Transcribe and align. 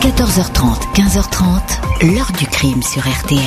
14h30, 0.00 0.94
15h30, 0.94 2.06
l'heure 2.14 2.30
du 2.38 2.46
crime 2.46 2.82
sur 2.82 3.02
RTL. 3.02 3.40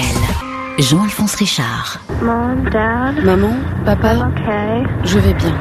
Jean-Alphonse 0.79 1.35
Richard. 1.35 1.97
Mom, 2.21 2.69
Dad, 2.69 3.23
Maman, 3.23 3.55
papa, 3.85 4.13
I'm 4.15 4.33
okay. 4.33 4.83
je 5.05 5.17
vais 5.19 5.33
bien. 5.33 5.55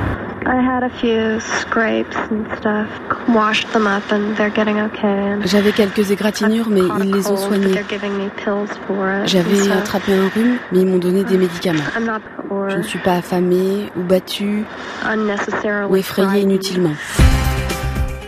I 0.47 0.57
had 0.61 0.83
a 0.83 0.91
few 0.99 1.39
scrapes 1.41 2.17
and 2.31 2.45
stuff. 2.59 2.89
Washed 3.29 3.71
them 3.73 3.87
up 3.87 4.03
and 4.11 4.35
they're 4.37 4.51
getting 4.53 4.81
okay. 4.81 5.07
And 5.07 5.47
J'avais 5.47 5.71
quelques 5.73 6.11
égratignures, 6.11 6.69
mais 6.69 6.81
ils 6.81 7.13
les 7.13 7.27
ont 7.29 7.37
cold, 7.37 7.39
but 7.39 7.49
soignées. 7.49 7.73
They're 7.73 7.85
giving 7.89 8.13
me 8.19 8.29
pills 8.31 8.69
for 8.89 9.09
it. 9.11 9.23
and 9.23 9.27
J'avais 9.27 9.71
attrapé 9.71 10.13
un 10.13 10.29
rhume, 10.29 10.57
mais 10.73 10.81
ils 10.81 10.87
m'ont 10.87 10.99
donné 10.99 11.23
des 11.25 11.39
médicaments. 11.39 11.85
I'm 11.97 12.05
not 12.05 12.21
poor. 12.49 12.69
Je 12.71 12.77
ne 12.79 12.83
suis 12.83 12.99
pas 12.99 13.15
affamée 13.15 13.91
ou 13.97 14.03
battue 14.03 14.65
unnecessarily 15.07 15.89
ou 15.89 15.97
effrayée 15.97 16.43
inutilement. 16.43 16.95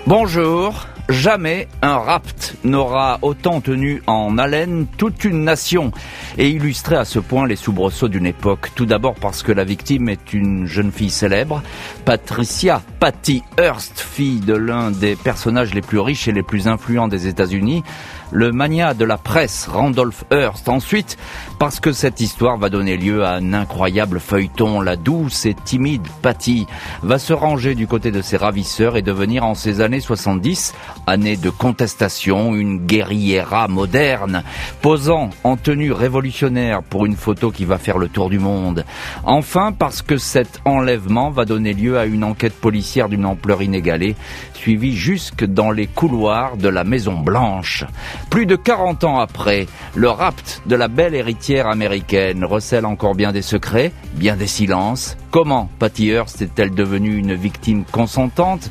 Bonjour. 0.06 0.86
Jamais 1.08 1.68
un 1.82 1.98
rapt 1.98 2.54
n'aura 2.64 3.18
autant 3.22 3.60
tenu 3.60 4.02
en 4.06 4.38
haleine 4.38 4.86
toute 4.96 5.24
une 5.24 5.44
nation 5.44 5.90
et 6.38 6.48
illustré 6.48 6.96
à 6.96 7.04
ce 7.04 7.18
point 7.18 7.46
les 7.46 7.56
soubresauts 7.56 8.08
d'une 8.08 8.26
époque. 8.26 8.70
Tout 8.74 8.86
d'abord 8.86 9.14
parce 9.16 9.42
que 9.42 9.52
la 9.52 9.64
victime 9.64 10.08
est 10.08 10.32
une 10.32 10.66
jeune 10.66 10.92
fille 10.92 11.10
célèbre, 11.10 11.62
Patricia 12.04 12.82
Patty 13.00 13.42
Hearst, 13.58 14.00
fille 14.00 14.40
de 14.40 14.54
l'un 14.54 14.90
des 14.90 15.16
personnages 15.16 15.74
les 15.74 15.82
plus 15.82 15.98
riches 15.98 16.28
et 16.28 16.32
les 16.32 16.42
plus 16.42 16.68
influents 16.68 17.08
des 17.08 17.26
États-Unis, 17.26 17.82
le 18.30 18.52
mania 18.52 18.94
de 18.94 19.04
la 19.04 19.18
presse 19.18 19.68
Randolph 19.70 20.24
Hearst. 20.30 20.68
Ensuite, 20.68 21.18
parce 21.62 21.78
que 21.78 21.92
cette 21.92 22.20
histoire 22.20 22.58
va 22.58 22.70
donner 22.70 22.96
lieu 22.96 23.24
à 23.24 23.34
un 23.34 23.52
incroyable 23.52 24.18
feuilleton, 24.18 24.80
la 24.80 24.96
douce 24.96 25.46
et 25.46 25.54
timide 25.54 26.02
Patty 26.20 26.66
va 27.04 27.20
se 27.20 27.32
ranger 27.32 27.76
du 27.76 27.86
côté 27.86 28.10
de 28.10 28.20
ses 28.20 28.36
ravisseurs 28.36 28.96
et 28.96 29.02
devenir 29.02 29.44
en 29.44 29.54
ces 29.54 29.80
années 29.80 30.00
70, 30.00 30.74
années 31.06 31.36
de 31.36 31.50
contestation, 31.50 32.56
une 32.56 32.84
guerriera 32.84 33.68
moderne, 33.68 34.42
posant 34.80 35.30
en 35.44 35.56
tenue 35.56 35.92
révolutionnaire 35.92 36.82
pour 36.82 37.06
une 37.06 37.14
photo 37.14 37.52
qui 37.52 37.64
va 37.64 37.78
faire 37.78 37.98
le 37.98 38.08
tour 38.08 38.28
du 38.28 38.40
monde. 38.40 38.84
Enfin, 39.22 39.70
parce 39.70 40.02
que 40.02 40.16
cet 40.16 40.60
enlèvement 40.64 41.30
va 41.30 41.44
donner 41.44 41.74
lieu 41.74 41.96
à 41.96 42.06
une 42.06 42.24
enquête 42.24 42.60
policière 42.60 43.08
d'une 43.08 43.24
ampleur 43.24 43.62
inégalée, 43.62 44.16
suivie 44.52 44.96
jusque 44.96 45.44
dans 45.44 45.70
les 45.70 45.86
couloirs 45.86 46.56
de 46.56 46.68
la 46.68 46.82
Maison 46.82 47.20
Blanche. 47.20 47.84
Plus 48.30 48.46
de 48.46 48.56
40 48.56 49.04
ans 49.04 49.20
après, 49.20 49.68
le 49.94 50.10
rapt 50.10 50.62
de 50.66 50.74
la 50.74 50.88
belle 50.88 51.14
héritière 51.14 51.51
américaine 51.60 52.44
recèle 52.44 52.86
encore 52.86 53.14
bien 53.14 53.32
des 53.32 53.42
secrets, 53.42 53.92
bien 54.14 54.36
des 54.36 54.46
silences. 54.46 55.16
Comment 55.30 55.68
Patty 55.78 56.08
Hearst 56.08 56.42
est-elle 56.42 56.74
devenue 56.74 57.16
une 57.16 57.34
victime 57.34 57.84
consentante? 57.84 58.70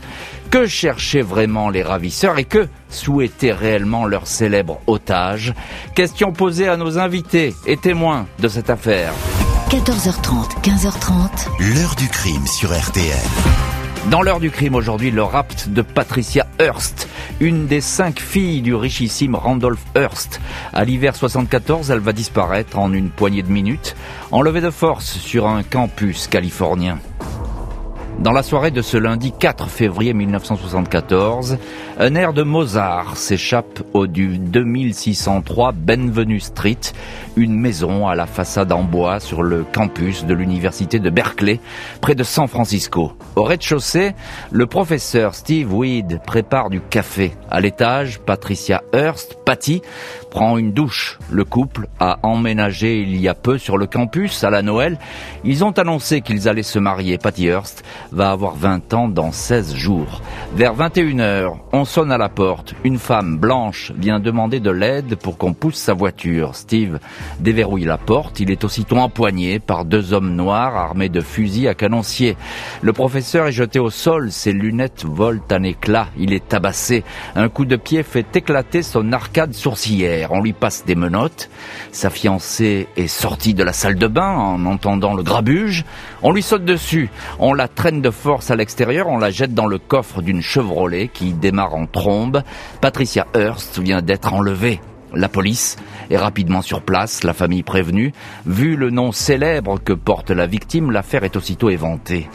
Que 0.50 0.68
cherchaient 0.68 1.22
vraiment 1.22 1.70
les 1.70 1.84
ravisseurs 1.84 2.38
et 2.38 2.44
que 2.44 2.68
souhaitait 2.90 3.54
réellement 3.54 4.06
leur 4.06 4.28
célèbre 4.28 4.82
otage 4.88 5.54
Question 5.96 6.34
posée 6.34 6.68
à 6.68 6.78
nos 6.78 6.98
invités 6.98 7.54
et 7.66 7.78
témoins 7.78 8.28
de 8.40 8.48
cette 8.48 8.70
affaire. 8.70 9.14
14h30, 9.70 10.62
15h30, 10.62 11.74
L'heure 11.74 11.96
du 11.96 12.10
crime 12.10 12.46
sur 12.46 12.78
RTL. 12.78 13.71
Dans 14.10 14.24
l'heure 14.24 14.40
du 14.40 14.50
crime 14.50 14.74
aujourd'hui, 14.74 15.12
le 15.12 15.22
rapt 15.22 15.70
de 15.70 15.84
Patricia 15.84 16.48
Hearst, 16.60 17.08
une 17.40 17.68
des 17.68 17.82
cinq 17.82 18.20
filles 18.20 18.62
du 18.62 18.74
richissime 18.74 19.36
Randolph 19.36 19.84
Hearst. 19.96 20.42
À 20.74 20.84
l'hiver 20.84 21.16
74, 21.16 21.92
elle 21.92 22.00
va 22.00 22.12
disparaître 22.12 22.80
en 22.80 22.94
une 22.94 23.12
poignée 23.12 23.44
de 23.44 23.52
minutes, 23.52 23.96
enlevée 24.32 24.62
de 24.62 24.72
force 24.72 25.18
sur 25.18 25.48
un 25.48 25.62
campus 25.62 26.28
californien. 26.28 26.98
Dans 28.22 28.34
la 28.34 28.44
soirée 28.44 28.70
de 28.70 28.84
ce 28.84 28.98
lundi 28.98 29.32
4 29.32 29.68
février 29.68 30.14
1974, 30.14 31.58
un 31.98 32.14
air 32.14 32.34
de 32.34 32.44
Mozart 32.44 33.18
s'échappe 33.18 33.82
au 33.94 34.06
du 34.06 34.38
2603 34.38 35.72
Benvenue 35.72 36.40
Street, 36.40 36.78
une 37.36 37.60
maison 37.60 38.08
à 38.08 38.14
la 38.14 38.28
façade 38.28 38.72
en 38.74 38.84
bois 38.84 39.20
sur 39.20 39.42
le 39.42 39.64
campus 39.64 40.24
de 40.24 40.36
l'université 40.36 41.00
de 41.00 41.10
Berkeley, 41.10 41.60
près 42.00 42.14
de 42.14 42.24
San 42.24 42.48
Francisco. 42.48 43.14
Au 43.36 43.42
rez-de-chaussée, 43.42 44.14
le 44.52 44.68
professeur 44.68 45.34
Steve 45.34 45.74
Weed 45.74 46.22
prépare 46.24 46.70
du 46.70 46.80
café. 46.80 47.32
À 47.50 47.60
l'étage, 47.60 48.20
Patricia 48.20 48.84
Hearst, 48.94 49.40
Patty, 49.44 49.82
prend 50.32 50.58
une 50.58 50.72
douche. 50.72 51.20
Le 51.30 51.44
couple 51.44 51.88
a 52.00 52.18
emménagé 52.24 53.02
il 53.02 53.18
y 53.22 53.28
a 53.28 53.36
peu 53.36 53.60
sur 53.60 53.78
le 53.78 53.86
campus 53.86 54.44
à 54.44 54.50
la 54.50 54.64
Noël. 54.64 54.98
Ils 55.44 55.64
ont 55.64 55.72
annoncé 55.72 56.22
qu'ils 56.22 56.50
allaient 56.50 56.64
se 56.64 56.80
marier. 56.80 57.20
Patty 57.20 57.46
Hearst 57.46 57.84
va 58.12 58.32
avoir 58.32 58.56
20 58.56 58.94
ans 58.96 59.08
dans 59.08 59.32
16 59.32 59.76
jours. 59.76 60.22
Vers 60.56 60.76
21h, 60.76 61.58
on 61.74 61.86
sonne 61.86 62.12
à 62.12 62.18
la 62.18 62.30
porte. 62.30 62.74
Une 62.84 62.98
femme 62.98 63.38
blanche 63.38 63.92
vient 63.98 64.20
demander 64.20 64.60
de 64.60 64.72
l'aide 64.72 65.16
pour 65.16 65.38
qu'on 65.38 65.54
pousse 65.54 65.76
sa 65.76 65.94
voiture. 65.94 66.56
Steve 66.56 67.00
déverrouille 67.40 67.84
la 67.84 67.98
porte. 67.98 68.40
Il 68.40 68.52
est 68.52 68.64
aussitôt 68.64 68.98
empoigné 68.98 69.60
par 69.60 69.84
deux 69.84 70.14
hommes 70.14 70.34
noirs 70.34 70.76
armés 70.76 71.10
de 71.10 71.22
fusils 71.22 71.68
à 71.68 71.74
canoncier. 71.74 72.38
Le 72.82 72.94
professeur 72.94 73.48
est 73.48 73.52
jeté 73.52 73.80
au 73.80 73.90
sol. 73.90 74.32
Ses 74.32 74.54
lunettes 74.54 75.04
volent 75.06 75.42
un 75.52 75.64
éclat. 75.64 76.08
Il 76.18 76.34
est 76.34 76.48
tabassé. 76.48 77.04
Un 77.36 77.50
coup 77.50 77.66
de 77.66 77.76
pied 77.76 78.04
fait 78.04 78.36
éclater 78.36 78.82
son 78.82 79.12
arcade 79.12 79.54
sourcilière. 79.54 80.21
On 80.30 80.42
lui 80.42 80.54
passe 80.54 80.86
des 80.86 80.96
menottes. 80.96 81.50
Sa 81.92 82.10
fiancée 82.10 82.88
est 82.98 83.08
sortie 83.08 83.54
de 83.54 83.64
la 83.64 83.74
salle 83.74 83.96
de 83.96 84.08
bain 84.08 84.36
en 84.36 84.66
entendant 84.66 85.14
le 85.14 85.24
grabuge. 85.24 85.86
On 86.22 86.32
lui 86.32 86.44
saute 86.44 86.66
dessus. 86.66 87.10
On 87.40 87.54
la 87.54 87.68
traîne 87.68 88.02
de 88.02 88.12
force 88.12 88.52
à 88.52 88.56
l'extérieur. 88.56 89.08
On 89.08 89.18
la 89.18 89.32
jette 89.32 89.54
dans 89.54 89.68
le 89.68 89.80
coffre 89.80 90.22
d'une 90.22 90.42
Chevrolet 90.42 91.08
qui 91.08 91.34
démarre 91.34 91.76
en 91.76 91.86
trombe. 91.86 92.44
Patricia 92.82 93.26
Hearst 93.36 93.80
vient 93.80 94.02
d'être 94.02 94.34
enlevée. 94.34 94.82
La 95.14 95.28
police 95.28 95.76
est 96.10 96.18
rapidement 96.18 96.62
sur 96.62 96.82
place, 96.82 97.24
la 97.24 97.34
famille 97.34 97.64
prévenue. 97.64 98.14
Vu 98.46 98.78
le 98.78 98.92
nom 98.92 99.12
célèbre 99.12 99.78
que 99.84 99.92
porte 99.92 100.32
la 100.32 100.48
victime, 100.48 100.90
l'affaire 100.90 101.26
est 101.26 101.36
aussitôt 101.36 101.70
éventée. 101.70 102.30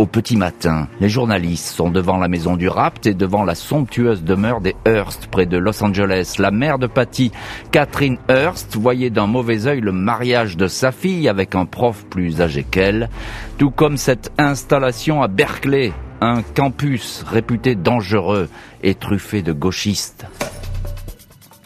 Au 0.00 0.06
petit 0.06 0.36
matin, 0.36 0.88
les 1.00 1.08
journalistes 1.08 1.68
sont 1.68 1.88
devant 1.88 2.18
la 2.18 2.26
maison 2.26 2.56
du 2.56 2.68
rapt 2.68 3.06
et 3.06 3.14
devant 3.14 3.44
la 3.44 3.54
somptueuse 3.54 4.24
demeure 4.24 4.60
des 4.60 4.74
Hearst 4.86 5.28
près 5.28 5.46
de 5.46 5.56
Los 5.56 5.82
Angeles. 5.84 6.34
La 6.38 6.50
mère 6.50 6.78
de 6.78 6.88
Patty, 6.88 7.30
Catherine 7.70 8.18
Hearst, 8.28 8.76
voyait 8.76 9.10
d'un 9.10 9.28
mauvais 9.28 9.68
œil 9.68 9.80
le 9.80 9.92
mariage 9.92 10.56
de 10.56 10.66
sa 10.66 10.90
fille 10.90 11.28
avec 11.28 11.54
un 11.54 11.64
prof 11.64 12.04
plus 12.10 12.40
âgé 12.40 12.64
qu'elle, 12.64 13.08
tout 13.56 13.70
comme 13.70 13.96
cette 13.96 14.32
installation 14.36 15.22
à 15.22 15.28
Berkeley, 15.28 15.92
un 16.20 16.42
campus 16.42 17.24
réputé 17.26 17.76
dangereux 17.76 18.48
et 18.82 18.94
truffé 18.94 19.42
de 19.42 19.52
gauchistes. 19.52 20.26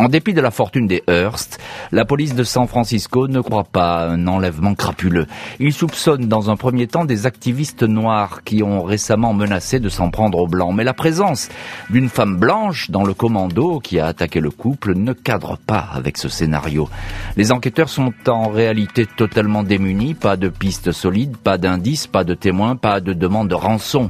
En 0.01 0.09
dépit 0.09 0.33
de 0.33 0.41
la 0.41 0.51
fortune 0.51 0.87
des 0.87 1.03
Hearst, 1.09 1.61
la 1.93 2.07
police 2.07 2.35
de 2.35 2.43
San 2.43 2.67
Francisco 2.67 3.29
ne 3.29 3.43
croit 3.43 3.65
pas 3.71 3.99
à 3.99 4.09
un 4.09 4.27
enlèvement 4.29 4.75
crapuleux. 4.75 5.27
Il 5.59 5.75
soupçonne 5.75 6.27
dans 6.27 6.49
un 6.49 6.57
premier 6.57 6.87
temps 6.87 7.05
des 7.05 7.27
activistes 7.27 7.83
noirs 7.83 8.43
qui 8.43 8.63
ont 8.63 8.83
récemment 8.83 9.35
menacé 9.35 9.79
de 9.79 9.91
s'en 9.91 10.09
prendre 10.09 10.39
aux 10.39 10.47
blancs. 10.47 10.73
Mais 10.75 10.85
la 10.85 10.95
présence 10.95 11.51
d'une 11.91 12.09
femme 12.09 12.39
blanche 12.39 12.91
dans 12.91 13.05
le 13.05 13.13
commando 13.13 13.79
qui 13.79 14.01
a 14.01 14.07
attaqué 14.07 14.41
le 14.41 14.51
couple 14.51 14.95
ne 14.95 15.13
cadre 15.13 15.59
pas 15.59 15.87
avec 15.93 16.17
ce 16.17 16.31
scénario. 16.31 16.89
Les 17.37 17.53
enquêteurs 17.53 17.91
sont 17.91 18.15
en 18.27 18.49
réalité 18.49 19.05
totalement 19.05 19.65
démunis, 19.65 20.15
pas 20.15 20.39
de 20.39 20.49
pistes 20.49 20.93
solides, 20.93 21.37
pas 21.37 21.59
d'indices, 21.59 22.07
pas 22.07 22.25
de 22.25 22.33
témoins, 22.33 22.75
pas 22.75 23.01
de 23.01 23.13
demande 23.13 23.49
de 23.49 23.55
rançon. 23.55 24.09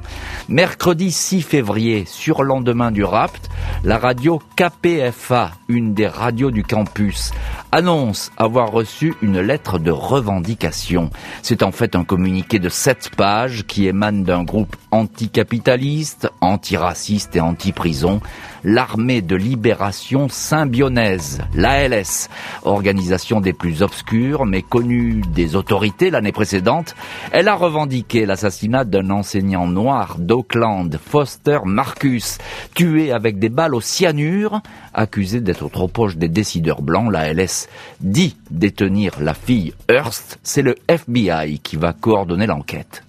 Mercredi 0.48 1.10
6 1.10 1.42
février, 1.42 2.04
sur 2.06 2.44
lendemain 2.44 2.92
du 2.92 3.02
rapt, 3.02 3.50
la 3.82 3.98
radio 3.98 4.40
KPFA, 4.54 5.50
des 5.80 6.06
radios 6.06 6.50
du 6.50 6.62
campus, 6.62 7.32
annonce 7.72 8.30
avoir 8.36 8.70
reçu 8.70 9.14
une 9.22 9.40
lettre 9.40 9.78
de 9.78 9.90
revendication. 9.90 11.10
C'est 11.42 11.62
en 11.62 11.72
fait 11.72 11.96
un 11.96 12.04
communiqué 12.04 12.58
de 12.58 12.68
sept 12.68 13.10
pages 13.16 13.64
qui 13.66 13.86
émane 13.86 14.24
d'un 14.24 14.44
groupe 14.44 14.76
anticapitaliste, 14.90 16.30
antiraciste 16.40 17.36
et 17.36 17.40
anti-prison, 17.40 18.20
l'armée 18.64 19.22
de 19.22 19.36
libération 19.36 20.28
symbionnaise, 20.28 21.40
l'ALS, 21.54 22.28
organisation 22.64 23.40
des 23.40 23.52
plus 23.52 23.82
obscures 23.82 24.46
mais 24.46 24.62
connue 24.62 25.22
des 25.34 25.56
autorités 25.56 26.10
l'année 26.10 26.32
précédente. 26.32 26.94
Elle 27.32 27.48
a 27.48 27.54
revendiqué 27.54 28.26
l'assassinat 28.26 28.84
d'un 28.84 29.10
enseignant 29.10 29.66
noir 29.66 30.16
d'Auckland, 30.18 30.98
Foster 31.02 31.58
Marcus, 31.64 32.38
tué 32.74 33.12
avec 33.12 33.38
des 33.38 33.48
balles 33.48 33.74
au 33.74 33.80
cyanure, 33.80 34.60
accusé 34.94 35.40
d'être 35.40 35.68
trop 35.68 35.88
proche 35.88 36.16
des 36.16 36.28
décideurs 36.28 36.82
blancs. 36.82 37.10
L'ALS 37.10 37.68
dit 38.00 38.36
détenir 38.50 39.20
la 39.20 39.34
fille 39.34 39.72
Hearst. 39.88 40.38
C'est 40.42 40.62
le 40.62 40.74
FBI 40.88 41.58
qui 41.60 41.76
va 41.76 41.92
coordonner 41.92 42.46
l'enquête. 42.46 43.02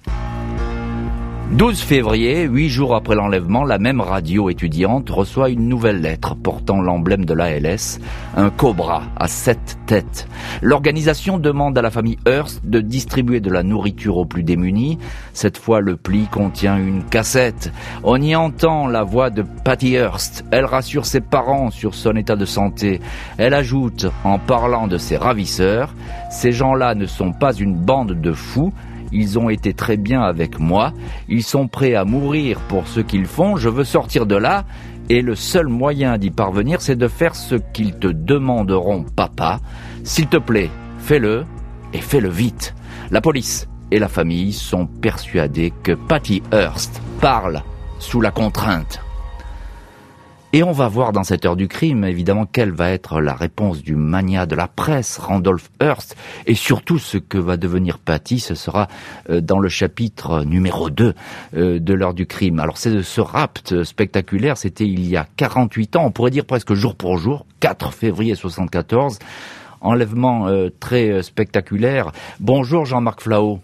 12 1.52 1.82
février, 1.82 2.44
huit 2.44 2.70
jours 2.70 2.96
après 2.96 3.14
l'enlèvement, 3.14 3.66
la 3.66 3.78
même 3.78 4.00
radio 4.00 4.50
étudiante 4.50 5.10
reçoit 5.10 5.50
une 5.50 5.68
nouvelle 5.68 6.00
lettre 6.00 6.34
portant 6.34 6.82
l'emblème 6.82 7.26
de 7.26 7.34
l'ALS, 7.34 8.00
un 8.38 8.50
cobra 8.50 9.04
à 9.18 9.28
sept 9.28 9.78
têtes. 9.86 10.30
L'organisation 10.62 11.38
demande 11.38 11.78
à 11.78 11.82
la 11.82 11.92
famille 11.92 12.18
Hearst 12.26 12.66
de 12.66 12.80
distribuer 12.80 13.42
de 13.42 13.52
la 13.52 13.64
nourriture 13.64 14.16
aux 14.16 14.26
plus 14.26 14.44
démunis. 14.44 14.98
Cette 15.34 15.58
fois, 15.58 15.82
le 15.82 15.98
pli 15.98 16.28
contient 16.32 16.78
une 16.78 17.04
cassette. 17.04 17.74
On 18.06 18.22
y 18.22 18.34
entend 18.34 18.88
la 18.88 19.04
voix 19.04 19.30
de 19.30 19.44
Patty 19.66 19.96
Hearst. 19.96 20.46
Elle 20.52 20.66
rassure 20.66 21.06
ses 21.06 21.20
parents 21.20 21.70
sur 21.70 21.96
son 21.96 22.16
état 22.16 22.38
de 22.38 22.46
santé. 22.46 23.02
Elle 23.38 23.54
ajoute, 23.54 24.08
en 24.24 24.40
parlant 24.40 24.88
de 24.88 24.98
ses 24.98 25.18
ravisseurs, 25.18 25.94
ces 26.30 26.54
gens-là 26.54 26.96
ne 26.96 27.06
sont 27.06 27.34
pas 27.34 27.54
une 27.54 27.76
bande 27.76 28.14
de 28.22 28.32
fous, 28.32 28.72
ils 29.12 29.38
ont 29.40 29.50
été 29.50 29.74
très 29.74 29.98
bien 29.98 30.22
avec 30.22 30.60
moi. 30.60 30.94
Ils 31.28 31.44
sont 31.44 31.68
prêts 31.68 31.96
à 31.96 32.06
mourir 32.06 32.60
pour 32.68 32.88
ce 32.88 33.00
qu'ils 33.00 33.26
font. 33.26 33.56
Je 33.56 33.70
veux 33.70 33.84
sortir 33.84 34.26
de 34.26 34.36
là. 34.36 34.66
Et 35.10 35.22
le 35.22 35.36
seul 35.36 35.68
moyen 35.68 36.18
d'y 36.18 36.32
parvenir, 36.32 36.82
c'est 36.82 36.96
de 36.96 37.08
faire 37.08 37.36
ce 37.36 37.56
qu'ils 37.56 37.98
te 37.98 38.08
demanderont, 38.08 39.04
papa. 39.04 39.60
S'il 40.04 40.28
te 40.28 40.38
plaît, 40.38 40.70
fais-le 41.00 41.44
et 41.94 42.00
fais-le 42.00 42.30
vite. 42.30 42.74
La 43.10 43.20
police 43.20 43.68
et 43.92 44.00
la 44.00 44.08
famille 44.08 44.54
sont 44.54 44.88
persuadés 44.88 45.74
que 45.84 45.92
Patty 45.92 46.42
Hearst 46.54 47.02
parle 47.20 47.62
sous 48.00 48.22
la 48.22 48.32
contrainte. 48.32 49.02
Et 50.54 50.64
on 50.64 50.74
va 50.74 50.90
voir 50.90 51.14
dans 51.14 51.24
cette 51.24 51.46
heure 51.46 51.56
du 51.56 51.70
crime, 51.70 52.04
évidemment, 52.04 52.46
quelle 52.46 52.72
va 52.72 52.92
être 52.92 53.22
la 53.22 53.34
réponse 53.34 53.82
du 53.84 53.96
mania 53.96 54.46
de 54.46 54.54
la 54.54 54.68
presse, 54.68 55.18
Randolph 55.18 55.72
Hearst, 55.82 56.18
et 56.46 56.56
surtout 56.56 57.00
ce 57.00 57.18
que 57.18 57.38
va 57.38 57.56
devenir 57.56 58.00
Patty, 58.00 58.42
ce 58.42 58.54
sera 58.54 58.90
euh, 59.30 59.40
dans 59.40 59.60
le 59.60 59.70
chapitre 59.70 60.44
numéro 60.44 60.90
2 60.90 61.14
euh, 61.56 61.80
de 61.80 61.94
l'heure 61.94 62.14
du 62.14 62.26
crime. 62.26 62.60
Alors 62.60 62.78
c'est 62.78 63.02
ce 63.02 63.22
rapt 63.22 63.84
spectaculaire, 63.84 64.58
c'était 64.58 64.86
il 64.86 65.08
y 65.08 65.16
a 65.16 65.26
48 65.38 65.96
ans, 65.96 66.04
on 66.08 66.12
pourrait 66.12 66.32
dire 66.32 66.44
presque 66.44 66.74
jour 66.74 66.96
pour 66.96 67.18
jour, 67.18 67.46
4 67.62 67.94
février 67.94 68.36
74, 68.36 69.20
enlèvement 69.80 70.50
euh, 70.50 70.68
très 70.82 71.24
spectaculaire. 71.24 72.12
Bonjour 72.42 72.84
Jean-Marc 72.84 73.22
Flao. 73.22 73.62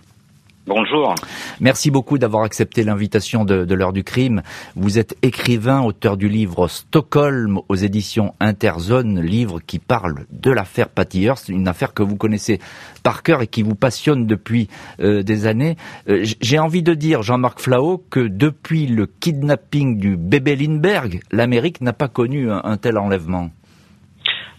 Bonjour. 0.67 1.15
Merci 1.61 1.91
beaucoup 1.91 2.17
d'avoir 2.17 2.43
accepté 2.43 2.83
l'invitation 2.83 3.45
de, 3.45 3.73
l'heure 3.73 3.93
du 3.93 4.03
crime. 4.03 4.41
Vous 4.75 4.99
êtes 4.99 5.15
écrivain, 5.21 5.81
auteur 5.81 6.17
du 6.17 6.27
livre 6.27 6.67
Stockholm 6.67 7.61
aux 7.69 7.75
éditions 7.75 8.33
Interzone, 8.41 9.21
livre 9.21 9.61
qui 9.65 9.79
parle 9.79 10.25
de 10.29 10.51
l'affaire 10.51 10.89
Patty 10.89 11.23
Hearst, 11.23 11.47
une 11.47 11.69
affaire 11.69 11.93
que 11.93 12.03
vous 12.03 12.17
connaissez 12.17 12.59
par 13.01 13.23
cœur 13.23 13.41
et 13.41 13.47
qui 13.47 13.63
vous 13.63 13.75
passionne 13.75 14.27
depuis 14.27 14.67
euh, 14.99 15.23
des 15.23 15.47
années. 15.47 15.77
Euh, 16.09 16.25
J'ai 16.41 16.59
envie 16.59 16.83
de 16.83 16.93
dire, 16.93 17.23
Jean-Marc 17.23 17.61
Flao, 17.61 18.03
que 18.09 18.19
depuis 18.19 18.87
le 18.87 19.05
kidnapping 19.05 19.97
du 19.97 20.17
bébé 20.17 20.57
Lindbergh, 20.57 21.21
l'Amérique 21.31 21.79
n'a 21.79 21.93
pas 21.93 22.09
connu 22.09 22.51
un 22.51 22.75
tel 22.75 22.97
enlèvement. 22.97 23.51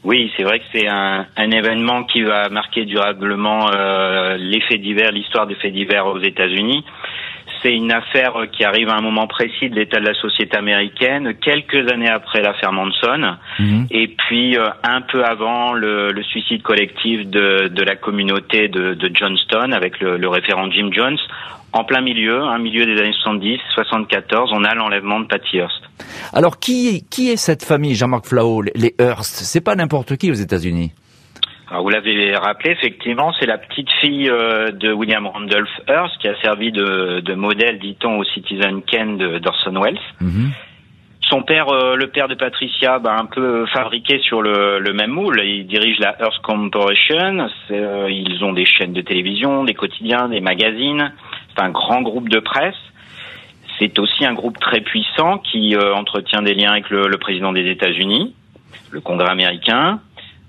Oui, 0.04 0.30
c'est 0.36 0.44
vrai 0.44 0.60
que 0.60 0.64
c'est 0.72 0.86
un, 0.86 1.26
événement 1.36 2.04
qui 2.04 2.22
va 2.22 2.48
marquer 2.48 2.84
durablement 2.84 3.70
euh, 3.74 4.36
les 4.36 4.60
faits 4.60 4.80
divers, 4.80 5.10
l'histoire 5.10 5.46
des 5.46 5.56
faits 5.56 5.72
divers 5.72 6.06
aux 6.06 6.20
États-Unis. 6.20 6.84
C'est 7.62 7.74
une 7.74 7.92
affaire 7.92 8.34
qui 8.52 8.64
arrive 8.64 8.88
à 8.88 8.94
un 8.94 9.00
moment 9.00 9.26
précis 9.26 9.68
de 9.68 9.74
l'état 9.74 9.98
de 10.00 10.06
la 10.06 10.14
société 10.14 10.56
américaine, 10.56 11.34
quelques 11.40 11.90
années 11.90 12.08
après 12.08 12.40
l'affaire 12.40 12.72
Manson, 12.72 13.36
mmh. 13.58 13.84
et 13.90 14.08
puis 14.08 14.56
euh, 14.56 14.68
un 14.84 15.00
peu 15.00 15.24
avant 15.24 15.72
le, 15.72 16.12
le 16.12 16.22
suicide 16.22 16.62
collectif 16.62 17.26
de, 17.26 17.68
de, 17.68 17.82
la 17.82 17.96
communauté 17.96 18.68
de, 18.68 18.94
de 18.94 19.10
Johnston 19.12 19.72
avec 19.72 20.00
le, 20.00 20.16
le, 20.16 20.28
référent 20.28 20.70
Jim 20.70 20.90
Jones. 20.92 21.18
En 21.72 21.84
plein 21.84 22.00
milieu, 22.00 22.42
un 22.42 22.58
milieu 22.58 22.86
des 22.86 23.00
années 23.00 23.12
70, 23.12 23.58
74, 23.74 24.50
on 24.54 24.64
a 24.64 24.74
l'enlèvement 24.74 25.20
de 25.20 25.26
Patty 25.26 25.58
Hearst. 25.58 25.82
Alors 26.32 26.58
qui 26.58 26.88
est, 26.88 27.10
qui 27.10 27.30
est 27.30 27.36
cette 27.36 27.64
famille, 27.64 27.94
Jean-Marc 27.94 28.26
Flao, 28.26 28.62
les 28.62 28.94
Hearst? 28.98 29.44
C'est 29.44 29.60
pas 29.60 29.74
n'importe 29.74 30.16
qui 30.16 30.30
aux 30.30 30.34
États-Unis. 30.34 30.92
Alors 31.70 31.82
vous 31.82 31.90
l'avez 31.90 32.34
rappelé, 32.34 32.70
effectivement, 32.70 33.32
c'est 33.38 33.46
la 33.46 33.58
petite 33.58 33.90
fille 34.00 34.30
euh, 34.30 34.70
de 34.70 34.90
William 34.90 35.26
Randolph 35.26 35.68
Hearst 35.86 36.16
qui 36.18 36.28
a 36.28 36.34
servi 36.40 36.72
de, 36.72 37.20
de 37.20 37.34
modèle, 37.34 37.78
dit-on, 37.78 38.18
au 38.18 38.24
Citizen 38.24 38.82
Ken 38.82 39.18
d'Orson 39.38 39.78
Welles. 39.78 40.00
Mm 40.20 40.28
-hmm. 40.28 40.48
Son 41.28 41.42
père, 41.42 41.68
euh, 41.68 41.94
le 41.94 42.06
père 42.06 42.28
de 42.28 42.34
Patricia, 42.34 42.98
bah, 42.98 43.14
un 43.18 43.26
peu 43.26 43.66
fabriqué 43.66 44.18
sur 44.20 44.40
le, 44.40 44.78
le, 44.78 44.92
même 44.94 45.10
moule. 45.10 45.42
Il 45.44 45.66
dirige 45.66 45.98
la 45.98 46.16
Hearst 46.18 46.40
Corporation. 46.40 47.48
Euh, 47.70 48.08
ils 48.08 48.42
ont 48.46 48.54
des 48.54 48.64
chaînes 48.64 48.94
de 48.94 49.02
télévision, 49.02 49.64
des 49.64 49.74
quotidiens, 49.74 50.30
des 50.30 50.40
magazines. 50.40 51.12
C'est 51.50 51.62
un 51.68 51.72
grand 51.80 52.00
groupe 52.00 52.30
de 52.30 52.40
presse. 52.40 52.82
C'est 53.78 53.98
aussi 53.98 54.24
un 54.24 54.32
groupe 54.40 54.58
très 54.68 54.80
puissant 54.80 55.32
qui 55.48 55.76
entretient 55.76 56.42
des 56.48 56.54
liens 56.58 56.72
avec 56.76 56.88
le, 56.94 57.00
le 57.14 57.18
président 57.18 57.52
des 57.52 57.66
États-Unis, 57.76 58.24
le 58.90 59.00
Congrès 59.08 59.30
américain. 59.38 60.00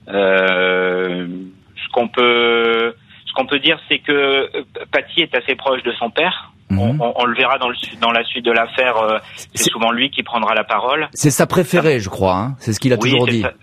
Euh, 0.10 1.28
ce 1.76 1.92
qu'on 1.92 2.08
peut, 2.08 2.94
ce 3.26 3.34
qu'on 3.34 3.46
peut 3.46 3.60
dire, 3.60 3.80
c'est 3.88 4.00
que 4.00 4.50
Patty 4.92 5.22
est 5.22 5.36
assez 5.36 5.56
proche 5.56 5.84
de 5.84 5.92
son 5.94 6.10
père. 6.10 6.52
Mmh. 6.70 6.80
On, 6.80 7.14
on, 7.16 7.26
le 7.26 7.36
verra 7.36 7.58
dans, 7.58 7.70
le, 7.70 7.76
dans 8.00 8.12
la 8.12 8.24
suite 8.24 8.46
de 8.46 8.52
l'affaire. 8.52 8.98
Euh, 8.98 9.18
c'est 9.56 9.72
souvent 9.72 9.92
lui 9.92 10.12
qui 10.12 10.22
prendra 10.22 10.54
la 10.54 10.64
parole. 10.64 11.08
C'est 11.14 11.32
sa 11.32 11.48
préférée, 11.48 12.00
je 12.00 12.10
crois. 12.10 12.36
Hein 12.36 12.56
c'est 12.60 12.74
ce 12.74 12.80
qu'il 12.80 12.94
a 12.94 12.98
oui, 13.02 13.12
toujours 13.12 13.28
dit. 13.28 13.42
Sa, 13.42 13.54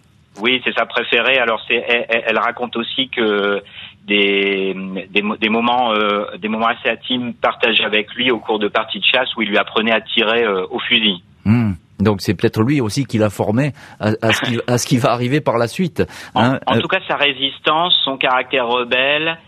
oui, 0.40 0.60
c'est 0.64 0.74
sa 0.74 0.86
préférée. 0.86 1.38
Alors, 1.38 1.60
elle, 1.70 2.06
elle, 2.08 2.38
raconte 2.38 2.76
aussi 2.76 3.08
que 3.08 3.62
des, 4.06 4.74
des, 5.10 5.22
des 5.40 5.48
moments, 5.48 5.92
euh, 5.92 6.36
des 6.38 6.48
moments 6.48 6.66
assez 6.66 6.88
intimes 6.88 7.34
partagés 7.34 7.84
avec 7.84 8.12
lui 8.14 8.30
au 8.30 8.38
cours 8.38 8.58
de 8.58 8.68
parties 8.68 8.98
de 8.98 9.04
chasse 9.04 9.34
où 9.36 9.42
il 9.42 9.48
lui 9.48 9.58
apprenait 9.58 9.92
à 9.92 10.00
tirer 10.00 10.44
euh, 10.44 10.66
au 10.70 10.80
fusil. 10.80 11.22
Mmh. 11.44 11.72
Donc 11.98 12.20
c'est 12.20 12.34
peut-être 12.34 12.62
lui 12.62 12.80
aussi 12.80 13.04
qui 13.04 13.18
l'a 13.18 13.30
formé 13.30 13.72
à, 14.00 14.12
à, 14.22 14.32
ce 14.32 14.40
qui, 14.42 14.58
à, 14.66 14.78
ce 14.78 14.86
qui, 14.86 14.98
va 14.98 15.12
arriver 15.12 15.40
par 15.40 15.58
la 15.58 15.66
suite. 15.66 16.02
Hein. 16.34 16.58
En, 16.66 16.76
en 16.76 16.80
tout 16.80 16.88
cas, 16.88 17.00
sa 17.08 17.16
résistance, 17.16 17.98
son 18.04 18.16
caractère 18.16 18.66
rebelle, 18.66 19.38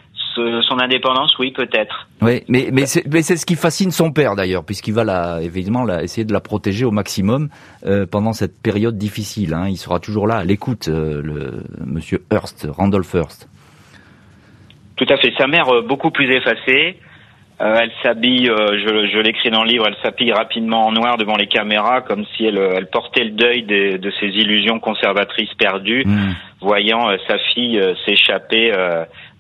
son 0.63 0.79
indépendance, 0.81 1.37
oui, 1.39 1.53
peut-être. 1.53 2.09
Oui, 2.21 2.43
mais 2.49 2.69
mais 2.73 2.87
c'est 2.87 3.37
ce 3.37 3.47
qui 3.47 3.57
fascine 3.57 3.91
son 3.91 4.13
père 4.13 4.37
d'ailleurs, 4.37 4.65
puisqu'il 4.65 4.95
va 4.95 5.05
la, 5.05 5.41
évidemment 5.43 5.85
la, 5.85 6.03
essayer 6.03 6.25
de 6.25 6.33
la 6.33 6.41
protéger 6.41 6.85
au 6.85 6.91
maximum 6.91 7.49
euh, 7.87 8.07
pendant 8.11 8.33
cette 8.33 8.61
période 8.63 8.97
difficile. 8.97 9.55
Hein. 9.55 9.67
Il 9.69 9.77
sera 9.77 10.01
toujours 10.01 10.27
là 10.27 10.37
à 10.37 10.45
l'écoute, 10.45 10.89
euh, 10.89 11.21
le 11.23 11.65
Monsieur 11.85 12.21
Hearst, 12.33 12.67
Randolph 12.71 13.15
Hearst. 13.15 13.49
Tout 14.97 15.07
à 15.09 15.17
fait. 15.17 15.33
Sa 15.39 15.47
mère 15.47 15.69
euh, 15.73 15.83
beaucoup 15.83 16.11
plus 16.11 16.31
effacée. 16.35 16.99
Euh, 17.61 17.75
elle 17.83 17.91
s'habille, 18.03 18.49
euh, 18.49 18.79
je, 18.79 19.09
je 19.13 19.19
l'écris 19.19 19.51
dans 19.51 19.65
le 19.65 19.69
livre, 19.69 19.85
elle 19.89 19.97
s'habille 20.03 20.33
rapidement 20.33 20.87
en 20.87 20.93
noir 20.93 21.17
devant 21.17 21.37
les 21.37 21.49
caméras, 21.49 22.03
comme 22.03 22.25
si 22.37 22.45
elle, 22.45 22.59
elle 22.59 22.87
portait 22.87 23.25
le 23.25 23.31
deuil 23.31 23.63
des, 23.63 23.99
de 23.99 24.11
ses 24.21 24.27
illusions 24.27 24.79
conservatrices 24.79 25.55
perdues, 25.55 26.05
mmh. 26.07 26.35
voyant 26.61 27.09
sa 27.27 27.39
fille 27.53 27.81
s'échapper 28.07 28.73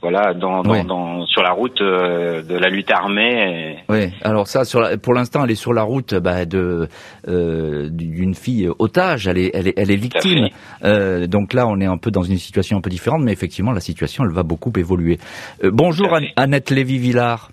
voilà, 0.00 0.32
dans, 0.32 0.62
dans, 0.62 0.84
dans, 0.84 1.26
sur 1.26 1.42
la 1.42 1.50
route 1.50 1.80
euh, 1.80 2.42
de 2.42 2.56
la 2.56 2.68
lutte 2.68 2.90
armée. 2.90 3.78
Et... 3.88 3.92
Oui, 3.92 4.12
alors 4.22 4.46
ça, 4.46 4.64
sur 4.64 4.80
la, 4.80 4.96
pour 4.96 5.12
l'instant, 5.12 5.44
elle 5.44 5.50
est 5.50 5.56
sur 5.56 5.72
la 5.72 5.82
route 5.82 6.14
bah, 6.14 6.44
de 6.44 6.88
euh, 7.26 7.88
d'une 7.90 8.34
fille 8.34 8.68
otage. 8.78 9.26
Elle 9.26 9.38
est, 9.38 9.50
elle 9.54 9.68
est, 9.68 9.74
elle 9.76 9.90
est 9.90 9.96
victime. 9.96 10.48
Euh, 10.84 11.26
donc 11.26 11.52
là, 11.52 11.66
on 11.66 11.80
est 11.80 11.86
un 11.86 11.98
peu 11.98 12.10
dans 12.10 12.22
une 12.22 12.38
situation 12.38 12.78
un 12.78 12.80
peu 12.80 12.90
différente, 12.90 13.22
mais 13.24 13.32
effectivement, 13.32 13.72
la 13.72 13.80
situation, 13.80 14.24
elle 14.24 14.34
va 14.34 14.44
beaucoup 14.44 14.72
évoluer. 14.76 15.18
Euh, 15.64 15.70
bonjour, 15.72 16.16
Annette 16.36 16.70
Lévy-Villard. 16.70 17.50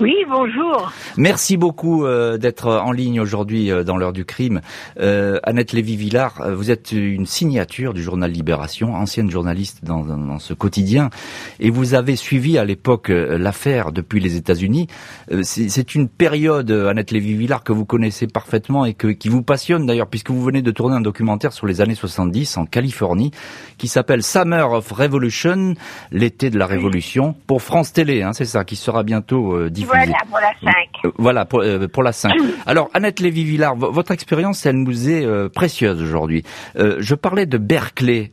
Oui, 0.00 0.14
bonjour. 0.30 0.92
Merci 1.16 1.56
beaucoup 1.56 2.06
euh, 2.06 2.38
d'être 2.38 2.68
en 2.68 2.92
ligne 2.92 3.20
aujourd'hui 3.20 3.72
euh, 3.72 3.82
dans 3.82 3.96
l'heure 3.96 4.12
du 4.12 4.24
crime. 4.24 4.60
Euh, 5.00 5.40
Annette 5.42 5.72
Lévy-Villard, 5.72 6.40
euh, 6.40 6.54
vous 6.54 6.70
êtes 6.70 6.92
une 6.92 7.26
signature 7.26 7.94
du 7.94 8.00
journal 8.04 8.30
Libération, 8.30 8.94
ancienne 8.94 9.28
journaliste 9.28 9.80
dans, 9.82 10.04
dans, 10.04 10.16
dans 10.16 10.38
ce 10.38 10.54
quotidien, 10.54 11.10
et 11.58 11.70
vous 11.70 11.94
avez 11.94 12.14
suivi 12.14 12.58
à 12.58 12.64
l'époque 12.64 13.10
euh, 13.10 13.38
l'affaire 13.38 13.90
depuis 13.90 14.20
les 14.20 14.36
États-Unis. 14.36 14.86
Euh, 15.32 15.40
c'est 15.42 15.96
une 15.96 16.08
période, 16.08 16.70
Annette 16.70 17.10
Lévy-Villard, 17.10 17.64
que 17.64 17.72
vous 17.72 17.84
connaissez 17.84 18.28
parfaitement 18.28 18.84
et 18.84 18.94
que, 18.94 19.08
qui 19.08 19.28
vous 19.28 19.42
passionne 19.42 19.84
d'ailleurs, 19.84 20.06
puisque 20.06 20.30
vous 20.30 20.44
venez 20.44 20.62
de 20.62 20.70
tourner 20.70 20.94
un 20.94 21.00
documentaire 21.00 21.52
sur 21.52 21.66
les 21.66 21.80
années 21.80 21.96
70 21.96 22.56
en 22.56 22.66
Californie, 22.66 23.32
qui 23.78 23.88
s'appelle 23.88 24.22
Summer 24.22 24.70
of 24.70 24.92
Revolution, 24.92 25.74
l'été 26.12 26.50
de 26.50 26.58
la 26.58 26.66
Révolution, 26.66 27.34
pour 27.48 27.62
France 27.62 27.92
Télé, 27.92 28.22
hein, 28.22 28.32
c'est 28.32 28.44
ça, 28.44 28.64
qui 28.64 28.76
sera 28.76 29.02
bientôt 29.02 29.68
diffusé. 29.68 29.87
Voilà, 29.88 30.18
pour 30.28 30.38
la 30.38 30.72
5. 30.72 30.74
Euh, 31.04 31.12
voilà, 31.16 31.44
pour, 31.44 31.60
euh, 31.60 31.88
pour 31.88 32.02
la 32.02 32.12
5. 32.12 32.32
Alors, 32.66 32.90
Annette 32.94 33.20
Lévy-Villard, 33.20 33.76
votre 33.76 34.12
expérience, 34.12 34.64
elle 34.66 34.76
nous 34.76 35.08
est 35.08 35.24
euh, 35.24 35.48
précieuse 35.48 36.02
aujourd'hui. 36.02 36.42
Euh, 36.76 36.96
je 37.00 37.14
parlais 37.14 37.46
de 37.46 37.58
Berkeley. 37.58 38.32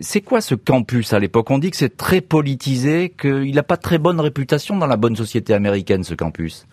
C'est 0.00 0.20
quoi 0.20 0.40
ce 0.40 0.54
campus 0.54 1.12
à 1.12 1.18
l'époque? 1.18 1.50
On 1.50 1.58
dit 1.58 1.70
que 1.70 1.76
c'est 1.76 1.96
très 1.96 2.20
politisé, 2.20 3.10
qu'il 3.10 3.54
n'a 3.54 3.62
pas 3.62 3.76
très 3.76 3.98
bonne 3.98 4.20
réputation 4.20 4.76
dans 4.76 4.86
la 4.86 4.96
bonne 4.96 5.16
société 5.16 5.54
américaine, 5.54 6.04
ce 6.04 6.14
campus. 6.14 6.66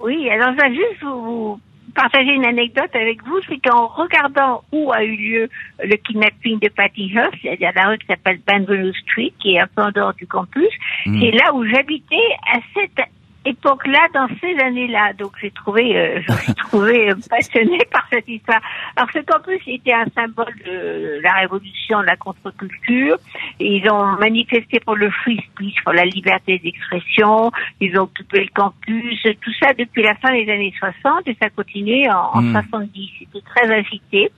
Oui, 0.00 0.28
alors 0.30 0.50
je 0.52 0.64
vais 0.64 0.74
juste 0.74 1.02
vous 1.02 1.60
partager 1.94 2.32
une 2.32 2.44
anecdote 2.44 2.94
avec 2.94 3.24
vous, 3.24 3.40
c'est 3.48 3.58
qu'en 3.58 3.88
regardant 3.88 4.62
où 4.72 4.92
a 4.92 5.02
eu 5.02 5.16
lieu 5.16 5.48
le 5.82 5.96
kidnapping 5.96 6.60
de 6.60 6.68
Patty 6.68 7.12
Hearst, 7.12 7.38
il 7.42 7.60
y 7.60 7.66
a 7.66 7.72
la 7.72 7.88
rue 7.88 7.98
qui 7.98 8.06
s'appelle 8.06 8.40
Benvenue 8.46 8.92
Street, 9.02 9.32
qui 9.40 9.54
est 9.54 9.60
un 9.60 9.66
peu 9.66 9.82
en 9.82 9.90
dehors 9.90 10.14
du 10.14 10.26
campus, 10.26 10.68
mmh. 11.06 11.20
c'est 11.20 11.30
là 11.32 11.54
où 11.54 11.64
j'habitais 11.64 12.28
à 12.54 12.58
cette 12.74 13.08
époque-là, 13.44 14.06
dans 14.14 14.28
ces 14.40 14.58
années-là. 14.62 15.12
Donc 15.14 15.32
j'ai 15.40 15.50
trouvé, 15.50 15.96
euh, 15.96 16.20
je 16.28 16.32
suis 16.34 16.54
trouvé 16.54 17.12
passionnée 17.28 17.84
par 17.90 18.06
cette 18.12 18.28
histoire. 18.28 18.60
Alors 18.96 19.08
ce 19.12 19.20
campus 19.20 19.60
était 19.66 19.92
un 19.92 20.06
symbole 20.14 20.54
de 20.66 21.20
la 21.22 21.32
révolution, 21.34 22.00
de 22.00 22.06
la 22.06 22.16
contre-culture. 22.16 23.16
Ils 23.60 23.88
ont 23.90 24.16
manifesté 24.18 24.80
pour 24.80 24.96
le 24.96 25.10
free 25.10 25.40
speech, 25.52 25.76
pour 25.84 25.92
la 25.92 26.04
liberté 26.04 26.58
d'expression. 26.58 27.50
Ils 27.80 27.98
ont 27.98 28.02
occupé 28.02 28.40
le 28.40 28.50
campus, 28.54 29.22
tout 29.40 29.52
ça 29.60 29.72
depuis 29.74 30.02
la 30.02 30.14
fin 30.16 30.32
des 30.32 30.50
années 30.50 30.74
60 30.78 31.28
et 31.28 31.36
ça 31.40 31.50
continuait 31.50 32.08
en, 32.10 32.38
en 32.38 32.52
70. 32.52 33.10
C'était 33.18 33.44
très 33.46 33.72
agité. 33.72 34.30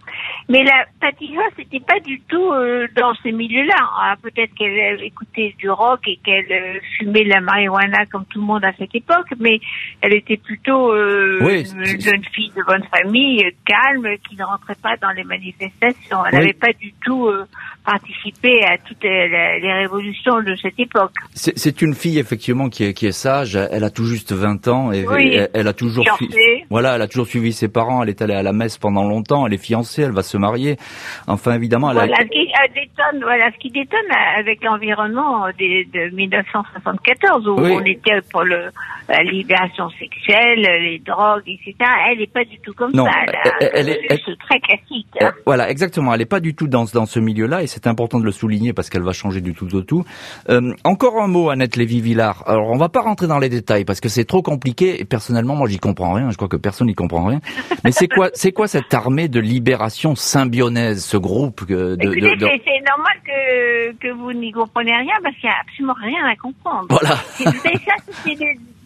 Mais 0.49 0.64
la 0.64 0.85
Patty 1.00 1.33
Hearst 1.33 1.59
n'était 1.59 1.80
pas 1.80 2.00
du 2.00 2.21
tout 2.23 2.52
euh, 2.52 2.87
dans 2.97 3.14
ces 3.23 3.33
milieux-là. 3.33 3.76
Ah, 4.00 4.14
Peut-être 4.23 4.54
qu'elle 4.54 5.02
écoutait 5.02 5.54
du 5.59 5.71
rock 5.71 6.00
et 6.07 6.19
qu'elle 6.25 6.50
euh, 6.50 6.78
fumait 6.99 7.25
de 7.25 7.30
la 7.30 7.40
marijuana 7.40 8.07
comme 8.07 8.25
tout 8.26 8.40
le 8.40 8.47
monde 8.47 8.64
à 8.64 8.73
cette 8.78 8.95
époque, 9.00 9.33
mais 9.38 9.59
elle 10.00 10.12
était 10.14 10.37
plutôt 10.37 10.92
euh, 10.92 11.38
Oui, 11.42 11.66
une 11.75 12.00
jeune 12.00 12.25
fille 12.33 12.52
de 12.57 12.62
bonne 12.64 12.85
famille, 12.95 13.45
euh, 13.45 13.50
calme, 13.64 14.07
qui 14.28 14.37
ne 14.37 14.45
rentrait 14.45 14.76
pas 14.83 14.97
dans 14.97 15.11
les 15.11 15.25
manifestations. 15.25 16.25
Elle 16.26 16.35
Oui. 16.35 16.40
n'avait 16.40 16.52
pas 16.52 16.73
du 16.73 16.92
tout 17.04 17.26
euh, 17.26 17.47
participé 17.84 18.64
à 18.64 18.76
toutes 18.78 19.02
les 19.02 19.72
révolutions 19.72 20.40
de 20.42 20.54
cette 20.56 20.78
époque. 20.78 21.12
C'est 21.34 21.82
une 21.82 21.94
fille 21.94 22.18
effectivement 22.18 22.68
qui 22.68 22.84
est, 22.84 22.94
qui 22.94 23.06
est 23.06 23.12
sage. 23.12 23.56
Elle 23.56 23.84
a 23.84 23.90
tout 23.90 24.04
juste 24.04 24.32
20 24.32 24.68
ans 24.68 24.92
et 24.92 25.06
Oui. 25.06 25.32
elle, 25.34 25.50
elle 25.54 25.68
a 25.68 25.72
toujours 25.72 26.04
Fiancée. 26.04 26.64
voilà, 26.70 26.96
elle 26.96 27.02
a 27.02 27.08
toujours 27.08 27.26
suivi 27.26 27.52
ses 27.52 27.68
parents. 27.68 28.02
Elle 28.02 28.10
est 28.10 28.22
allée 28.22 28.34
à 28.34 28.42
la 28.42 28.52
messe 28.52 28.78
pendant 28.78 29.04
longtemps. 29.04 29.46
Elle 29.46 29.54
est 29.54 29.64
fiancée. 29.64 30.02
Elle 30.02 30.12
va 30.12 30.22
se 30.22 30.37
marier. 30.37 30.76
Enfin 31.26 31.54
évidemment, 31.54 31.90
elle 31.90 31.99
a- 31.99 32.06
Voilà, 32.06 32.16
ce 32.22 32.28
qui 32.28 32.38
euh, 32.49 32.68
détonne, 32.75 33.22
voilà, 33.22 33.50
ce 33.52 33.58
qui 33.58 33.70
détonne 33.70 34.10
avec 34.38 34.62
l'environnement 34.62 35.46
de 35.49 36.10
1974 36.14 37.49
où 37.49 37.56
Oui. 37.60 37.70
on 37.72 37.84
était 37.84 38.20
pour 38.30 38.42
le, 38.44 38.70
la 39.08 39.22
libération 39.22 39.88
sexuelle, 39.99 40.60
les 40.60 40.99
drogues, 40.99 41.42
etc. 41.46 41.75
Elle 42.10 42.18
n'est 42.18 42.26
pas 42.26 42.44
du 42.44 42.58
tout 42.60 42.72
comme 42.75 42.92
Non, 42.92 43.04
ça. 43.06 43.10
Elle, 43.26 43.34
a- 43.37 43.52
elle- 43.60 43.88
elle 43.88 43.88
est- 43.88 44.38
très 44.49 44.60
classique. 44.60 45.06
Hein. 45.20 45.32
Voilà, 45.46 45.70
exactement. 45.70 46.12
Elle 46.12 46.20
n'est 46.20 46.26
pas 46.26 46.40
du 46.40 46.54
tout 46.54 46.66
dans, 46.66 46.84
dans 46.92 47.06
ce 47.06 47.18
milieu-là 47.20 47.62
c'est 47.71 47.87
important 47.87 48.19
de 48.21 48.25
le 48.25 48.33
souligner 48.33 48.73
parce 48.73 48.91
qu'elle 48.91 49.03
va 49.03 49.12
changer 49.12 49.41
du 49.41 49.55
tout 49.55 49.75
au 49.75 49.83
tout. 49.83 50.05
Euh, 50.49 50.73
encore 50.85 51.23
un 51.23 51.27
mot, 51.29 51.50
Annette 51.50 51.77
Lévy-Villard. 51.77 52.43
Alors, 52.47 52.71
on 52.71 52.77
va 52.77 52.89
pas 52.89 53.00
rentrer 53.00 53.27
dans 53.27 53.39
les 53.39 53.49
détails 53.49 53.85
parce 53.85 54.00
que 54.00 54.09
c'est 54.09 54.25
trop 54.25 54.43
compliqué 54.43 55.00
et 55.00 55.05
personnellement, 55.05 55.55
moi, 55.57 55.69
j'y 55.69 55.79
comprends 55.79 56.12
rien. 56.12 56.31
Je 56.31 56.37
crois 56.37 56.49
que 56.49 56.57
personne 56.57 56.89
n'y 56.89 56.95
comprend 56.95 57.25
rien. 57.25 57.41
Mais 57.85 57.93
c'est 57.93 58.09
quoi, 58.09 58.31
c'est 58.35 58.53
quoi 58.53 58.67
cette 58.69 58.93
armée 58.93 59.29
de 59.29 59.41
libération 59.41 60.15
symbionnaise, 60.15 61.05
ce 61.05 61.17
groupe 61.17 61.65
que 61.65 61.95
de, 61.97 62.03
Écoutez, 62.03 62.21
de- 62.21 62.35
de- 62.37 62.47
c'est- 62.65 62.81
normal 62.91 63.12
que, 63.25 63.93
que 63.99 64.12
vous 64.12 64.33
n'y 64.33 64.50
comprenez 64.53 64.93
rien 64.97 65.15
parce 65.23 65.37
qu'il 65.37 65.49
n'y 65.49 65.55
a 65.55 65.59
absolument 65.61 65.95
rien 66.00 66.25
à 66.27 66.35
comprendre. 66.37 66.87
Voilà. 66.91 67.17
C'est- 67.35 67.45
ça, 67.45 67.95
c'est 68.25 68.37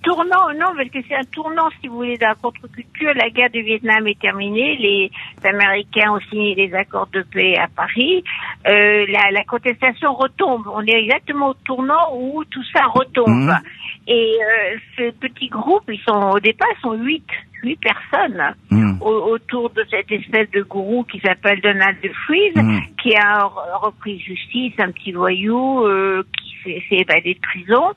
des 0.05 0.11
tournants, 0.11 0.53
non, 0.55 0.75
parce 0.77 0.89
que 0.91 0.99
c'est 1.09 1.15
un 1.15 1.25
tournant, 1.33 1.69
si 1.81 1.89
vous 1.89 1.97
voulez, 1.97 2.17
dans 2.19 2.29
la 2.29 2.35
contre-culture. 2.35 3.13
La 3.15 3.31
guerre 3.31 3.51
du 3.51 3.63
Vietnam 3.63 4.07
est 4.07 4.19
terminée, 4.21 4.77
les 4.77 5.11
Américains 5.49 6.13
ont 6.13 6.21
signé 6.31 6.55
les 6.55 6.75
accords 6.75 7.09
de 7.13 7.23
paix 7.23 7.57
à 7.59 7.69
Paris. 7.69 8.23
Euh, 8.67 9.07
la, 9.09 9.31
la 9.33 9.45
contestation 9.45 10.15
retombe. 10.15 10.67
On 10.73 10.83
est 10.87 11.03
exactement 11.05 11.49
au 11.51 11.55
tournant 11.65 12.15
où 12.15 12.45
tout 12.45 12.63
ça 12.75 12.85
retombe. 12.87 13.29
Mhm. 13.49 13.59
Et 14.07 14.37
euh, 14.43 14.77
ce 14.97 15.11
petit 15.13 15.49
groupe, 15.49 15.85
ils 15.89 16.01
sont 16.07 16.31
au 16.35 16.41
départ, 16.41 16.69
ils 16.77 16.81
sont 16.83 16.93
huit, 16.93 17.25
huit 17.63 17.77
personnes 17.81 18.55
au- 19.01 19.33
autour 19.33 19.71
de 19.71 19.83
cette 19.91 20.13
espèce 20.13 20.51
de 20.51 20.63
gourou 20.63 21.05
qui 21.05 21.19
s'appelle 21.21 21.61
Donald 21.63 21.97
DeFreeze, 22.03 22.55
Mm. 22.57 22.81
qui 23.03 23.15
a 23.17 23.45
re- 23.45 23.81
repris 23.87 24.19
justice, 24.21 24.75
un 24.79 24.91
petit 24.93 25.13
voyou 25.13 25.85
euh, 25.87 26.23
qui 26.39 26.55
s'est 26.63 26.83
s'est 26.89 26.97
évadé 27.09 27.35
de 27.35 27.41
prison 27.41 27.93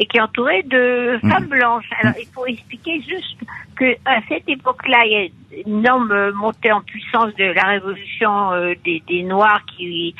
et 0.00 0.06
qui 0.06 0.16
est 0.16 0.20
entouré 0.20 0.62
de 0.64 1.18
Mm. 1.22 1.30
femmes 1.30 1.46
blanches. 1.46 1.90
Alors 2.02 2.14
il 2.18 2.26
faut 2.34 2.46
expliquer 2.46 3.00
juste 3.02 3.36
que 3.76 3.92
à 4.04 4.20
cette 4.28 4.48
époque-là, 4.48 4.98
il 5.06 5.12
y 5.12 5.16
a 5.16 5.24
une 5.66 5.78
énorme 5.78 6.30
montée 6.32 6.72
en 6.72 6.80
puissance 6.80 7.34
de 7.36 7.44
la 7.44 7.62
révolution 7.74 8.52
euh, 8.52 8.74
des, 8.84 9.02
des 9.06 9.22
Noirs 9.22 9.60
qui 9.76 10.14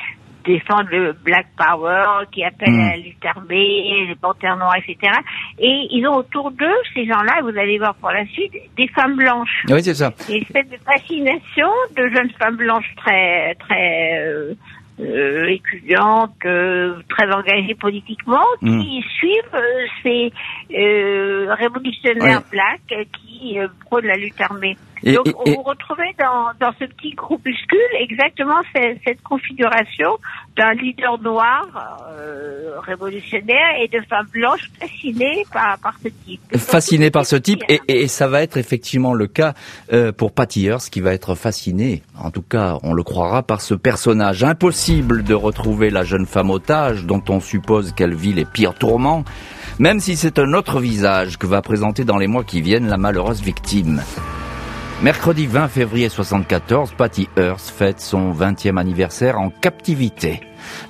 défendent 0.45 0.89
le 0.91 1.13
Black 1.13 1.49
Power, 1.57 2.25
qui 2.33 2.43
appellent 2.45 2.71
Mm. 2.73 2.91
à 2.93 2.97
lutte 2.97 3.25
armée, 3.27 4.07
les 4.09 4.15
panthères 4.17 4.57
noires, 4.57 4.77
etc. 4.77 5.13
Et 5.59 5.89
ils 5.91 6.07
ont 6.09 6.17
autour 6.17 6.51
d'eux, 6.51 6.79
ces 6.95 7.05
gens-là, 7.07 7.41
vous 7.43 7.57
allez 7.59 7.79
voir 7.79 7.95
pour 7.97 8.11
la 8.11 8.25
suite, 8.27 8.53
des 8.77 8.89
femmes 8.89 9.17
blanches 9.17 9.65
Oui, 9.69 9.83
c'est 9.83 9.95
ça. 9.95 10.13
une 10.31 10.37
espèce 10.43 10.69
de 10.71 10.79
fascination 10.85 11.69
de 11.97 12.09
jeunes 12.09 12.31
femmes 12.39 12.57
blanches 12.57 12.91
très 12.97 13.55
très 13.57 14.19
euh, 14.27 14.55
euh, 15.01 15.47
étudiantes, 15.49 16.35
euh, 16.45 16.97
très 17.09 17.31
engagées 17.33 17.75
politiquement, 17.75 18.45
qui 18.83 19.03
suivent 19.19 19.55
euh, 19.55 19.87
ces 20.03 20.33
euh, 20.77 21.55
révolutionnaires 21.55 22.43
blacks 22.51 22.81
euh, 22.93 23.05
qui 23.13 23.59
euh, 23.59 23.69
prônent 23.87 24.07
la 24.07 24.17
lutte 24.17 24.41
armée. 24.41 24.77
Et- 25.03 25.15
Donc 25.15 25.29
et- 25.29 25.51
et- 25.51 25.55
vous 25.55 25.63
retrouvez 25.63 26.15
dans, 26.19 26.49
dans 26.61 26.73
ce 26.79 26.85
petit 26.85 27.13
groupuscule 27.15 27.79
exactement 27.99 28.61
ce- 28.75 28.97
cette 29.07 29.23
configuration 29.23 30.19
d'un 30.61 30.75
leader 30.75 31.19
noir 31.23 31.67
euh, 32.11 32.79
révolutionnaire 32.81 33.81
et 33.83 33.89
de 33.89 33.99
femmes 34.05 34.27
blanches 34.31 34.71
fascinées 34.79 35.47
par, 35.51 35.95
ce 36.03 36.09
type. 36.27 36.41
fasciné 36.59 37.11
par 37.11 37.25
ce 37.25 37.37
type 37.37 37.63
et, 37.71 37.81
et 37.89 38.09
ça 38.09 38.29
va 38.29 38.43
être 38.43 38.59
effectivement 38.59 39.15
le 39.15 39.27
cas 39.27 39.55
euh, 39.95 40.13
pour 40.13 40.33
Patty 40.33 40.67
Hearst 40.67 40.91
qui 40.91 41.01
va 41.01 41.15
être 41.15 41.35
fasciné, 41.35 42.03
en 42.19 42.31
tout 42.31 42.43
cas 42.43 42.77
on 42.83 42.93
le 42.93 43.03
croira, 43.03 43.43
par 43.43 43.63
ce 43.63 43.73
personnage. 43.73 44.45
Impossible 44.45 45.25
de 45.25 45.33
retrouver 45.33 45.89
la 45.89 46.03
jeune 46.03 46.27
femme 46.27 46.51
otage 46.51 47.07
dont 47.07 47.23
on 47.31 47.41
suppose 47.41 47.93
qu'elle 47.93 48.15
vit 48.15 48.35
les 48.35 48.45
pires 48.45 48.75
tourments, 48.75 49.25
même 49.79 49.99
si 49.99 50.15
c'est 50.15 50.39
un 50.39 50.53
autre 50.53 50.79
visage 50.79 51.39
que 51.39 51.47
va 51.47 51.63
présenter 51.63 52.05
dans 52.05 52.19
les 52.19 52.27
mois 52.27 52.45
qui 52.45 52.61
viennent 52.61 52.89
la 52.89 52.99
malheureuse 52.99 53.41
victime. 53.41 54.03
Mercredi 55.03 55.47
20 55.47 55.69
février 55.69 56.11
74, 56.11 56.93
Patty 56.93 57.31
Hearst 57.39 57.71
fête 57.71 58.01
son 58.01 58.35
20e 58.35 58.77
anniversaire 58.77 59.41
en 59.41 59.49
captivité. 59.49 60.41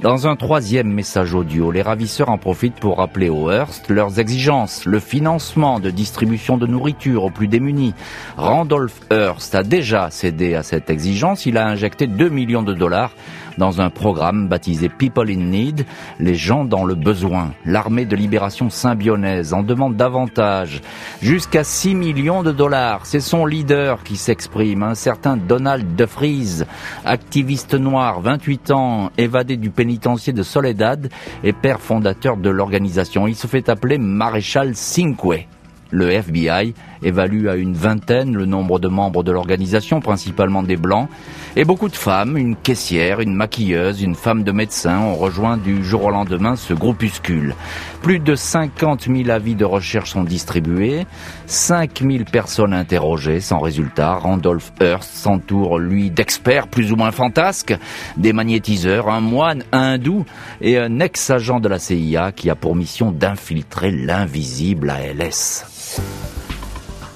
Dans 0.03 0.27
un 0.27 0.37
troisième 0.37 0.93
message 0.93 1.35
audio, 1.35 1.71
les 1.71 1.83
ravisseurs 1.83 2.29
en 2.29 2.39
profitent 2.39 2.81
pour 2.81 2.99
rappeler 2.99 3.29
aux 3.29 3.50
Hearst 3.50 3.89
leurs 3.91 4.19
exigences, 4.19 4.85
le 4.87 5.00
financement 5.00 5.81
de 5.81 5.91
distribution 5.91 6.57
de 6.57 6.67
nourriture 6.67 7.25
aux 7.25 7.31
plus 7.31 7.49
démunis. 7.49 7.95
Randolph 8.37 9.00
Hearst 9.11 9.55
a 9.55 9.62
déjà 9.62 10.11
cédé 10.11 10.55
à 10.55 10.62
cette 10.62 10.91
exigence, 10.91 11.47
il 11.47 11.59
a 11.59 11.67
injecté 11.67 12.07
2 12.07 12.29
millions 12.29 12.62
de 12.62 12.75
dollars 12.75 13.12
dans 13.59 13.81
un 13.83 13.91
programme 13.91 14.49
baptisé 14.49 14.89
People 14.89 15.31
in 15.31 15.50
Need, 15.50 15.85
les 16.19 16.35
gens 16.35 16.65
dans 16.65 16.85
le 16.85 16.95
besoin. 16.95 17.53
L'armée 17.67 18.07
de 18.07 18.17
libération 18.17 18.71
symbionnaise 18.71 19.53
en 19.53 19.62
demande 19.62 19.97
davantage, 19.97 20.81
jusqu'à 21.21 21.62
6 21.62 21.95
millions 21.95 22.43
de 22.43 22.53
dollars. 22.53 23.05
C'est 23.05 23.21
son 23.21 23.45
leader 23.45 24.03
qui 24.03 24.17
s'exprime, 24.17 24.83
un 24.83 24.95
certain 24.95 25.37
Donald 25.37 25.95
DeFries, 25.95 26.62
activiste 27.05 27.75
noir, 27.75 28.21
28 28.21 28.71
ans, 28.71 29.11
évadé 29.19 29.59
du 29.61 29.71
pénitencier 29.71 30.33
de 30.33 30.43
Soledad 30.43 31.09
et 31.45 31.52
père 31.52 31.81
fondateur 31.81 32.37
de 32.37 32.50
l'organisation. 32.50 33.29
Il 33.29 33.37
se 33.37 33.47
fait 33.47 33.69
appeler 33.69 33.99
Maréchal 33.99 34.75
Cinque. 34.75 35.47
Le 35.93 36.11
FBI 36.11 36.75
évalue 37.02 37.49
à 37.49 37.57
une 37.57 37.75
vingtaine 37.75 38.35
le 38.35 38.47
nombre 38.47 38.78
de 38.78 38.88
membres 38.88 39.23
de 39.23 39.33
l'organisation, 39.33 40.00
principalement 40.00 40.62
des 40.62 40.76
Blancs, 40.76 41.09
et 41.57 41.64
beaucoup 41.64 41.88
de 41.88 41.97
femmes, 41.97 42.37
une 42.37 42.54
caissière, 42.54 43.21
une 43.21 43.35
maquilleuse, 43.35 44.02
une 44.02 44.14
femme 44.14 44.45
de 44.45 44.52
médecin 44.52 45.00
ont 45.00 45.16
rejoint 45.16 45.57
du 45.57 45.85
jour 45.85 46.04
au 46.04 46.11
lendemain 46.11 46.54
ce 46.54 46.75
groupuscule. 46.75 47.54
Plus 48.02 48.21
de 48.21 48.35
50 48.35 49.09
000 49.09 49.30
avis 49.30 49.57
de 49.57 49.64
recherche 49.64 50.11
sont 50.11 50.23
distribués, 50.23 51.07
5 51.47 52.02
000 52.02 52.25
personnes 52.30 52.73
interrogées 52.73 53.40
sans 53.40 53.59
résultat. 53.59 54.14
Randolph 54.14 54.73
Hearst 54.80 55.12
s'entoure, 55.12 55.78
lui, 55.78 56.11
d'experts 56.11 56.69
plus 56.69 56.92
ou 56.92 56.97
moins 56.97 57.11
fantasques, 57.11 57.76
des 58.16 58.33
magnétiseurs, 58.33 59.09
un 59.09 59.21
moine 59.21 59.64
hindou 59.73 60.25
et 60.61 60.78
un 60.78 61.00
ex-agent 61.00 61.61
de 61.61 61.69
la 61.69 61.78
CIA 61.78 62.33
qui 62.33 62.49
a 62.49 62.54
pour 62.54 62.76
mission 62.76 63.11
d'infiltrer 63.11 63.90
l'invisible 63.90 64.90
ALS. 64.90 65.64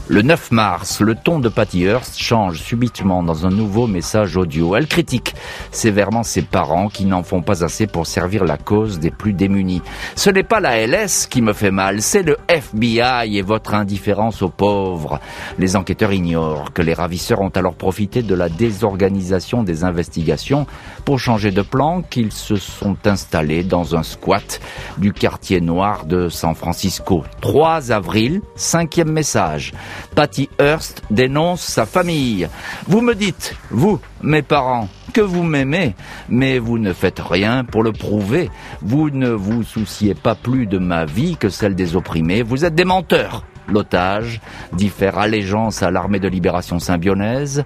Le 0.06 0.20
9 0.20 0.50
mars, 0.50 1.00
le 1.00 1.14
ton 1.14 1.38
de 1.38 1.48
Patty 1.48 1.84
Hearst 1.84 2.18
change 2.18 2.60
subitement 2.60 3.22
dans 3.22 3.46
un 3.46 3.48
nouveau 3.48 3.86
message 3.86 4.36
audio. 4.36 4.76
Elle 4.76 4.86
critique 4.86 5.34
sévèrement 5.70 6.22
ses 6.22 6.42
parents 6.42 6.88
qui 6.88 7.06
n'en 7.06 7.22
font 7.22 7.40
pas 7.40 7.64
assez 7.64 7.86
pour 7.86 8.06
servir 8.06 8.44
la 8.44 8.58
cause 8.58 8.98
des 8.98 9.10
plus 9.10 9.32
démunis. 9.32 9.80
Ce 10.14 10.28
n'est 10.28 10.42
pas 10.42 10.60
la 10.60 10.86
LS 10.86 11.26
qui 11.26 11.40
me 11.40 11.54
fait 11.54 11.70
mal, 11.70 12.02
c'est 12.02 12.22
le 12.22 12.36
FBI 12.48 13.38
et 13.38 13.40
votre 13.40 13.72
indifférence 13.72 14.42
aux 14.42 14.50
pauvres. 14.50 15.20
Les 15.58 15.74
enquêteurs 15.74 16.12
ignorent 16.12 16.74
que 16.74 16.82
les 16.82 16.92
ravisseurs 16.92 17.40
ont 17.40 17.48
alors 17.48 17.74
profité 17.74 18.22
de 18.22 18.34
la 18.34 18.50
désorganisation 18.50 19.62
des 19.62 19.84
investigations 19.84 20.66
pour 21.06 21.18
changer 21.18 21.50
de 21.50 21.62
plan, 21.62 22.02
qu'ils 22.02 22.32
se 22.32 22.56
sont 22.56 22.98
installés 23.06 23.64
dans 23.64 23.96
un 23.96 24.02
squat 24.02 24.60
du 24.98 25.14
quartier 25.14 25.62
noir 25.62 26.04
de 26.04 26.28
San 26.28 26.54
Francisco. 26.54 27.24
3 27.40 27.90
avril, 27.90 28.42
cinquième 28.54 29.10
message. 29.10 29.72
Patty 30.14 30.48
Hearst 30.60 31.02
dénonce 31.10 31.62
sa 31.62 31.86
famille. 31.86 32.48
Vous 32.86 33.00
me 33.00 33.14
dites, 33.14 33.54
vous, 33.70 34.00
mes 34.22 34.42
parents, 34.42 34.88
que 35.12 35.20
vous 35.20 35.42
m'aimez, 35.42 35.94
mais 36.28 36.58
vous 36.58 36.78
ne 36.78 36.92
faites 36.92 37.20
rien 37.20 37.64
pour 37.64 37.82
le 37.82 37.92
prouver. 37.92 38.50
Vous 38.82 39.10
ne 39.10 39.30
vous 39.30 39.62
souciez 39.62 40.14
pas 40.14 40.34
plus 40.34 40.66
de 40.66 40.78
ma 40.78 41.04
vie 41.04 41.36
que 41.36 41.48
celle 41.48 41.74
des 41.74 41.96
opprimés. 41.96 42.42
Vous 42.42 42.64
êtes 42.64 42.74
des 42.74 42.84
menteurs 42.84 43.44
l'otage, 43.68 44.40
dit 44.72 44.88
faire 44.88 45.18
allégeance 45.18 45.82
à 45.82 45.90
l'armée 45.90 46.20
de 46.20 46.28
libération 46.28 46.78
symbionnaise. 46.78 47.64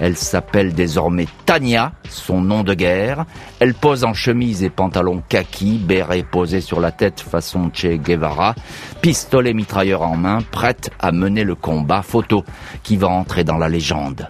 Elle 0.00 0.16
s'appelle 0.16 0.74
désormais 0.74 1.26
Tania, 1.44 1.92
son 2.08 2.40
nom 2.40 2.62
de 2.62 2.74
guerre. 2.74 3.24
Elle 3.58 3.74
pose 3.74 4.04
en 4.04 4.14
chemise 4.14 4.62
et 4.62 4.70
pantalon 4.70 5.22
kaki, 5.28 5.78
béret 5.78 6.22
posé 6.22 6.60
sur 6.60 6.80
la 6.80 6.92
tête 6.92 7.20
façon 7.20 7.70
Che 7.72 7.98
Guevara, 7.98 8.54
pistolet 9.00 9.54
mitrailleur 9.54 10.02
en 10.02 10.16
main, 10.16 10.38
prête 10.50 10.90
à 11.00 11.10
mener 11.10 11.44
le 11.44 11.54
combat 11.54 12.02
photo 12.02 12.44
qui 12.82 12.96
va 12.96 13.08
entrer 13.08 13.44
dans 13.44 13.58
la 13.58 13.68
légende. 13.68 14.28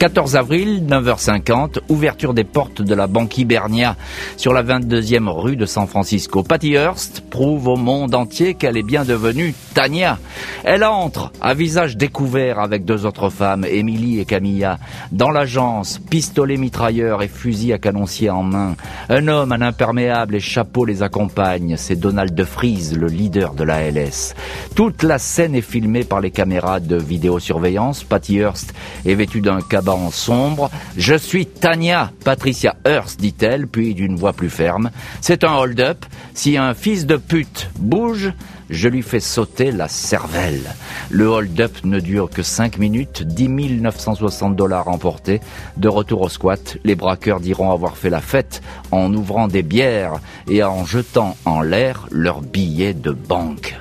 14 0.00 0.34
avril, 0.34 0.86
9h50, 0.88 1.80
ouverture 1.90 2.32
des 2.32 2.44
portes 2.44 2.80
de 2.80 2.94
la 2.94 3.06
Banque 3.06 3.36
Hibernia 3.36 3.96
sur 4.38 4.54
la 4.54 4.62
22e 4.62 5.28
rue 5.28 5.56
de 5.56 5.66
San 5.66 5.86
Francisco. 5.86 6.42
Patty 6.42 6.72
Hearst 6.72 7.22
prouve 7.28 7.68
au 7.68 7.76
monde 7.76 8.14
entier 8.14 8.54
qu'elle 8.54 8.78
est 8.78 8.82
bien 8.82 9.04
devenue 9.04 9.54
Tania. 9.74 10.18
Elle 10.64 10.84
entre, 10.84 11.32
à 11.42 11.52
visage 11.52 11.98
découvert 11.98 12.60
avec 12.60 12.86
deux 12.86 13.04
autres 13.04 13.28
femmes, 13.28 13.66
Émilie 13.66 14.20
et 14.20 14.24
Camilla, 14.24 14.78
dans 15.12 15.28
l'agence, 15.28 15.98
pistolet 15.98 16.56
mitrailleur 16.56 17.22
et 17.22 17.28
fusil 17.28 17.74
à 17.74 17.78
canoncier 17.78 18.30
en 18.30 18.42
main. 18.42 18.76
Un 19.10 19.28
homme, 19.28 19.52
un 19.52 19.60
imperméable 19.60 20.34
et 20.34 20.40
chapeau 20.40 20.86
les 20.86 21.02
accompagne. 21.02 21.74
C'est 21.76 21.96
Donald 21.96 22.34
de 22.34 22.42
Vries, 22.42 22.94
le 22.96 23.08
leader 23.08 23.52
de 23.52 23.64
la 23.64 23.90
LS. 23.90 24.34
Toute 24.74 25.02
la 25.02 25.18
scène 25.18 25.54
est 25.54 25.60
filmée 25.60 26.04
par 26.04 26.22
les 26.22 26.30
caméras 26.30 26.80
de 26.80 26.96
vidéosurveillance. 26.96 28.02
Patty 28.02 28.36
Hearst 28.36 28.72
est 29.04 29.14
vêtue 29.14 29.42
d'un 29.42 29.60
cabas 29.60 29.89
en 29.94 30.10
sombre. 30.10 30.70
Je 30.96 31.14
suis 31.14 31.46
Tania 31.46 32.12
Patricia 32.24 32.76
Hearst, 32.84 33.20
dit-elle, 33.20 33.66
puis 33.66 33.94
d'une 33.94 34.16
voix 34.16 34.32
plus 34.32 34.50
ferme. 34.50 34.90
C'est 35.20 35.44
un 35.44 35.54
hold-up. 35.54 36.04
Si 36.34 36.56
un 36.56 36.74
fils 36.74 37.06
de 37.06 37.16
pute 37.16 37.70
bouge, 37.78 38.32
je 38.70 38.88
lui 38.88 39.02
fais 39.02 39.20
sauter 39.20 39.72
la 39.72 39.88
cervelle. 39.88 40.74
Le 41.10 41.26
hold-up 41.28 41.84
ne 41.84 41.98
dure 42.00 42.30
que 42.30 42.42
5 42.42 42.78
minutes, 42.78 43.22
10 43.24 43.80
960 43.80 44.56
dollars 44.56 44.88
emportés. 44.88 45.40
De 45.76 45.88
retour 45.88 46.22
au 46.22 46.28
squat, 46.28 46.78
les 46.84 46.94
braqueurs 46.94 47.40
diront 47.40 47.72
avoir 47.72 47.96
fait 47.96 48.10
la 48.10 48.20
fête 48.20 48.62
en 48.92 49.12
ouvrant 49.12 49.48
des 49.48 49.62
bières 49.62 50.20
et 50.48 50.62
en 50.62 50.84
jetant 50.84 51.36
en 51.44 51.60
l'air 51.60 52.06
leurs 52.10 52.42
billets 52.42 52.94
de 52.94 53.10
banque. 53.10 53.76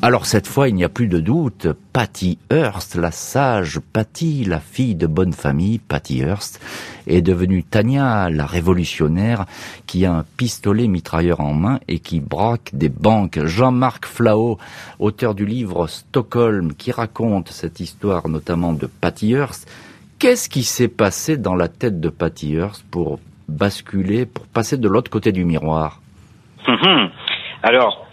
Alors 0.00 0.26
cette 0.26 0.46
fois, 0.46 0.68
il 0.68 0.76
n'y 0.76 0.84
a 0.84 0.88
plus 0.88 1.08
de 1.08 1.18
doute. 1.18 1.66
Patty 1.92 2.38
Hearst, 2.52 2.94
la 2.94 3.10
sage 3.10 3.80
Patty, 3.80 4.44
la 4.44 4.60
fille 4.60 4.94
de 4.94 5.08
bonne 5.08 5.32
famille, 5.32 5.80
Patty 5.80 6.20
Hearst, 6.20 6.60
est 7.08 7.20
devenue 7.20 7.64
Tania, 7.64 8.30
la 8.30 8.46
révolutionnaire, 8.46 9.44
qui 9.88 10.06
a 10.06 10.12
un 10.12 10.24
pistolet 10.36 10.86
mitrailleur 10.86 11.40
en 11.40 11.52
main 11.52 11.80
et 11.88 11.98
qui 11.98 12.20
braque 12.20 12.70
des 12.74 12.88
banques. 12.88 13.44
Jean-Marc 13.44 14.06
Flao, 14.06 14.58
auteur 15.00 15.34
du 15.34 15.44
livre 15.44 15.88
Stockholm, 15.88 16.74
qui 16.74 16.92
raconte 16.92 17.48
cette 17.48 17.80
histoire 17.80 18.28
notamment 18.28 18.72
de 18.72 18.86
Patty 18.86 19.32
Hearst. 19.32 19.68
Qu'est-ce 20.20 20.48
qui 20.48 20.62
s'est 20.62 20.88
passé 20.88 21.36
dans 21.36 21.56
la 21.56 21.66
tête 21.66 21.98
de 22.00 22.08
Patty 22.08 22.54
Hearst 22.54 22.84
pour 22.88 23.18
basculer, 23.48 24.26
pour 24.26 24.46
passer 24.46 24.76
de 24.76 24.88
l'autre 24.88 25.10
côté 25.10 25.32
du 25.32 25.44
miroir? 25.44 26.00
Hum, 26.68 27.10
Alors, 27.64 28.07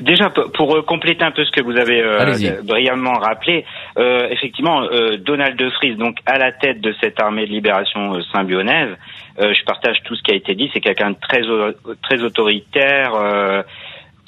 déjà 0.00 0.30
pour 0.30 0.76
euh, 0.76 0.82
compléter 0.82 1.24
un 1.24 1.30
peu 1.30 1.44
ce 1.44 1.50
que 1.50 1.62
vous 1.62 1.76
avez 1.76 2.02
euh, 2.02 2.62
brillamment 2.62 3.18
rappelé, 3.18 3.64
euh, 3.98 4.28
effectivement, 4.30 4.82
Donald 5.18 5.56
de 5.56 5.66
Vries, 5.66 5.96
donc 5.96 6.18
à 6.26 6.38
la 6.38 6.52
tête 6.52 6.80
de 6.80 6.94
cette 7.00 7.20
armée 7.20 7.46
de 7.46 7.52
libération 7.52 8.20
symbionnaise, 8.32 8.96
je 9.38 9.64
partage 9.64 9.98
tout 10.04 10.16
ce 10.16 10.22
qui 10.22 10.32
a 10.32 10.34
été 10.34 10.54
dit. 10.54 10.68
C'est 10.72 10.80
quelqu'un 10.80 11.10
de 11.10 11.16
très 11.20 11.42
très 12.02 12.22
autoritaire. 12.22 13.12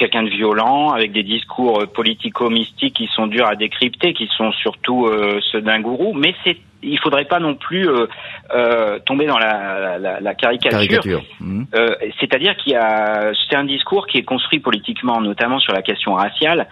Quelqu'un 0.00 0.25
de 0.28 0.35
violent, 0.40 0.90
avec 0.99 1.11
des 1.12 1.26
discours 1.37 1.76
politico-mystiques 1.99 2.97
qui 3.00 3.09
sont 3.16 3.26
durs 3.35 3.49
à 3.54 3.57
décrypter, 3.64 4.09
qui 4.19 4.28
sont 4.38 4.50
surtout 4.64 5.00
ceux 5.49 5.62
d'un 5.66 5.80
gourou, 5.87 6.11
mais 6.23 6.33
c'est 6.42 6.57
il 6.83 6.99
faudrait 6.99 7.26
pas 7.26 7.40
non 7.40 7.54
plus 7.54 7.88
euh, 7.88 8.07
euh, 8.54 8.99
tomber 9.00 9.26
dans 9.26 9.38
la, 9.38 9.99
la, 9.99 10.21
la 10.21 10.35
caricature. 10.35 11.23
Mmh. 11.40 11.64
Euh, 11.75 11.95
C'est-à-dire 12.19 12.57
qu'il 12.57 12.73
y 12.73 12.76
a, 12.76 13.33
c'est 13.49 13.57
un 13.57 13.64
discours 13.64 14.07
qui 14.07 14.19
est 14.19 14.23
construit 14.23 14.61
politiquement, 14.61 15.21
notamment 15.21 15.59
sur 15.59 15.73
la 15.73 15.83
question 15.83 16.14
raciale. 16.14 16.69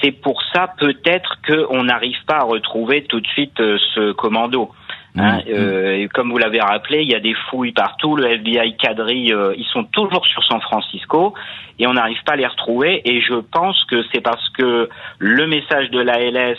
C'est 0.00 0.12
pour 0.12 0.42
ça 0.52 0.72
peut-être 0.78 1.36
qu'on 1.46 1.84
n'arrive 1.84 2.16
pas 2.26 2.38
à 2.38 2.44
retrouver 2.44 3.04
tout 3.04 3.20
de 3.20 3.26
suite 3.26 3.60
euh, 3.60 3.78
ce 3.94 4.12
commando. 4.12 4.70
Hein, 5.16 5.38
mmh. 5.38 5.50
euh, 5.50 6.08
comme 6.14 6.30
vous 6.30 6.38
l'avez 6.38 6.60
rappelé, 6.60 7.02
il 7.02 7.10
y 7.10 7.14
a 7.14 7.20
des 7.20 7.34
fouilles 7.50 7.72
partout. 7.72 8.16
Le 8.16 8.26
FBI 8.26 8.76
quadrille, 8.76 9.32
euh, 9.32 9.54
ils 9.56 9.66
sont 9.66 9.84
toujours 9.84 10.26
sur 10.26 10.42
San 10.44 10.60
Francisco 10.60 11.34
et 11.78 11.86
on 11.86 11.94
n'arrive 11.94 12.22
pas 12.24 12.32
à 12.32 12.36
les 12.36 12.46
retrouver. 12.46 13.02
Et 13.04 13.20
je 13.20 13.34
pense 13.34 13.84
que 13.84 14.02
c'est 14.12 14.22
parce 14.22 14.48
que 14.50 14.88
le 15.18 15.46
message 15.46 15.90
de 15.90 16.00
l'ALS 16.00 16.56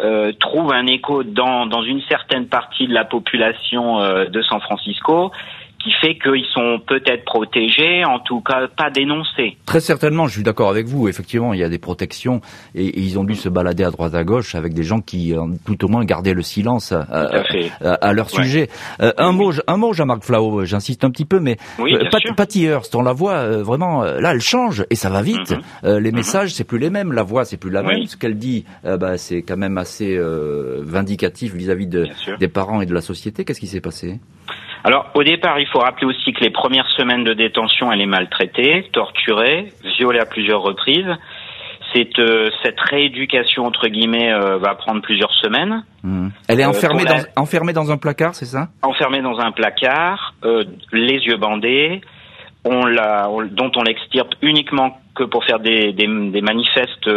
euh, 0.00 0.32
trouve 0.38 0.72
un 0.72 0.86
écho 0.86 1.24
dans, 1.24 1.66
dans 1.66 1.82
une 1.82 2.00
certaine 2.02 2.46
partie 2.46 2.86
de 2.86 2.94
la 2.94 3.04
population 3.04 3.98
de 4.28 4.42
San 4.42 4.60
Francisco 4.60 5.32
qui 5.82 5.92
fait 6.00 6.18
qu'ils 6.18 6.44
sont 6.52 6.80
peut-être 6.86 7.24
protégés, 7.24 8.04
en 8.04 8.18
tout 8.18 8.40
cas 8.40 8.66
pas 8.66 8.90
dénoncés. 8.90 9.56
Très 9.64 9.80
certainement, 9.80 10.26
je 10.26 10.32
suis 10.32 10.42
d'accord 10.42 10.70
avec 10.70 10.86
vous. 10.86 11.08
Effectivement, 11.08 11.54
il 11.54 11.60
y 11.60 11.62
a 11.62 11.68
des 11.68 11.78
protections 11.78 12.40
et, 12.74 12.98
ils 12.98 13.18
ont 13.18 13.24
dû 13.24 13.36
se 13.36 13.48
balader 13.48 13.84
à 13.84 13.90
droite 13.90 14.14
à 14.14 14.24
gauche 14.24 14.54
avec 14.54 14.74
des 14.74 14.82
gens 14.82 15.00
qui, 15.00 15.34
euh, 15.34 15.46
tout 15.66 15.84
au 15.84 15.88
moins, 15.88 16.04
gardaient 16.04 16.34
le 16.34 16.42
silence 16.42 16.92
à, 16.92 17.02
à, 17.80 18.12
leur 18.12 18.28
sujet. 18.28 18.68
Euh, 19.00 19.12
un 19.18 19.32
mot, 19.32 19.52
un 19.66 19.76
mot, 19.76 19.92
Jean-Marc 19.92 20.24
Flau. 20.24 20.64
J'insiste 20.64 21.04
un 21.04 21.10
petit 21.10 21.24
peu, 21.24 21.38
mais 21.38 21.56
oui, 21.78 21.94
euh, 21.94 22.34
Patty 22.36 22.64
Hearst, 22.64 22.94
on 22.96 23.02
la 23.02 23.12
voit 23.12 23.46
vraiment. 23.62 24.02
Là, 24.02 24.32
elle 24.32 24.40
change 24.40 24.84
et 24.90 24.96
ça 24.96 25.10
va 25.10 25.22
vite. 25.22 25.52
Mhm. 25.84 25.98
les 25.98 26.10
mhm. 26.10 26.16
messages, 26.16 26.54
c'est 26.54 26.64
plus 26.64 26.78
les 26.78 26.90
mêmes. 26.90 27.12
La 27.12 27.22
voix, 27.22 27.44
c'est 27.44 27.56
plus 27.56 27.70
la 27.70 27.82
même. 27.82 28.06
Ce 28.06 28.16
qu'elle 28.16 28.36
dit, 28.36 28.64
bah, 28.84 29.16
c'est 29.16 29.42
quand 29.42 29.56
même 29.56 29.78
assez 29.78 30.18
vindicatif 30.80 31.54
vis-à-vis 31.54 31.86
de, 31.86 32.08
des 32.38 32.48
parents 32.48 32.80
et 32.80 32.86
de 32.86 32.94
la 32.94 33.00
société. 33.00 33.44
Qu'est-ce 33.44 33.60
qui 33.60 33.68
s'est 33.68 33.80
passé? 33.80 34.18
Alors, 34.84 35.10
au 35.14 35.22
départ, 35.22 35.58
il 35.58 35.66
faut 35.66 35.80
rappeler 35.80 36.06
aussi 36.06 36.32
que 36.32 36.40
les 36.40 36.50
premières 36.50 36.88
semaines 36.90 37.24
de 37.24 37.34
détention, 37.34 37.90
elle 37.92 38.00
est 38.00 38.06
maltraitée, 38.06 38.88
torturée, 38.92 39.72
violée 39.98 40.20
à 40.20 40.26
plusieurs 40.26 40.62
reprises. 40.62 41.16
Cette, 41.94 42.18
euh, 42.18 42.50
cette 42.62 42.78
rééducation, 42.80 43.64
entre 43.64 43.88
guillemets, 43.88 44.30
euh, 44.30 44.58
va 44.58 44.74
prendre 44.74 45.00
plusieurs 45.00 45.32
semaines. 45.32 45.84
Mmh. 46.02 46.28
Elle 46.48 46.60
est 46.60 46.64
euh, 46.64 46.68
enfermée, 46.68 47.04
dans, 47.04 47.42
enfermée 47.42 47.72
dans 47.72 47.90
un 47.90 47.96
placard, 47.96 48.34
c'est 48.34 48.44
ça? 48.44 48.68
Enfermée 48.82 49.22
dans 49.22 49.38
un 49.38 49.52
placard, 49.52 50.34
les 50.92 51.18
yeux 51.24 51.38
bandés, 51.38 52.02
on 52.64 52.84
la, 52.84 53.28
dont 53.50 53.72
on 53.74 53.82
l'extirpe 53.82 54.34
uniquement 54.42 55.00
que 55.14 55.24
pour 55.24 55.44
faire 55.44 55.60
des, 55.60 55.92
des, 55.92 56.06
des 56.06 56.42
manifestes 56.42 57.08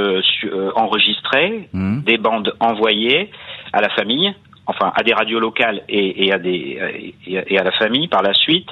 enregistrés, 0.75 1.67
mmh. 1.73 2.01
des 2.03 2.17
bandes 2.17 2.55
envoyées 2.61 3.29
à 3.73 3.81
la 3.81 3.89
famille 3.89 4.33
enfin 4.65 4.91
à 4.95 5.03
des 5.03 5.13
radios 5.13 5.39
locales 5.39 5.81
et, 5.89 6.25
et 6.25 6.33
à 6.33 6.37
des 6.39 7.15
et 7.25 7.57
à 7.57 7.63
la 7.63 7.71
famille 7.71 8.07
par 8.07 8.21
la 8.21 8.33
suite 8.33 8.69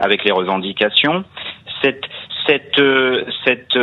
avec 0.00 0.24
les 0.24 0.32
revendications. 0.32 1.24
Cette 1.82 2.04
cette 2.46 2.80
cette 3.44 3.76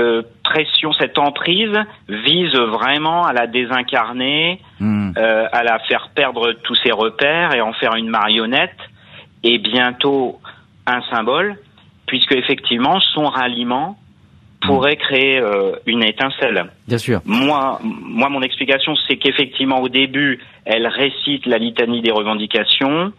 pression, 0.44 0.94
cette 0.94 1.18
emprise 1.18 1.78
vise 2.08 2.56
vraiment 2.56 3.26
à 3.26 3.34
la 3.34 3.48
désincarner, 3.48 4.62
hmm. 4.80 5.12
euh, 5.18 5.48
à 5.52 5.64
la 5.64 5.80
faire 5.80 6.10
perdre 6.16 6.54
tous 6.64 6.76
ses 6.84 6.92
repères 6.92 7.54
et 7.54 7.62
en 7.62 7.74
faire 7.74 7.96
une 7.96 8.10
marionnette 8.10 8.78
et 9.44 9.58
bientôt 9.60 10.40
un 10.88 11.02
symbole, 11.14 11.58
puisque 12.08 12.34
effectivement 12.34 13.00
son 13.00 13.26
ralliement 13.26 13.98
pourrait 14.62 14.96
créer 14.96 15.40
euh, 15.40 15.74
une 15.86 16.04
étincelle. 16.04 16.72
Bien 16.88 16.98
sûr. 16.98 17.22
Moi, 17.26 17.80
moi, 17.84 18.30
mon 18.30 18.42
explication, 18.42 18.96
c'est 19.08 19.18
qu'effectivement, 19.18 19.82
au 19.82 19.90
début, 19.90 20.40
elle 20.66 20.88
récite 20.88 21.46
la 21.46 21.58
litanie 21.58 22.02
des 22.02 22.12
revendications, 22.12 23.12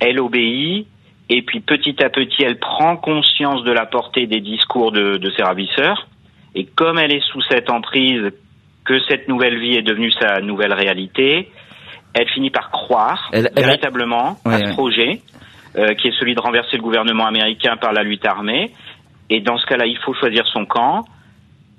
elle 0.00 0.20
obéit, 0.20 0.86
et 1.28 1.42
puis 1.42 1.60
petit 1.60 2.02
à 2.02 2.10
petit, 2.10 2.42
elle 2.42 2.58
prend 2.58 2.96
conscience 2.96 3.64
de 3.64 3.72
la 3.72 3.86
portée 3.86 4.26
des 4.26 4.40
discours 4.40 4.92
de, 4.92 5.16
de 5.16 5.30
ses 5.30 5.42
ravisseurs. 5.42 6.08
Et 6.54 6.66
comme 6.66 6.98
elle 6.98 7.12
est 7.12 7.24
sous 7.32 7.40
cette 7.42 7.70
emprise, 7.70 8.32
que 8.84 8.98
cette 9.08 9.28
nouvelle 9.28 9.58
vie 9.58 9.76
est 9.76 9.82
devenue 9.82 10.12
sa 10.12 10.40
nouvelle 10.40 10.74
réalité, 10.74 11.48
elle 12.14 12.28
finit 12.28 12.50
par 12.50 12.70
croire 12.70 13.30
véritablement 13.32 14.36
à 14.44 14.58
ce 14.58 14.72
projet, 14.72 15.20
euh, 15.76 15.94
qui 15.94 16.08
est 16.08 16.18
celui 16.18 16.34
de 16.34 16.40
renverser 16.40 16.76
le 16.76 16.82
gouvernement 16.82 17.26
américain 17.26 17.76
par 17.80 17.92
la 17.92 18.02
lutte 18.02 18.26
armée. 18.26 18.70
Et 19.32 19.40
dans 19.40 19.56
ce 19.56 19.64
cas-là, 19.64 19.86
il 19.86 19.96
faut 19.96 20.12
choisir 20.12 20.46
son 20.48 20.66
camp. 20.66 21.06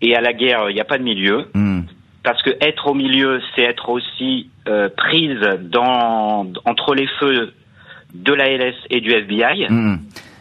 Et 0.01 0.15
à 0.15 0.21
la 0.21 0.33
guerre, 0.33 0.71
il 0.71 0.73
n'y 0.73 0.81
a 0.81 0.85
pas 0.85 0.97
de 0.97 1.03
milieu. 1.03 1.49
Hmm. 1.53 1.81
Parce 2.23 2.41
que 2.41 2.49
être 2.61 2.87
au 2.87 2.95
milieu, 2.95 3.41
c'est 3.55 3.61
être 3.61 3.89
aussi 3.89 4.49
euh, 4.67 4.89
prise 4.89 5.39
dans, 5.61 6.47
entre 6.65 6.95
les 6.95 7.07
feux 7.19 7.53
de 8.15 8.33
la 8.33 8.49
LS 8.49 8.73
et 8.89 9.01
du 9.01 9.11
FBI. 9.11 9.67
Hmm. 9.69 9.97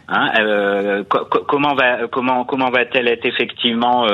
Hein, 0.07 0.31
euh, 0.39 1.03
comment 1.47 1.75
va 1.75 2.07
comment 2.07 2.45
comment 2.45 2.69
va-t-elle 2.71 3.07
être 3.07 3.25
effectivement 3.25 4.05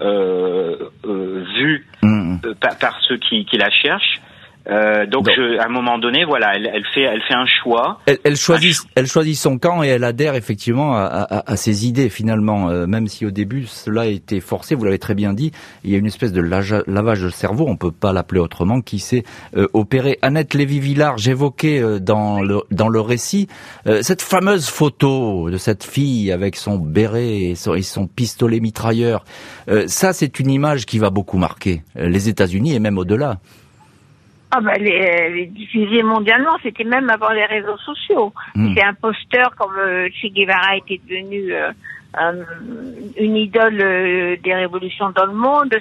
euh, 0.00 0.76
vue 1.02 1.86
hmm. 2.02 2.38
par, 2.58 2.78
par, 2.78 3.00
ceux 3.06 3.18
qui, 3.18 3.44
qui, 3.44 3.58
la 3.58 3.70
cherchent? 3.70 4.20
Euh, 4.68 5.06
donc, 5.06 5.28
Je, 5.28 5.58
à 5.58 5.66
un 5.66 5.68
moment 5.68 5.98
donné, 5.98 6.24
voilà, 6.24 6.54
elle, 6.56 6.70
elle, 6.72 6.84
fait, 6.92 7.02
elle 7.02 7.22
fait 7.22 7.34
un 7.34 7.46
choix. 7.46 8.00
Elle, 8.06 8.18
elle 8.24 8.36
choisit, 8.36 8.76
elle 8.94 9.06
choisit 9.06 9.36
son 9.36 9.58
camp 9.58 9.82
et 9.82 9.88
elle 9.88 10.04
adhère 10.04 10.34
effectivement 10.34 10.96
à, 10.96 11.04
à, 11.04 11.52
à 11.52 11.56
ses 11.56 11.86
idées 11.86 12.08
finalement, 12.08 12.68
euh, 12.70 12.86
même 12.86 13.06
si 13.06 13.26
au 13.26 13.30
début 13.30 13.66
cela 13.66 14.02
a 14.02 14.06
été 14.06 14.40
forcé. 14.40 14.74
Vous 14.74 14.84
l'avez 14.84 14.98
très 14.98 15.14
bien 15.14 15.32
dit, 15.32 15.52
il 15.84 15.90
y 15.90 15.94
a 15.94 15.98
une 15.98 16.06
espèce 16.06 16.32
de 16.32 16.40
lavage 16.40 17.22
de 17.22 17.28
cerveau, 17.30 17.66
on 17.68 17.76
peut 17.76 17.92
pas 17.92 18.12
l'appeler 18.12 18.40
autrement, 18.40 18.80
qui 18.80 18.98
s'est 18.98 19.24
euh, 19.56 19.68
opéré. 19.72 20.18
Annette 20.22 20.54
Lévy-Villard, 20.54 21.18
j'évoquais 21.18 21.80
euh, 21.80 22.00
dans 22.00 22.42
le 22.42 22.62
dans 22.70 22.88
le 22.88 23.00
récit 23.00 23.48
cette 24.02 24.22
fameuse 24.22 24.68
photo 24.68 25.50
de 25.50 25.56
cette 25.58 25.84
fille 25.84 26.32
avec 26.32 26.56
son 26.56 26.78
béret 26.78 27.36
et 27.42 27.54
son, 27.54 27.74
et 27.74 27.82
son 27.82 28.06
pistolet 28.06 28.60
mitrailleur. 28.60 29.24
ça, 29.86 30.12
c'est 30.12 30.40
une 30.40 30.50
image 30.50 30.86
qui 30.86 30.98
va 30.98 31.10
beaucoup 31.10 31.38
marquer 31.38 31.82
les 31.94 32.28
États-Unis 32.28 32.74
et 32.74 32.80
même 32.80 32.98
au-delà. 32.98 33.38
Ah 34.50 34.60
bah 34.60 34.74
les, 34.78 35.46
diffusés 35.46 36.02
mondialement, 36.02 36.56
c'était 36.62 36.84
même 36.84 37.10
avant 37.10 37.30
les 37.30 37.44
réseaux 37.46 37.78
sociaux. 37.78 38.32
Hmm. 38.54 38.74
C'est 38.74 38.84
un 38.84 38.94
poster 38.94 39.44
comme 39.58 39.76
euh, 39.76 40.08
Che 40.10 40.28
Guevara 40.28 40.76
était 40.76 41.00
devenu 41.08 41.52
euh, 41.52 41.72
une 43.18 43.36
idole 43.36 43.80
euh, 43.80 44.36
des 44.42 44.54
révolutions 44.54 45.10
dans 45.10 45.26
le 45.26 45.34
monde. 45.34 45.74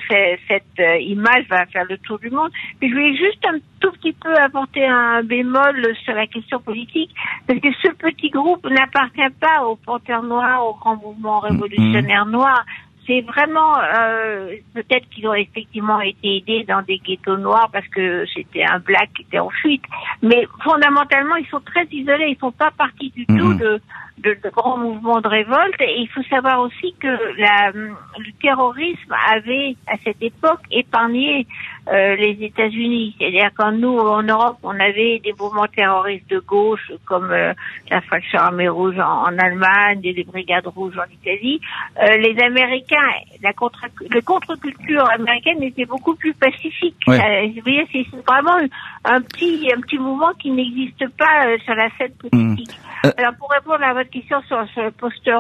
cette 0.48 1.00
image 1.00 1.46
va 1.48 1.66
faire 1.68 1.86
le 1.88 1.98
tour 2.00 2.18
du 2.18 2.32
monde. 2.32 2.50
Mais 2.82 2.90
je 2.90 2.94
voulais 2.94 3.16
juste 3.16 3.46
un 3.46 3.60
tout 3.80 3.92
petit 3.92 4.14
peu 4.14 4.34
apporter 4.36 4.86
un 4.86 5.22
bémol 5.22 5.96
sur 6.04 6.16
la 6.16 6.26
question 6.26 6.60
politique, 6.60 7.14
parce 7.48 7.60
que 7.60 7.72
ce 7.84 7.90
petit 7.94 8.32
groupe 8.32 8.68
n'appartient 8.68 9.34
pas 9.40 9.64
au 9.64 9.76
Panthère 9.76 10.24
Noir, 10.24 10.66
au 10.66 10.74
grand 10.74 10.96
mouvement 10.96 11.40
hmm. 11.42 11.46
révolutionnaire 11.46 12.26
noir 12.26 12.66
c'est 13.08 13.22
vraiment 13.22 13.78
euh, 13.78 14.56
peut-être 14.74 15.08
qu'ils 15.10 15.28
ont 15.28 15.34
effectivement 15.34 16.02
été 16.02 16.38
aidés 16.38 16.66
dans 16.68 16.82
des 16.82 16.98
ghettos 16.98 17.38
noirs 17.38 17.70
parce 17.72 17.88
que 17.90 18.26
c'était 18.34 18.64
un 18.64 18.80
black 18.80 19.10
qui 19.16 19.24
était 19.24 19.40
en 19.40 19.50
fuite, 19.50 19.84
mais 20.22 20.48
fondamentalement 20.64 21.36
ils 21.36 21.48
sont 21.48 21.62
très 21.62 21.86
isolés, 21.92 22.28
ils 22.30 22.38
font 22.38 22.52
pas 22.52 22.72
partie 22.72 23.12
du 23.12 23.26
tout 23.26 23.54
de, 23.54 23.80
de, 24.18 24.38
de, 24.44 24.50
grands 24.50 24.78
mouvements 24.78 25.22
de 25.22 25.28
révolte. 25.28 25.80
Et 25.82 26.00
il 26.00 26.10
faut 26.10 26.24
savoir 26.24 26.60
aussi 26.62 26.94
que 27.00 27.08
la, 27.38 27.72
le 27.72 28.32
terrorisme 28.42 29.14
avait 29.32 29.76
à 29.88 29.96
cette 30.04 30.22
époque 30.22 30.62
épargné 30.72 31.48
euh, 31.88 32.16
les 32.16 32.36
États-Unis. 32.42 33.16
C'est-à-dire 33.20 33.52
quand 33.56 33.72
nous, 33.72 33.96
en 33.96 34.24
Europe, 34.24 34.58
on 34.64 34.80
avait 34.80 35.20
des 35.20 35.34
mouvements 35.40 35.68
terroristes 35.68 36.28
de 36.32 36.40
gauche 36.40 36.92
comme 37.06 37.30
euh, 37.32 37.54
la 37.92 38.02
Fraction 38.02 38.40
Armée 38.40 38.68
Rouge 38.68 38.98
en, 38.98 39.38
Allemagne 39.38 40.00
et 40.04 40.14
les 40.14 40.24
Brigades 40.24 40.66
Rouges 40.66 40.98
en 40.98 41.12
Italie, 41.14 41.62
euh, 42.02 42.18
les 42.18 42.36
Américains, 42.42 43.12
la 43.44 43.54
contre, 43.54 43.86
le 44.10 44.22
contre-culture 44.22 45.08
américaine 45.12 45.62
était 45.62 45.86
beaucoup 45.86 46.16
plus 46.16 46.34
pacifique. 46.34 46.96
vous 47.06 47.14
voyez, 47.62 47.88
c'est 47.92 48.08
vraiment 48.28 48.58
un 49.04 49.22
petit, 49.22 49.70
un 49.72 49.82
petit 49.82 50.00
mouvement 50.00 50.34
qui 50.40 50.50
n'existe 50.50 51.08
pas 51.18 51.56
sur 51.64 51.76
la 51.76 51.90
scène 52.00 52.14
politique. 52.14 52.72
Mmh. 53.04 53.10
Alors 53.18 53.34
pour 53.38 53.52
répondre 53.52 53.84
à 53.84 53.94
votre 53.94 54.05
question 54.10 54.42
sur, 54.48 54.58
le 54.78 54.92
poster 54.92 55.38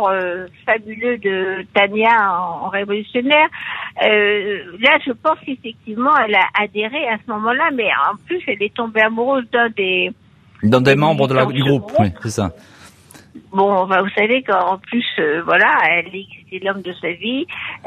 fabuleux 0.65 1.17
de 1.17 1.65
Tania 1.73 2.31
en, 2.31 2.65
en 2.65 2.69
révolutionnaire, 2.69 3.47
là 4.01 4.97
je 5.05 5.11
pense 5.11 5.37
qu'effectivement 5.45 6.15
elle 6.17 6.35
a 6.35 6.47
adhéré 6.59 7.07
à 7.07 7.17
ce 7.17 7.31
moment-là, 7.31 7.69
mais 7.73 7.89
en 8.09 8.15
plus, 8.25 8.41
elle 8.47 8.61
est 8.61 8.73
tombée 8.73 9.01
amoureuse 9.01 9.45
d'un 9.51 9.69
des... 9.69 10.11
D'un 10.63 10.81
des 10.81 10.95
membres 10.95 11.27
de 11.27 11.33
la, 11.33 11.45
du 11.45 11.61
groupe, 11.61 11.91
oui, 11.99 12.07
c'est 12.21 12.29
ça. 12.29 12.51
Bon, 13.51 13.85
vous 13.85 14.09
savez 14.17 14.43
qu'en 14.43 14.77
plus, 14.77 15.05
euh, 15.19 15.41
voilà, 15.43 15.77
elle 15.89 16.15
est 16.15 16.63
l'homme 16.63 16.81
de 16.81 16.93
sa 16.93 17.11
vie. 17.11 17.45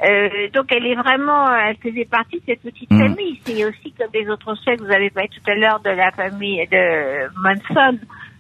Euh, 0.09 0.49
donc, 0.55 0.67
elle 0.71 0.87
est 0.87 0.95
vraiment, 0.95 1.47
elle 1.57 1.77
faisait 1.77 2.05
partie 2.05 2.37
de 2.37 2.43
cette 2.47 2.63
petite 2.63 2.91
mm. 2.91 2.99
famille. 2.99 3.41
C'est 3.45 3.65
aussi 3.65 3.93
comme 3.99 4.09
les 4.13 4.29
autres 4.29 4.55
sectes, 4.65 4.83
vous 4.83 4.93
avez 4.93 5.11
parlé 5.11 5.29
tout 5.31 5.51
à 5.51 5.55
l'heure 5.55 5.81
de 5.81 5.91
la 5.91 6.11
famille 6.13 6.67
de 6.71 7.29
Manson 7.43 7.99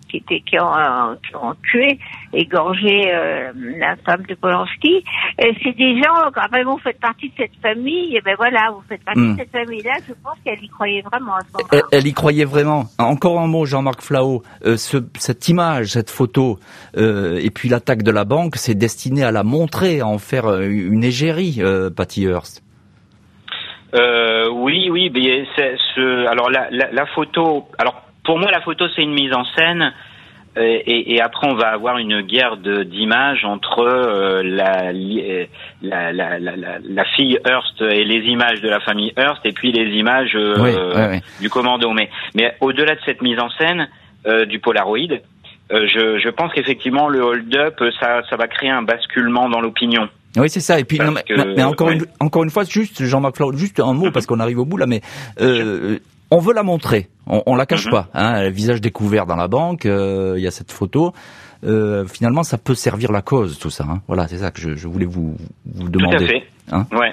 qui, 0.09 0.19
étaient, 0.19 0.41
qui, 0.41 0.59
ont, 0.59 0.75
euh, 0.75 1.15
qui 1.27 1.37
ont 1.37 1.55
tué, 1.71 1.99
égorgé 2.33 3.13
euh, 3.13 3.53
la 3.79 3.97
femme 3.97 4.23
de 4.29 4.35
Polanski. 4.35 5.05
C'est 5.39 5.77
des 5.77 5.97
gens, 6.03 6.31
quand 6.35 6.51
même, 6.53 6.67
vous 6.67 6.79
faites 6.79 7.01
partie 7.01 7.29
de 7.29 7.35
cette 7.37 7.57
famille, 7.63 8.17
et 8.17 8.21
ben 8.21 8.35
voilà, 8.37 8.71
vous 8.73 8.83
faites 8.89 9.05
partie 9.05 9.21
de 9.21 9.27
hmm. 9.27 9.37
cette 9.39 9.53
famille-là, 9.53 9.93
je 10.07 10.15
pense 10.23 10.37
qu'elle 10.45 10.63
y 10.63 10.69
croyait 10.69 11.03
vraiment 11.03 11.35
à 11.35 11.41
ce 11.41 11.65
elle, 11.73 11.83
elle, 11.93 12.07
y 12.07 12.13
croyait 12.13 12.45
vraiment. 12.45 12.85
Encore 12.99 13.41
un 13.41 13.47
mot, 13.47 13.65
Jean-Marc 13.65 14.03
Flao, 14.03 14.43
euh, 14.65 14.77
ce, 14.77 14.99
cette 15.19 15.49
image, 15.49 15.87
cette 15.87 16.11
photo, 16.11 16.59
euh, 16.97 17.41
et 17.43 17.51
puis 17.51 17.69
l'attaque 17.69 18.03
de 18.03 18.11
la 18.11 18.25
banque, 18.25 18.57
c'est 18.57 18.75
destiné 18.75 19.25
à 19.25 19.31
la 19.31 19.43
montrer, 19.43 20.01
à 20.01 20.07
en 20.07 20.19
faire 20.19 20.61
une 20.61 21.05
égérie, 21.05 21.57
euh, 21.61 21.91
Patty 21.91 22.25
Hearst. 22.25 22.63
Euh, 23.95 24.49
oui, 24.51 24.91
oui, 24.91 25.11
mais 25.15 25.47
c'est 25.57 25.77
ce, 25.95 26.27
alors 26.27 26.51
la, 26.51 26.69
la, 26.71 26.91
la, 26.93 27.07
photo, 27.07 27.69
alors 27.79 28.03
pour 28.29 28.39
moi, 28.39 28.51
la 28.51 28.61
photo, 28.61 28.85
c'est 28.95 29.01
une 29.01 29.15
mise 29.15 29.33
en 29.33 29.45
scène. 29.57 29.91
Euh, 30.59 30.61
et, 30.85 31.15
et, 31.15 31.23
après, 31.23 31.47
on 31.47 31.55
va 31.55 31.69
avoir 31.69 31.97
une 31.97 32.21
guerre 32.21 32.59
d'images 32.59 33.43
entre 33.47 33.81
euh, 33.81 34.43
la, 34.45 34.93
la, 35.81 36.13
la, 36.13 36.39
la, 36.39 37.05
fille 37.17 37.39
Hearst 37.47 37.81
et 37.81 38.05
les 38.05 38.27
images 38.27 38.61
de 38.61 38.69
la 38.69 38.81
famille 38.81 39.15
Hearst, 39.17 39.41
et 39.47 39.53
puis 39.53 39.73
les 39.73 39.97
images 39.97 40.33
euh, 40.35 41.19
du 41.41 41.49
commando. 41.49 41.91
Mais, 41.93 42.11
mais 42.35 42.55
au-delà 42.61 42.97
de 42.97 43.01
cette 43.07 43.23
mise 43.23 43.39
en 43.39 43.49
scène 43.49 43.89
du 44.47 44.59
Polaroid, 44.59 45.21
je, 45.71 46.19
je 46.23 46.29
pense 46.29 46.53
qu'effectivement, 46.53 47.09
le 47.09 47.23
hold-up, 47.23 47.83
ça, 47.99 48.21
ça 48.29 48.37
va 48.37 48.47
créer 48.47 48.69
un 48.69 48.83
basculement 48.83 49.49
dans 49.49 49.63
l'opinion. 49.63 50.11
Oui, 50.37 50.51
c'est 50.51 50.61
ça. 50.61 50.79
Et 50.79 50.85
puis, 50.85 50.99
mais, 50.99 51.63
encore, 51.63 51.91
une, 51.91 52.05
encore 52.21 52.45
une 52.45 52.51
fois, 52.51 52.65
juste 52.65 53.03
Jean-Marc 53.03 53.37
Flaud, 53.37 53.57
juste 53.57 53.81
un 53.81 53.95
mot 53.95 54.11
parce 54.11 54.27
qu'on 54.27 54.41
arrive 54.41 54.59
au 54.59 54.67
bout 54.67 54.77
là, 54.77 54.87
mais 54.87 55.01
euh, 55.41 55.99
on 56.31 56.39
veut 56.39 56.55
la 56.55 56.63
montrer, 56.63 57.09
on, 57.27 57.43
on 57.47 57.55
la 57.55 57.67
cache 57.67 57.87
mhm. 57.87 57.93
pas. 57.93 58.09
Hein, 58.15 58.43
le 58.43 58.51
visage 58.51 58.81
découvert 58.81 59.27
dans 59.27 59.37
la 59.37 59.49
banque, 59.49 59.87
euh, 59.87 60.35
il 60.37 60.43
y 60.43 60.47
a 60.47 60.51
cette 60.51 60.73
photo. 60.73 61.13
Euh, 61.65 62.07
finalement, 62.07 62.45
ça 62.45 62.59
peut 62.59 62.75
servir 62.75 63.11
la 63.11 63.23
cause, 63.23 63.59
tout 63.59 63.71
ça. 63.71 63.85
Hein. 63.89 64.01
Voilà, 64.07 64.29
c'est 64.29 64.39
ça 64.39 64.51
que 64.51 64.61
je, 64.61 64.77
je, 64.77 64.87
voulais 64.87 65.07
vous, 65.07 65.37
vous 65.75 65.89
demander. 65.89 66.17
Tout 66.19 66.25
à 66.25 66.27
fait. 66.27 66.43
Hein 66.71 66.87
ouais. 66.93 67.13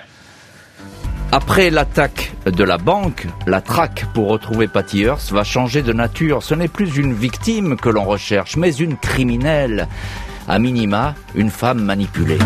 Après 1.31 1.69
l'attaque 1.69 2.33
de 2.45 2.63
la 2.63 2.77
banque, 2.77 3.27
la 3.47 3.59
traque 3.59 4.05
pour 4.13 4.29
retrouver 4.29 4.67
Patty 4.67 5.01
Hearst 5.01 5.31
va 5.31 5.43
changer 5.43 5.81
de 5.81 5.91
nature. 5.91 6.43
Ce 6.43 6.53
n'est 6.53 6.67
plus 6.67 6.97
une 6.97 7.13
victime 7.13 7.75
que 7.75 7.89
l'on 7.89 8.05
recherche, 8.05 8.55
mais 8.55 8.73
une 8.75 8.95
criminelle. 8.97 9.87
À 10.47 10.59
minima, 10.59 11.15
une 11.33 11.49
femme 11.49 11.83
manipulée. 11.83 12.37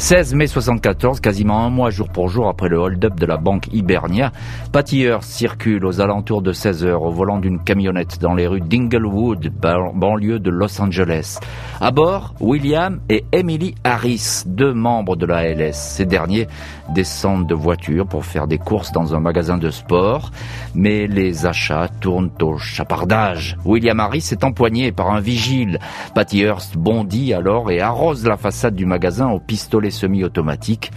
16 0.00 0.32
mai 0.34 0.46
74, 0.46 1.20
quasiment 1.20 1.62
un 1.62 1.68
mois 1.68 1.90
jour 1.90 2.08
pour 2.08 2.30
jour 2.30 2.48
après 2.48 2.70
le 2.70 2.78
hold-up 2.78 3.20
de 3.20 3.26
la 3.26 3.36
banque 3.36 3.68
Hibernia, 3.70 4.32
Hearst 4.74 5.30
circule 5.30 5.84
aux 5.84 6.00
alentours 6.00 6.40
de 6.40 6.52
16 6.52 6.86
heures 6.86 7.02
au 7.02 7.10
volant 7.10 7.38
d'une 7.38 7.62
camionnette 7.62 8.18
dans 8.18 8.32
les 8.32 8.46
rues 8.46 8.62
d'Inglewood, 8.62 9.52
banlieue 9.60 10.38
de 10.38 10.48
Los 10.48 10.80
Angeles. 10.80 11.38
À 11.82 11.90
bord, 11.90 12.34
William 12.40 13.00
et 13.10 13.24
Emily 13.30 13.74
Harris, 13.84 14.44
deux 14.46 14.72
membres 14.72 15.16
de 15.16 15.26
la 15.26 15.46
LS. 15.46 15.76
Ces 15.76 16.06
derniers 16.06 16.48
descendent 16.94 17.46
de 17.46 17.54
voiture 17.54 18.06
pour 18.06 18.24
faire 18.24 18.46
des 18.46 18.58
courses 18.58 18.92
dans 18.92 19.14
un 19.14 19.20
magasin 19.20 19.58
de 19.58 19.68
sport, 19.68 20.30
mais 20.74 21.08
les 21.08 21.44
achats 21.44 21.88
tournent 22.00 22.30
au 22.40 22.56
chapardage. 22.56 23.58
William 23.66 24.00
Harris 24.00 24.28
est 24.32 24.44
empoigné 24.44 24.92
par 24.92 25.10
un 25.10 25.20
vigile. 25.20 25.78
Patty 26.14 26.40
Hearst 26.40 26.78
bondit 26.78 27.34
alors 27.34 27.70
et 27.70 27.82
arrose 27.82 28.26
la 28.26 28.38
façade 28.38 28.74
du 28.74 28.86
magasin 28.86 29.28
au 29.28 29.38
pistolet 29.38 29.89
semi-automatique. 29.90 30.90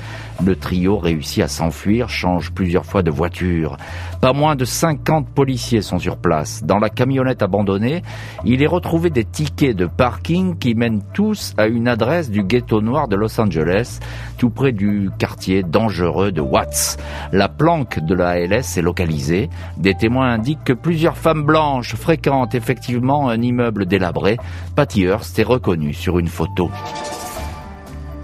Le 0.44 0.56
trio 0.56 0.98
réussit 0.98 1.44
à 1.44 1.48
s'enfuir, 1.48 2.10
change 2.10 2.52
plusieurs 2.52 2.86
fois 2.86 3.04
de 3.04 3.12
voiture. 3.12 3.78
Pas 4.22 4.34
moins 4.34 4.56
de 4.56 4.66
50 4.66 5.30
policiers 5.30 5.82
sont 5.82 6.00
sur 6.00 6.18
place. 6.18 6.64
Dans 6.64 6.80
la 6.80 6.90
camionnette 6.90 7.42
abandonnée, 7.42 8.02
il 8.46 8.62
est 8.62 8.68
retrouvé 8.68 9.10
des 9.10 9.26
tickets 9.26 9.76
de 9.76 9.86
parking 9.86 10.58
qui 10.58 10.76
mènent 10.76 11.04
tous 11.14 11.54
à 11.58 11.68
une 11.68 11.88
adresse 11.88 12.30
du 12.30 12.44
ghetto 12.44 12.82
noir 12.82 13.08
de 13.08 13.16
Los 13.16 13.40
Angeles, 13.40 14.00
tout 14.38 14.50
près 14.50 14.72
du 14.72 15.10
quartier 15.18 15.64
dangereux 15.64 16.32
de 16.32 16.42
Watts. 16.42 16.98
La 17.32 17.50
planque 17.50 18.00
de 18.00 18.14
la 18.14 18.30
ALS 18.30 18.78
est 18.78 18.82
localisée. 18.82 19.50
Des 19.78 19.94
témoins 19.94 20.32
indiquent 20.32 20.64
que 20.64 20.74
plusieurs 20.74 21.18
femmes 21.18 21.44
blanches 21.44 21.96
fréquentent 21.96 22.56
effectivement 22.56 23.30
un 23.30 23.42
immeuble 23.42 23.86
délabré. 23.86 24.38
Patty 24.76 25.04
Hearst 25.04 25.38
est 25.40 25.44
reconnue 25.44 25.94
sur 25.94 26.20
une 26.20 26.28
photo. 26.28 26.70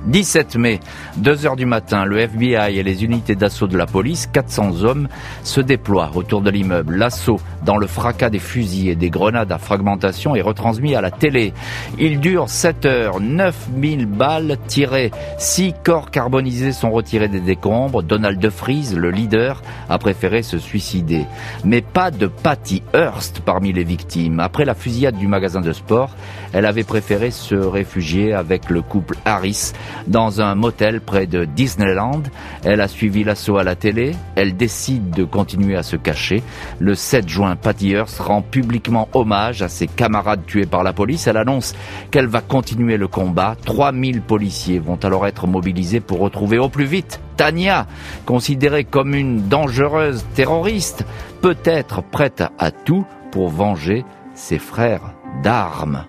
17 0.07 0.55
mai, 0.55 0.79
2 1.17 1.45
heures 1.45 1.55
du 1.55 1.65
matin, 1.65 2.05
le 2.05 2.19
FBI 2.19 2.77
et 2.77 2.83
les 2.83 3.03
unités 3.03 3.35
d'assaut 3.35 3.67
de 3.67 3.77
la 3.77 3.85
police, 3.85 4.27
400 4.31 4.83
hommes, 4.83 5.07
se 5.43 5.62
déploient 5.62 6.12
autour 6.15 6.41
de 6.41 6.49
l'immeuble. 6.49 6.95
L'assaut, 6.95 7.39
dans 7.65 7.77
le 7.77 7.88
fracas 7.88 8.29
des 8.29 8.39
fusils 8.39 8.89
et 8.89 8.95
des 8.95 9.09
grenades 9.09 9.51
à 9.51 9.57
fragmentation, 9.57 10.35
est 10.35 10.41
retransmis 10.41 10.95
à 10.95 11.01
la 11.01 11.12
télé. 11.12 11.53
Il 11.97 12.19
dure 12.19 12.49
7 12.49 12.85
heures, 12.85 13.19
9000 13.19 14.05
balles 14.05 14.57
tirées, 14.67 15.12
6 15.38 15.73
corps 15.83 16.12
carbonisés 16.12 16.71
sont 16.71 16.91
retirés 16.91 17.27
des 17.27 17.41
décombres. 17.41 18.03
Donald 18.03 18.39
DeFries, 18.39 18.93
le 18.95 19.12
leader, 19.12 19.62
a 19.89 19.97
préféré 19.97 20.43
se 20.43 20.57
suicider. 20.57 21.25
Mais 21.63 21.81
pas 21.81 22.12
de 22.12 22.27
Patty 22.27 22.83
Hearst 22.93 23.41
parmi 23.41 23.73
les 23.73 23.83
victimes. 23.83 24.39
Après 24.39 24.65
la 24.65 24.73
fusillade 24.73 25.17
du 25.17 25.27
magasin 25.27 25.62
de 25.62 25.73
sport, 25.73 26.15
elle 26.53 26.65
avait 26.65 26.83
préféré 26.83 27.31
se 27.31 27.55
réfugier 27.55 28.33
avec 28.33 28.69
le 28.69 28.81
couple 28.81 29.15
Harris 29.25 29.73
dans 30.08 30.41
un 30.41 30.56
motel 30.56 31.02
près 31.02 31.28
de 31.28 31.45
Disneyland. 31.45 32.23
Elle 32.63 32.82
a 32.82 32.88
suivi 32.88 33.23
l'assaut 33.23 33.58
à 33.58 33.63
la 33.63 33.75
télé. 33.75 34.15
Elle 34.36 34.56
décide 34.56 35.12
de 35.12 35.23
continuer 35.23 35.75
à 35.75 35.84
se 35.84 35.95
cacher. 35.95 36.43
Le 36.80 36.95
7 36.95 37.28
juin, 37.28 37.56
Patty 37.56 37.91
Hearst 37.91 38.19
rend 38.19 38.41
publiquement 38.41 39.10
hommage 39.13 39.62
à 39.62 39.69
ses 39.69 39.88
camarades 39.88 40.45
tués 40.45 40.65
par 40.65 40.84
la 40.84 40.93
police. 40.93 41.28
Elle 41.28 41.38
annonce 41.38 41.75
qu'elle 42.12 42.28
va 42.28 42.41
continuer 42.41 42.97
le 42.97 43.08
combat. 43.08 43.56
3000 43.65 44.21
policiers 44.21 44.80
vont 44.80 44.99
alors 45.04 45.28
être 45.28 45.47
mobilisés 45.47 45.99
pour 45.99 46.19
retrouver 46.19 46.60
au 46.60 46.69
plus 46.69 46.86
vite 46.86 47.19
Tania, 47.39 47.88
considérée 48.25 48.84
comme 48.84 49.15
une 49.15 49.47
dangereuse 49.47 50.25
terroriste, 50.36 51.06
peut-être 51.41 52.04
prête 52.04 52.43
à 52.58 52.71
tout 52.71 53.06
pour 53.32 53.47
venger 53.47 54.04
ses 54.34 54.60
frères 54.60 55.13
d'armes. 55.41 56.04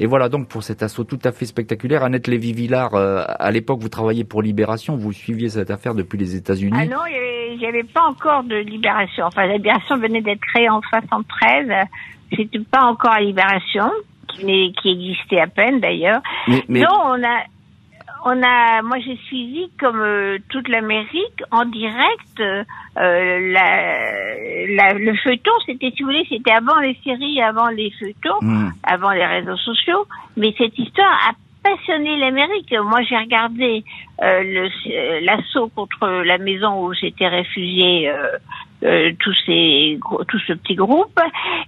Et 0.00 0.06
voilà 0.06 0.30
donc 0.30 0.48
pour 0.48 0.62
cet 0.62 0.82
assaut 0.82 1.04
tout 1.04 1.18
à 1.24 1.30
fait 1.30 1.44
spectaculaire. 1.44 2.02
Annette 2.02 2.26
Lévy-Villard, 2.26 2.94
euh, 2.94 3.22
à 3.26 3.50
l'époque, 3.50 3.80
vous 3.80 3.90
travailliez 3.90 4.24
pour 4.24 4.40
Libération, 4.40 4.96
vous 4.96 5.12
suiviez 5.12 5.50
cette 5.50 5.70
affaire 5.70 5.94
depuis 5.94 6.16
les 6.16 6.36
États-Unis. 6.36 6.74
Ah 6.74 6.86
non, 6.86 7.04
il 7.06 7.58
n'y 7.58 7.66
avait, 7.66 7.84
pas 7.84 8.04
encore 8.04 8.42
de 8.44 8.56
Libération. 8.56 9.26
Enfin, 9.26 9.46
la 9.46 9.58
Libération 9.58 9.98
venait 9.98 10.22
d'être 10.22 10.40
créée 10.40 10.70
en 10.70 10.80
73. 10.80 11.86
C'était 12.34 12.60
pas 12.60 12.84
encore 12.84 13.12
à 13.12 13.20
Libération, 13.20 13.90
qui, 14.28 14.72
qui 14.80 14.88
existait 14.90 15.40
à 15.40 15.48
peine 15.48 15.80
d'ailleurs. 15.80 16.22
Non, 16.48 16.88
on 17.04 17.22
a 17.22 17.44
on 18.24 18.42
a, 18.42 18.82
moi 18.82 18.98
j'ai 19.04 19.16
suivi 19.26 19.70
comme 19.78 20.00
euh, 20.00 20.38
toute 20.48 20.68
l'Amérique 20.68 21.42
en 21.50 21.64
direct 21.64 22.40
euh, 22.40 22.64
la, 22.96 24.92
le 24.94 25.14
feuilleton. 25.16 25.52
C'était, 25.66 25.90
si 25.90 26.02
vous 26.02 26.08
voulez, 26.08 26.26
c'était 26.28 26.52
avant 26.52 26.78
les 26.80 26.96
séries, 27.04 27.40
avant 27.40 27.68
les 27.68 27.90
feuilletons, 27.98 28.38
hmm. 28.40 28.70
avant 28.82 29.10
les 29.10 29.26
réseaux 29.26 29.56
sociaux. 29.56 30.06
Mais 30.36 30.54
cette 30.58 30.78
histoire 30.78 31.28
a 31.28 31.32
passionné 31.62 32.16
l'Amérique. 32.18 32.74
Moi 32.84 33.00
j'ai 33.02 33.16
regardé 33.16 33.84
euh, 34.22 34.68
l'assaut 35.22 35.68
contre 35.68 36.06
la 36.24 36.38
maison 36.38 36.84
où 36.84 36.94
j'étais 36.94 37.28
réfugié 37.28 38.10
euh, 38.82 39.12
tous 39.18 39.34
ces 39.44 39.98
tout 40.28 40.38
ce 40.46 40.54
petit 40.54 40.74
groupe 40.74 41.20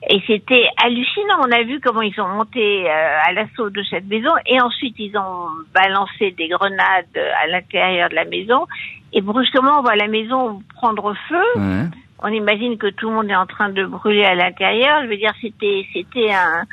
et 0.08 0.20
c'était 0.26 0.66
hallucinant. 0.82 1.40
On 1.46 1.52
a 1.52 1.62
vu 1.62 1.80
comment 1.80 2.02
ils 2.02 2.18
ont 2.20 2.28
monté 2.28 2.90
euh, 2.90 3.18
à 3.24 3.32
l'assaut 3.32 3.70
de 3.70 3.82
cette 3.84 4.06
maison 4.06 4.30
et 4.46 4.60
ensuite 4.60 4.96
ils 4.98 5.16
ont 5.16 5.48
balancé 5.74 6.32
des 6.32 6.48
grenades 6.48 7.16
à 7.42 7.46
l'intérieur 7.46 8.08
de 8.10 8.14
la 8.14 8.24
maison 8.24 8.66
et 9.12 9.20
brusquement 9.20 9.78
on 9.78 9.82
voit 9.82 9.96
la 9.96 10.08
maison 10.08 10.62
prendre 10.74 11.14
feu 11.28 11.88
on 12.24 12.28
imagine 12.28 12.78
que 12.78 12.88
tout 12.88 13.08
le 13.08 13.16
monde 13.16 13.30
est 13.30 13.36
en 13.36 13.46
train 13.46 13.68
de 13.68 13.84
brûler 13.84 14.24
à 14.24 14.34
l'intérieur. 14.34 15.02
Je 15.02 15.08
veux 15.08 15.16
dire, 15.16 15.32
c'était 15.40 15.84
c'était 15.92 16.30
un, 16.30 16.64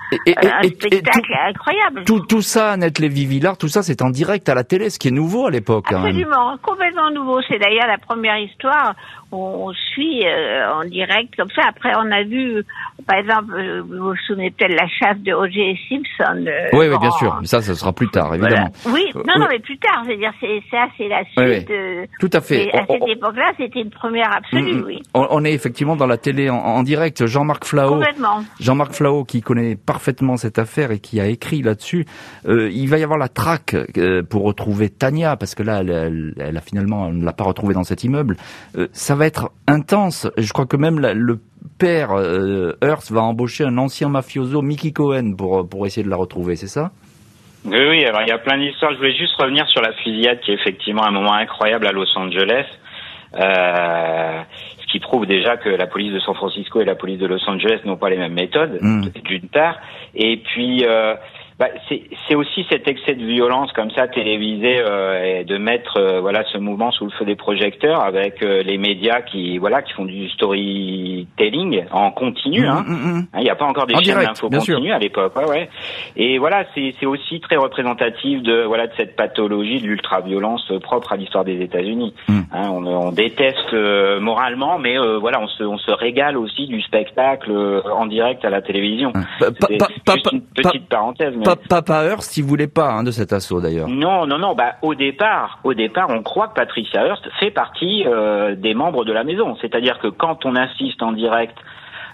spectacle 0.63 1.33
incroyable. 1.47 2.03
Tout, 2.05 2.19
tout 2.19 2.43
ça, 2.43 2.73
Annette 2.73 2.99
Lévy-Villard, 2.99 3.57
tout 3.57 3.67
ça, 3.67 3.81
c'est 3.81 4.03
en 4.03 4.11
direct 4.11 4.47
à 4.47 4.53
la 4.53 4.63
télé, 4.63 4.91
ce 4.91 4.99
qui 4.99 5.07
est 5.07 5.11
nouveau 5.11 5.47
à 5.47 5.51
l'époque. 5.51 5.91
Absolument, 5.91 6.57
complètement 6.61 7.09
nouveau. 7.09 7.41
C'est 7.47 7.57
d'ailleurs 7.57 7.87
la 7.87 7.97
première 7.97 8.37
histoire 8.37 8.93
on 9.31 9.71
suit 9.73 10.25
euh, 10.25 10.73
en 10.73 10.85
direct 10.85 11.35
comme 11.35 11.49
ça. 11.55 11.63
Après, 11.67 11.91
on 11.97 12.11
a 12.11 12.23
vu, 12.23 12.63
par 13.07 13.19
exemple, 13.19 13.53
euh, 13.53 13.81
vous 13.81 14.09
vous 14.09 14.15
souvenez 14.27 14.51
peut-être 14.51 14.73
la 14.73 14.87
chasse 14.87 15.19
de 15.19 15.33
O.J. 15.33 15.77
Simpson. 15.87 16.45
Euh, 16.47 16.69
oui, 16.73 16.87
oui, 16.89 16.97
bien 16.99 17.11
sûr. 17.11 17.37
Mais 17.41 17.47
ça, 17.47 17.61
ça 17.61 17.75
sera 17.75 17.93
plus 17.93 18.09
tard, 18.09 18.33
évidemment. 18.33 18.71
Oui, 18.87 19.11
non, 19.15 19.39
non, 19.39 19.47
mais 19.49 19.59
plus 19.59 19.77
tard. 19.77 20.03
C'est-à-dire, 20.05 20.33
c'est 20.39 20.61
ça, 20.71 20.87
c'est 20.97 21.07
la 21.07 21.23
suite. 21.25 21.71
Tout 22.19 22.29
à 22.33 22.41
fait. 22.41 22.71
à 22.73 22.85
cette 22.85 23.07
époque-là, 23.07 23.51
c'était 23.57 23.81
une 23.81 23.91
première 23.91 24.31
absolue, 24.35 24.73
mm, 24.73 24.79
mm. 24.79 24.85
oui 24.85 25.01
on 25.13 25.43
est 25.45 25.53
effectivement 25.53 25.95
dans 25.95 26.07
la 26.07 26.17
télé 26.17 26.49
en, 26.49 26.83
direct. 26.83 27.25
Jean-Marc 27.25 27.65
Flao, 27.65 28.01
Jean-Marc 28.59 28.93
Flao 28.93 29.23
qui 29.23 29.41
connaît 29.41 29.75
parfaitement 29.75 30.37
cette 30.37 30.59
affaire 30.59 30.91
et 30.91 30.99
qui 30.99 31.19
a 31.19 31.27
écrit 31.27 31.61
là-dessus. 31.61 32.05
Euh, 32.47 32.69
il 32.71 32.87
va 32.87 32.97
y 32.97 33.03
avoir 33.03 33.19
la 33.19 33.27
traque 33.27 33.75
euh, 33.97 34.23
pour 34.23 34.43
retrouver 34.43 34.89
Tania 34.89 35.35
parce 35.35 35.55
que 35.55 35.63
là, 35.63 35.81
elle, 35.81 36.57
a 36.57 36.61
finalement, 36.61 37.11
ne 37.11 37.23
l'a 37.23 37.33
pas 37.33 37.43
retrouvée 37.43 37.73
dans 37.73 37.83
cet 37.83 38.03
immeuble. 38.03 38.37
Euh, 38.77 38.87
ça 38.93 39.15
va 39.19 39.27
être 39.27 39.51
intense. 39.67 40.27
Je 40.37 40.51
crois 40.51 40.65
que 40.65 40.77
même 40.77 40.99
le 40.99 41.39
père 41.77 42.09
Hearst 42.81 43.11
va 43.11 43.21
embaucher 43.21 43.65
un 43.65 43.77
ancien 43.77 44.09
mafioso, 44.09 44.61
Mickey 44.61 44.91
Cohen, 44.91 45.35
pour 45.37 45.69
pour 45.69 45.85
essayer 45.85 46.03
de 46.03 46.09
la 46.09 46.15
retrouver. 46.15 46.55
C'est 46.55 46.67
ça? 46.67 46.91
Oui, 47.65 47.77
oui, 47.89 48.05
alors 48.05 48.21
il 48.21 48.29
y 48.29 48.31
a 48.31 48.37
plein 48.37 48.57
d'histoires. 48.57 48.93
Je 48.93 48.97
voulais 48.97 49.15
juste 49.15 49.35
revenir 49.35 49.67
sur 49.67 49.81
la 49.81 49.93
fusillade 49.93 50.39
qui 50.41 50.51
est 50.51 50.55
effectivement 50.55 51.03
un 51.05 51.11
moment 51.11 51.33
incroyable 51.33 51.87
à 51.87 51.91
Los 51.91 52.17
Angeles. 52.17 52.65
Euh, 53.35 54.41
ce 54.81 54.91
qui 54.91 54.99
prouve 54.99 55.27
déjà 55.27 55.57
que 55.57 55.69
la 55.69 55.85
police 55.85 56.13
de 56.13 56.19
San 56.19 56.33
Francisco 56.33 56.81
et 56.81 56.85
la 56.85 56.95
police 56.95 57.19
de 57.19 57.27
Los 57.27 57.47
Angeles 57.47 57.79
n'ont 57.85 57.97
pas 57.97 58.09
les 58.09 58.17
mêmes 58.17 58.33
méthodes, 58.33 58.79
mm. 58.81 59.09
d'une 59.23 59.47
part. 59.49 59.77
Et 60.15 60.37
puis, 60.37 60.83
euh, 60.85 61.13
bah, 61.59 61.67
c'est 61.89 62.35
aussi 62.35 62.65
cet 62.69 62.87
excès 62.87 63.15
de 63.15 63.25
violence 63.25 63.73
comme 63.73 63.91
ça 63.91 64.07
télévisé 64.07 64.79
euh, 64.79 65.41
et 65.41 65.43
de 65.43 65.57
mettre 65.57 65.97
euh, 65.97 66.21
voilà 66.21 66.45
ce 66.53 66.57
mouvement 66.57 66.89
sous 66.91 67.03
le 67.03 67.11
feu 67.11 67.25
des 67.25 67.35
projecteurs 67.35 68.01
avec 68.01 68.41
euh, 68.41 68.63
les 68.63 68.77
médias 68.77 69.19
qui 69.19 69.57
voilà 69.57 69.81
qui 69.81 69.91
font 69.91 70.05
du 70.05 70.29
storytelling 70.29 71.83
en 71.91 72.11
continu. 72.11 72.65
Hein. 72.65 72.85
Mm, 72.87 72.93
mm, 72.93 72.95
mm. 72.95 73.17
Hein, 73.33 73.39
il 73.39 73.43
n'y 73.43 73.49
a 73.49 73.55
pas 73.55 73.65
encore 73.65 73.87
des 73.87 73.95
chaînes 74.01 74.23
d'info 74.23 74.49
continu 74.49 74.93
à 74.93 74.99
l'époque. 74.99 75.35
Ouais, 75.35 75.49
ouais. 75.49 75.69
Et 76.15 76.37
voilà, 76.37 76.63
c'est 76.73 77.05
aussi 77.05 77.41
très 77.41 77.57
représentatif 77.57 78.41
de 78.41 78.63
voilà 78.63 78.87
de 78.87 78.93
cette 78.95 79.17
pathologie 79.17 79.81
de 79.81 79.87
l'ultra-violence 79.87 80.71
propre 80.81 81.11
à 81.11 81.17
l'histoire 81.17 81.43
des 81.43 81.59
États-Unis. 81.61 82.13
Hein, 82.29 82.69
on, 82.71 82.85
on, 82.85 83.11
déteste 83.11 83.73
moralement, 84.21 84.79
mais 84.79 84.97
voilà, 85.19 85.41
on 85.41 85.47
se, 85.47 85.63
on 85.63 85.77
se 85.77 85.91
régale 85.91 86.37
aussi 86.37 86.67
du 86.67 86.81
spectacle 86.81 87.51
en 87.51 88.05
direct 88.05 88.45
à 88.45 88.49
la 88.49 88.61
télévision. 88.61 89.11
Juste 89.41 90.31
une 90.31 90.41
petite 90.41 90.87
parenthèse. 90.87 91.33
Mais... 91.35 91.48
Papa 91.55 92.05
Hearst, 92.05 92.37
il 92.37 92.43
voulait 92.43 92.67
pas 92.67 92.91
hein, 92.91 93.03
de 93.03 93.11
cet 93.11 93.33
assaut 93.33 93.61
d'ailleurs. 93.61 93.87
Non, 93.87 94.25
non, 94.25 94.37
non. 94.37 94.55
Bah, 94.55 94.75
au 94.81 94.95
départ, 94.95 95.59
au 95.63 95.73
départ, 95.73 96.07
on 96.09 96.23
croit 96.23 96.47
que 96.47 96.55
Patricia 96.55 97.05
Hearst 97.05 97.27
fait 97.39 97.51
partie 97.51 98.05
euh, 98.05 98.55
des 98.55 98.73
membres 98.73 99.05
de 99.05 99.13
la 99.13 99.23
maison. 99.23 99.55
C'est-à-dire 99.61 99.99
que 99.99 100.07
quand 100.07 100.45
on 100.45 100.55
assiste 100.55 101.01
en 101.01 101.11
direct 101.11 101.57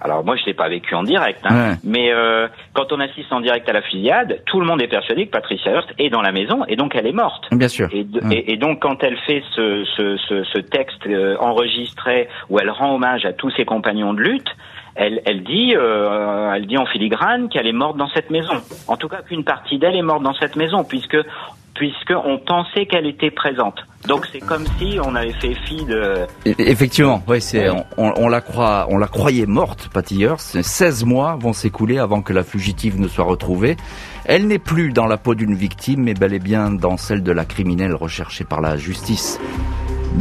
alors 0.01 0.23
moi, 0.23 0.35
je 0.35 0.45
l'ai 0.45 0.53
pas 0.53 0.69
vécu 0.69 0.93
en 0.93 1.03
direct, 1.03 1.39
hein, 1.45 1.77
mais 1.83 2.11
euh, 2.11 2.47
quand 2.73 2.91
on 2.91 2.99
assiste 2.99 3.31
en 3.31 3.39
direct 3.39 3.67
à 3.69 3.73
la 3.73 3.81
fusillade, 3.81 4.41
tout 4.45 4.59
le 4.59 4.65
monde 4.65 4.81
est 4.81 4.87
persuadé 4.87 5.25
que 5.25 5.31
Patricia 5.31 5.71
Hearst 5.71 5.89
est 5.97 6.09
dans 6.09 6.21
la 6.21 6.31
maison 6.31 6.63
et 6.67 6.75
donc 6.75 6.95
elle 6.95 7.07
est 7.07 7.13
morte. 7.13 7.45
Bien 7.51 7.67
sûr. 7.67 7.89
Et, 7.91 8.05
et, 8.53 8.57
donc 8.57 8.81
quand 8.81 9.03
elle 9.03 9.17
fait 9.25 9.41
ce, 9.55 9.85
ce, 9.95 10.17
ce, 10.17 10.43
ce 10.43 10.59
texte 10.59 11.07
euh, 11.07 11.37
enregistré 11.39 12.27
où 12.49 12.59
elle 12.59 12.69
rend 12.69 12.93
hommage 12.93 13.25
à 13.25 13.33
tous 13.33 13.49
ses 13.51 13.65
compagnons 13.65 14.13
de 14.13 14.21
lutte, 14.21 14.49
elle, 14.95 15.21
elle 15.25 15.43
dit, 15.43 15.75
euh, 15.75 16.53
elle 16.53 16.67
dit 16.67 16.77
en 16.77 16.85
filigrane 16.85 17.49
qu'elle 17.49 17.67
est 17.67 17.73
morte 17.73 17.97
dans 17.97 18.09
cette 18.09 18.29
maison. 18.29 18.53
En 18.87 18.97
tout 18.97 19.09
cas, 19.09 19.21
qu'une 19.21 19.43
partie 19.43 19.77
d'elle 19.77 19.95
est 19.95 20.01
morte 20.01 20.23
dans 20.23 20.33
cette 20.33 20.55
maison, 20.55 20.83
puisque 20.83 21.17
puisqu'on 21.75 22.37
pensait 22.37 22.85
qu'elle 22.85 23.05
était 23.05 23.31
présente. 23.31 23.85
Donc 24.07 24.25
c'est 24.31 24.39
comme 24.39 24.65
si 24.79 24.97
on 25.03 25.13
avait 25.13 25.33
fait 25.33 25.53
fi 25.65 25.83
de. 25.85 26.25
Effectivement, 26.45 27.21
ouais, 27.27 27.41
c'est 27.41 27.69
on, 27.69 27.85
on, 27.97 28.29
la 28.29 28.39
croit, 28.39 28.87
on 28.89 28.97
la 28.97 29.07
croyait 29.07 29.45
morte, 29.45 29.89
Hearst. 30.11 30.61
16 30.61 31.03
mois 31.03 31.35
vont 31.37 31.53
s'écouler 31.53 31.99
avant 31.99 32.21
que 32.21 32.31
la 32.31 32.43
fugitive 32.43 32.99
ne 32.99 33.07
soit 33.07 33.25
retrouvée. 33.25 33.75
Elle 34.23 34.47
n'est 34.47 34.59
plus 34.59 34.93
dans 34.93 35.05
la 35.05 35.17
peau 35.17 35.35
d'une 35.35 35.53
victime, 35.55 36.03
mais 36.03 36.13
bel 36.13 36.33
et 36.33 36.39
bien 36.39 36.71
dans 36.71 36.97
celle 36.97 37.23
de 37.23 37.31
la 37.31 37.45
criminelle 37.45 37.93
recherchée 37.93 38.45
par 38.45 38.61
la 38.61 38.77
justice. 38.77 39.39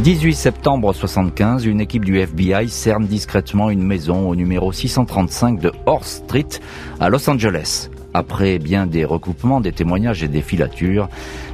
18 0.03 0.35
septembre 0.35 0.93
75, 0.93 1.65
une 1.65 1.81
équipe 1.81 2.05
du 2.05 2.19
FBI 2.19 2.69
cerne 2.69 3.07
discrètement 3.07 3.71
une 3.71 3.83
maison 3.83 4.29
au 4.29 4.35
numéro 4.35 4.73
635 4.73 5.61
de 5.61 5.73
Horse 5.87 6.23
Street 6.27 6.49
à 7.01 7.09
Los 7.09 7.31
Angeles. 7.31 7.89
Après 8.13 8.59
bien 8.59 8.87
des 8.87 9.05
recoupements, 9.05 9.61
des 9.61 9.73
témoignages 9.73 10.23
et 10.23 10.29
des 10.29 10.43
filatures, 10.43 11.09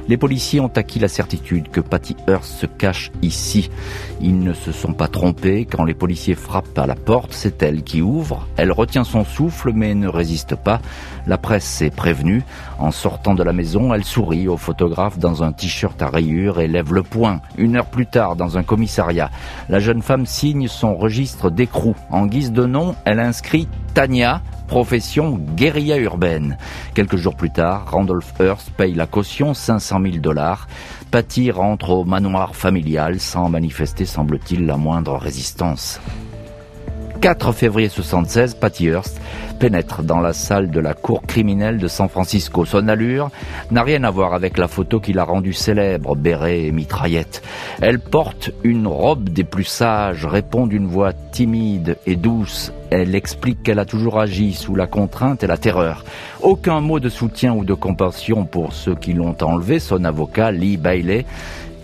les 0.07 0.17
policiers 0.17 0.59
ont 0.59 0.71
acquis 0.75 0.99
la 0.99 1.07
certitude 1.07 1.69
que 1.69 1.81
Patty 1.81 2.15
Hearst 2.27 2.59
se 2.59 2.65
cache 2.65 3.11
ici. 3.21 3.69
Ils 4.21 4.39
ne 4.39 4.53
se 4.53 4.71
sont 4.71 4.93
pas 4.93 5.07
trompés. 5.07 5.65
Quand 5.65 5.83
les 5.83 5.93
policiers 5.93 6.35
frappent 6.35 6.77
à 6.77 6.85
la 6.85 6.95
porte, 6.95 7.33
c'est 7.33 7.63
elle 7.63 7.83
qui 7.83 8.01
ouvre. 8.01 8.47
Elle 8.57 8.71
retient 8.71 9.03
son 9.03 9.25
souffle 9.25 9.71
mais 9.73 9.95
ne 9.95 10.07
résiste 10.07 10.55
pas. 10.55 10.81
La 11.27 11.37
presse 11.37 11.81
est 11.81 11.95
prévenue. 11.95 12.43
En 12.79 12.91
sortant 12.91 13.35
de 13.35 13.43
la 13.43 13.53
maison, 13.53 13.93
elle 13.93 14.03
sourit 14.03 14.47
au 14.47 14.57
photographe 14.57 15.19
dans 15.19 15.43
un 15.43 15.51
t-shirt 15.51 16.01
à 16.01 16.09
rayures 16.09 16.59
et 16.59 16.67
lève 16.67 16.93
le 16.93 17.03
poing. 17.03 17.41
Une 17.57 17.75
heure 17.75 17.89
plus 17.89 18.07
tard, 18.07 18.35
dans 18.35 18.57
un 18.57 18.63
commissariat, 18.63 19.29
la 19.69 19.79
jeune 19.79 20.01
femme 20.01 20.25
signe 20.25 20.67
son 20.67 20.95
registre 20.95 21.49
d'écrou. 21.49 21.95
En 22.09 22.25
guise 22.25 22.51
de 22.51 22.65
nom, 22.65 22.95
elle 23.05 23.19
inscrit 23.19 23.67
Tania, 23.93 24.41
profession 24.67 25.37
guérilla 25.37 25.97
urbaine. 25.97 26.57
Quelques 26.93 27.17
jours 27.17 27.35
plus 27.35 27.51
tard, 27.51 27.91
Randolph 27.91 28.33
Hearst 28.39 28.71
paye 28.71 28.93
la 28.93 29.05
caution 29.05 29.53
500 29.53 29.90
000 29.99 30.17
dollars. 30.17 30.67
Patty 31.09 31.49
rentre 31.51 31.89
au 31.89 32.05
manoir 32.05 32.55
familial 32.55 33.19
sans 33.19 33.49
manifester, 33.49 34.05
semble-t-il, 34.05 34.65
la 34.65 34.77
moindre 34.77 35.17
résistance. 35.17 35.99
4 37.21 37.51
février 37.51 37.87
76, 37.87 38.55
Patty 38.55 38.87
Hearst 38.87 39.21
pénètre 39.59 40.01
dans 40.01 40.21
la 40.21 40.33
salle 40.33 40.71
de 40.71 40.79
la 40.79 40.95
cour 40.95 41.21
criminelle 41.21 41.77
de 41.77 41.87
San 41.87 42.09
Francisco. 42.09 42.65
Son 42.65 42.87
allure 42.87 43.29
n'a 43.69 43.83
rien 43.83 44.03
à 44.03 44.09
voir 44.09 44.33
avec 44.33 44.57
la 44.57 44.67
photo 44.67 44.99
qui 44.99 45.13
l'a 45.13 45.23
rendue 45.23 45.53
célèbre, 45.53 46.15
béret 46.15 46.63
et 46.63 46.71
mitraillette. 46.71 47.43
Elle 47.79 47.99
porte 47.99 48.49
une 48.63 48.87
robe 48.87 49.29
des 49.29 49.43
plus 49.43 49.65
sages, 49.65 50.25
répond 50.25 50.65
d'une 50.65 50.87
voix 50.87 51.13
timide 51.13 51.95
et 52.07 52.15
douce. 52.15 52.73
Elle 52.89 53.13
explique 53.13 53.61
qu'elle 53.61 53.77
a 53.77 53.85
toujours 53.85 54.19
agi 54.19 54.53
sous 54.53 54.73
la 54.73 54.87
contrainte 54.87 55.43
et 55.43 55.47
la 55.47 55.57
terreur. 55.57 56.03
Aucun 56.41 56.81
mot 56.81 56.99
de 56.99 57.09
soutien 57.09 57.53
ou 57.53 57.63
de 57.63 57.75
compassion 57.75 58.45
pour 58.45 58.73
ceux 58.73 58.95
qui 58.95 59.13
l'ont 59.13 59.37
enlevé. 59.43 59.77
Son 59.77 60.05
avocat, 60.05 60.51
Lee 60.51 60.77
Bailey, 60.77 61.25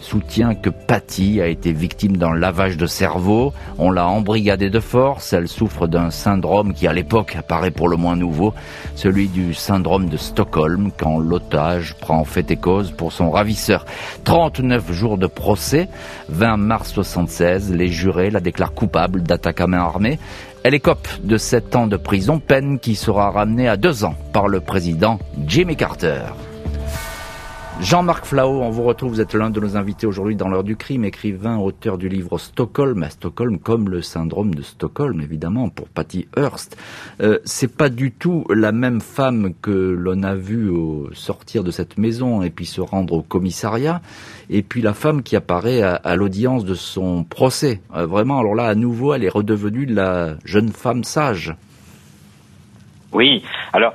soutient 0.07 0.55
que 0.55 0.69
Patty 0.69 1.41
a 1.41 1.47
été 1.47 1.73
victime 1.73 2.15
d'un 2.15 2.33
lavage 2.33 2.77
de 2.77 2.85
cerveau. 2.85 3.53
On 3.77 3.91
l'a 3.91 4.07
embrigadée 4.07 4.69
de 4.69 4.79
force. 4.79 5.33
Elle 5.33 5.49
souffre 5.49 5.85
d'un 5.85 6.11
syndrome 6.11 6.73
qui, 6.73 6.87
à 6.87 6.93
l'époque, 6.93 7.35
apparaît 7.35 7.71
pour 7.71 7.89
le 7.89 7.97
moins 7.97 8.15
nouveau, 8.15 8.53
celui 8.95 9.27
du 9.27 9.53
syndrome 9.53 10.07
de 10.07 10.15
Stockholm, 10.15 10.91
quand 10.97 11.19
l'otage 11.19 11.93
prend 11.95 12.23
fait 12.23 12.49
et 12.51 12.55
cause 12.55 12.91
pour 12.91 13.11
son 13.11 13.31
ravisseur. 13.31 13.85
39 14.23 14.93
jours 14.93 15.17
de 15.17 15.27
procès. 15.27 15.89
20 16.29 16.55
mars 16.55 16.93
76, 16.93 17.73
les 17.73 17.89
jurés 17.89 18.29
la 18.29 18.39
déclarent 18.39 18.73
coupable 18.73 19.23
d'attaque 19.23 19.59
à 19.59 19.67
main 19.67 19.79
armée. 19.79 20.19
Elle 20.63 20.73
écope 20.73 21.07
de 21.21 21.37
7 21.37 21.75
ans 21.75 21.87
de 21.87 21.97
prison, 21.97 22.39
peine 22.39 22.79
qui 22.79 22.95
sera 22.95 23.29
ramenée 23.29 23.67
à 23.67 23.75
2 23.75 24.05
ans 24.05 24.15
par 24.31 24.47
le 24.47 24.61
président 24.61 25.19
Jimmy 25.45 25.75
Carter. 25.75 26.23
Jean-Marc 27.79 28.25
Flao, 28.25 28.61
on 28.61 28.71
vous 28.71 28.83
retrouve, 28.83 29.11
vous 29.11 29.21
êtes 29.21 29.35
l'un 29.35 29.51
de 29.51 29.59
nos 29.59 29.77
invités 29.77 30.07
aujourd'hui 30.07 30.35
dans 30.35 30.49
l'heure 30.49 30.63
du 30.63 30.75
crime, 30.75 31.05
écrivain, 31.05 31.57
auteur 31.57 31.99
du 31.99 32.09
livre 32.09 32.39
Stockholm, 32.39 33.03
à 33.03 33.09
Stockholm 33.11 33.59
comme 33.59 33.87
le 33.87 34.01
syndrome 34.01 34.55
de 34.55 34.63
Stockholm, 34.63 35.21
évidemment, 35.21 35.69
pour 35.69 35.87
Patty 35.87 36.27
Hearst. 36.35 36.75
Euh, 37.21 37.37
c'est 37.45 37.73
pas 37.73 37.89
du 37.89 38.11
tout 38.11 38.45
la 38.49 38.71
même 38.71 38.99
femme 38.99 39.53
que 39.61 39.71
l'on 39.71 40.23
a 40.23 40.33
vue 40.33 40.69
au 40.69 41.09
sortir 41.13 41.63
de 41.63 41.69
cette 41.69 41.99
maison 41.99 42.41
et 42.41 42.49
puis 42.49 42.65
se 42.65 42.81
rendre 42.81 43.13
au 43.13 43.21
commissariat, 43.21 44.01
et 44.49 44.63
puis 44.63 44.81
la 44.81 44.93
femme 44.93 45.21
qui 45.21 45.35
apparaît 45.35 45.81
à, 45.81 46.15
l'audience 46.15 46.65
de 46.65 46.73
son 46.73 47.23
procès. 47.23 47.79
Euh, 47.95 48.07
vraiment, 48.07 48.39
alors 48.39 48.55
là, 48.55 48.65
à 48.65 48.75
nouveau, 48.75 49.13
elle 49.13 49.23
est 49.23 49.29
redevenue 49.29 49.85
la 49.85 50.35
jeune 50.43 50.69
femme 50.69 51.03
sage. 51.03 51.55
Oui, 53.13 53.43
alors 53.71 53.93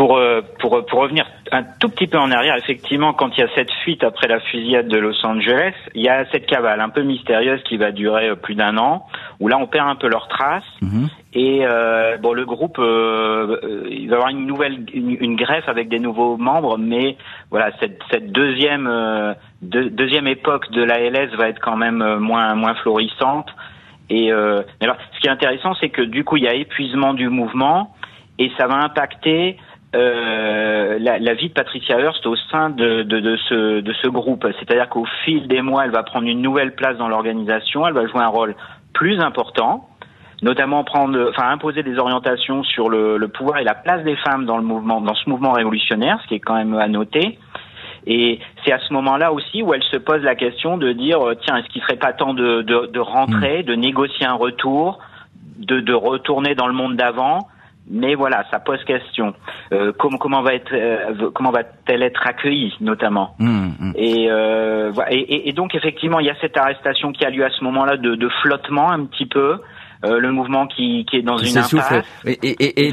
pour, 0.00 0.16
euh, 0.16 0.40
pour, 0.58 0.82
pour 0.86 1.00
revenir 1.00 1.26
un 1.52 1.62
tout 1.62 1.90
petit 1.90 2.06
peu 2.06 2.16
en 2.16 2.30
arrière, 2.30 2.56
effectivement, 2.56 3.12
quand 3.12 3.36
il 3.36 3.40
y 3.40 3.42
a 3.42 3.48
cette 3.54 3.70
fuite 3.84 4.02
après 4.02 4.28
la 4.28 4.40
fusillade 4.40 4.88
de 4.88 4.96
Los 4.96 5.26
Angeles, 5.26 5.74
il 5.94 6.00
y 6.00 6.08
a 6.08 6.24
cette 6.32 6.46
cavale 6.46 6.80
un 6.80 6.88
peu 6.88 7.02
mystérieuse 7.02 7.62
qui 7.64 7.76
va 7.76 7.92
durer 7.92 8.30
euh, 8.30 8.34
plus 8.34 8.54
d'un 8.54 8.78
an, 8.78 9.04
où 9.40 9.48
là 9.48 9.58
on 9.58 9.66
perd 9.66 9.90
un 9.90 9.96
peu 9.96 10.08
leurs 10.08 10.28
traces. 10.28 10.64
Mhm. 10.80 11.08
Et 11.34 11.66
euh, 11.66 12.16
bon, 12.16 12.32
le 12.32 12.46
groupe, 12.46 12.78
euh, 12.78 13.84
il 13.90 14.08
va 14.08 14.12
y 14.12 14.14
avoir 14.14 14.30
une 14.30 14.46
nouvelle, 14.46 14.86
une, 14.94 15.36
greffe 15.36 15.68
avec 15.68 15.90
des 15.90 15.98
nouveaux 15.98 16.38
membres, 16.38 16.78
mais 16.78 17.18
voilà, 17.50 17.70
cette, 17.78 18.00
cette 18.10 18.32
deuxième, 18.32 18.88
deuxième 19.60 20.28
époque 20.28 20.70
de 20.70 20.82
la 20.82 20.98
LS 20.98 21.34
va 21.36 21.50
être 21.50 21.60
quand 21.60 21.76
même 21.76 22.16
moins, 22.20 22.54
moins 22.54 22.74
florissante. 22.76 23.50
Et 24.08 24.32
alors, 24.32 24.96
ce 25.14 25.20
qui 25.20 25.26
est 25.26 25.30
intéressant, 25.30 25.74
c'est 25.74 25.90
que 25.90 26.02
du 26.02 26.24
coup, 26.24 26.38
il 26.38 26.44
y 26.44 26.48
a 26.48 26.54
épuisement 26.54 27.12
du 27.12 27.28
mouvement 27.28 27.94
et 28.40 28.50
ça 28.56 28.66
va 28.66 28.76
impacter 28.76 29.58
euh, 29.94 30.98
la, 31.00 31.18
la, 31.18 31.34
vie 31.34 31.48
de 31.48 31.52
Patricia 31.52 31.98
Hearst 31.98 32.24
au 32.26 32.36
sein 32.50 32.70
de, 32.70 33.02
de, 33.02 33.18
de 33.18 33.36
ce, 33.48 33.80
de 33.80 33.92
ce 33.94 34.06
groupe. 34.06 34.46
C'est-à-dire 34.58 34.88
qu'au 34.88 35.06
fil 35.24 35.48
des 35.48 35.62
mois, 35.62 35.84
elle 35.84 35.90
va 35.90 36.04
prendre 36.04 36.28
une 36.28 36.40
nouvelle 36.40 36.74
place 36.76 36.96
dans 36.96 37.08
l'organisation, 37.08 37.86
elle 37.86 37.94
va 37.94 38.06
jouer 38.06 38.20
un 38.20 38.28
rôle 38.28 38.54
plus 38.92 39.18
important, 39.18 39.88
notamment 40.42 40.84
prendre, 40.84 41.30
enfin 41.30 41.50
imposer 41.50 41.82
des 41.82 41.98
orientations 41.98 42.62
sur 42.62 42.88
le, 42.88 43.16
le, 43.16 43.28
pouvoir 43.28 43.58
et 43.58 43.64
la 43.64 43.74
place 43.74 44.04
des 44.04 44.14
femmes 44.16 44.46
dans 44.46 44.58
le 44.58 44.62
mouvement, 44.62 45.00
dans 45.00 45.14
ce 45.14 45.28
mouvement 45.28 45.52
révolutionnaire, 45.52 46.20
ce 46.22 46.28
qui 46.28 46.34
est 46.34 46.40
quand 46.40 46.54
même 46.54 46.74
à 46.74 46.86
noter. 46.86 47.38
Et 48.06 48.38
c'est 48.64 48.72
à 48.72 48.78
ce 48.78 48.92
moment-là 48.94 49.32
aussi 49.32 49.62
où 49.62 49.74
elle 49.74 49.82
se 49.82 49.96
pose 49.96 50.22
la 50.22 50.36
question 50.36 50.78
de 50.78 50.92
dire 50.92 51.20
euh, 51.20 51.34
tiens, 51.34 51.56
est-ce 51.56 51.68
qu'il 51.68 51.82
serait 51.82 51.96
pas 51.96 52.12
temps 52.12 52.32
de, 52.32 52.62
de, 52.62 52.86
de 52.86 53.00
rentrer, 53.00 53.62
mm. 53.62 53.66
de 53.66 53.74
négocier 53.74 54.26
un 54.26 54.34
retour, 54.34 55.00
de, 55.58 55.80
de 55.80 55.92
retourner 55.92 56.54
dans 56.54 56.68
le 56.68 56.74
monde 56.74 56.96
d'avant 56.96 57.48
mais 57.88 58.14
voilà, 58.14 58.44
ça 58.50 58.60
pose 58.60 58.82
question. 58.84 59.34
Euh, 59.72 59.92
comment, 59.98 60.18
comment 60.18 60.42
va 60.42 60.54
être, 60.54 60.72
euh, 60.72 61.30
comment 61.34 61.50
va-t-elle 61.50 62.02
être 62.02 62.26
accueillie, 62.26 62.74
notamment 62.80 63.34
mmh, 63.38 63.68
mmh. 63.78 63.92
Euh, 63.98 64.92
et, 65.10 65.18
et, 65.18 65.48
et, 65.48 65.52
donc 65.52 65.74
effectivement, 65.74 66.20
il 66.20 66.26
y 66.26 66.30
a 66.30 66.36
cette 66.40 66.56
arrestation 66.56 67.12
qui 67.12 67.24
a 67.24 67.30
lieu 67.30 67.44
à 67.44 67.50
ce 67.50 67.64
moment-là 67.64 67.96
de, 67.96 68.14
de 68.14 68.28
flottement 68.42 68.90
un 68.90 69.04
petit 69.06 69.26
peu. 69.26 69.58
Euh, 70.02 70.18
le 70.18 70.32
mouvement 70.32 70.66
qui, 70.66 71.04
qui 71.04 71.16
est 71.18 71.22
dans 71.22 71.36
une 71.36 71.58
impasse, 71.58 72.22
et, 72.24 72.30
et, 72.42 72.64
et, 72.64 72.86
et, 72.86 72.92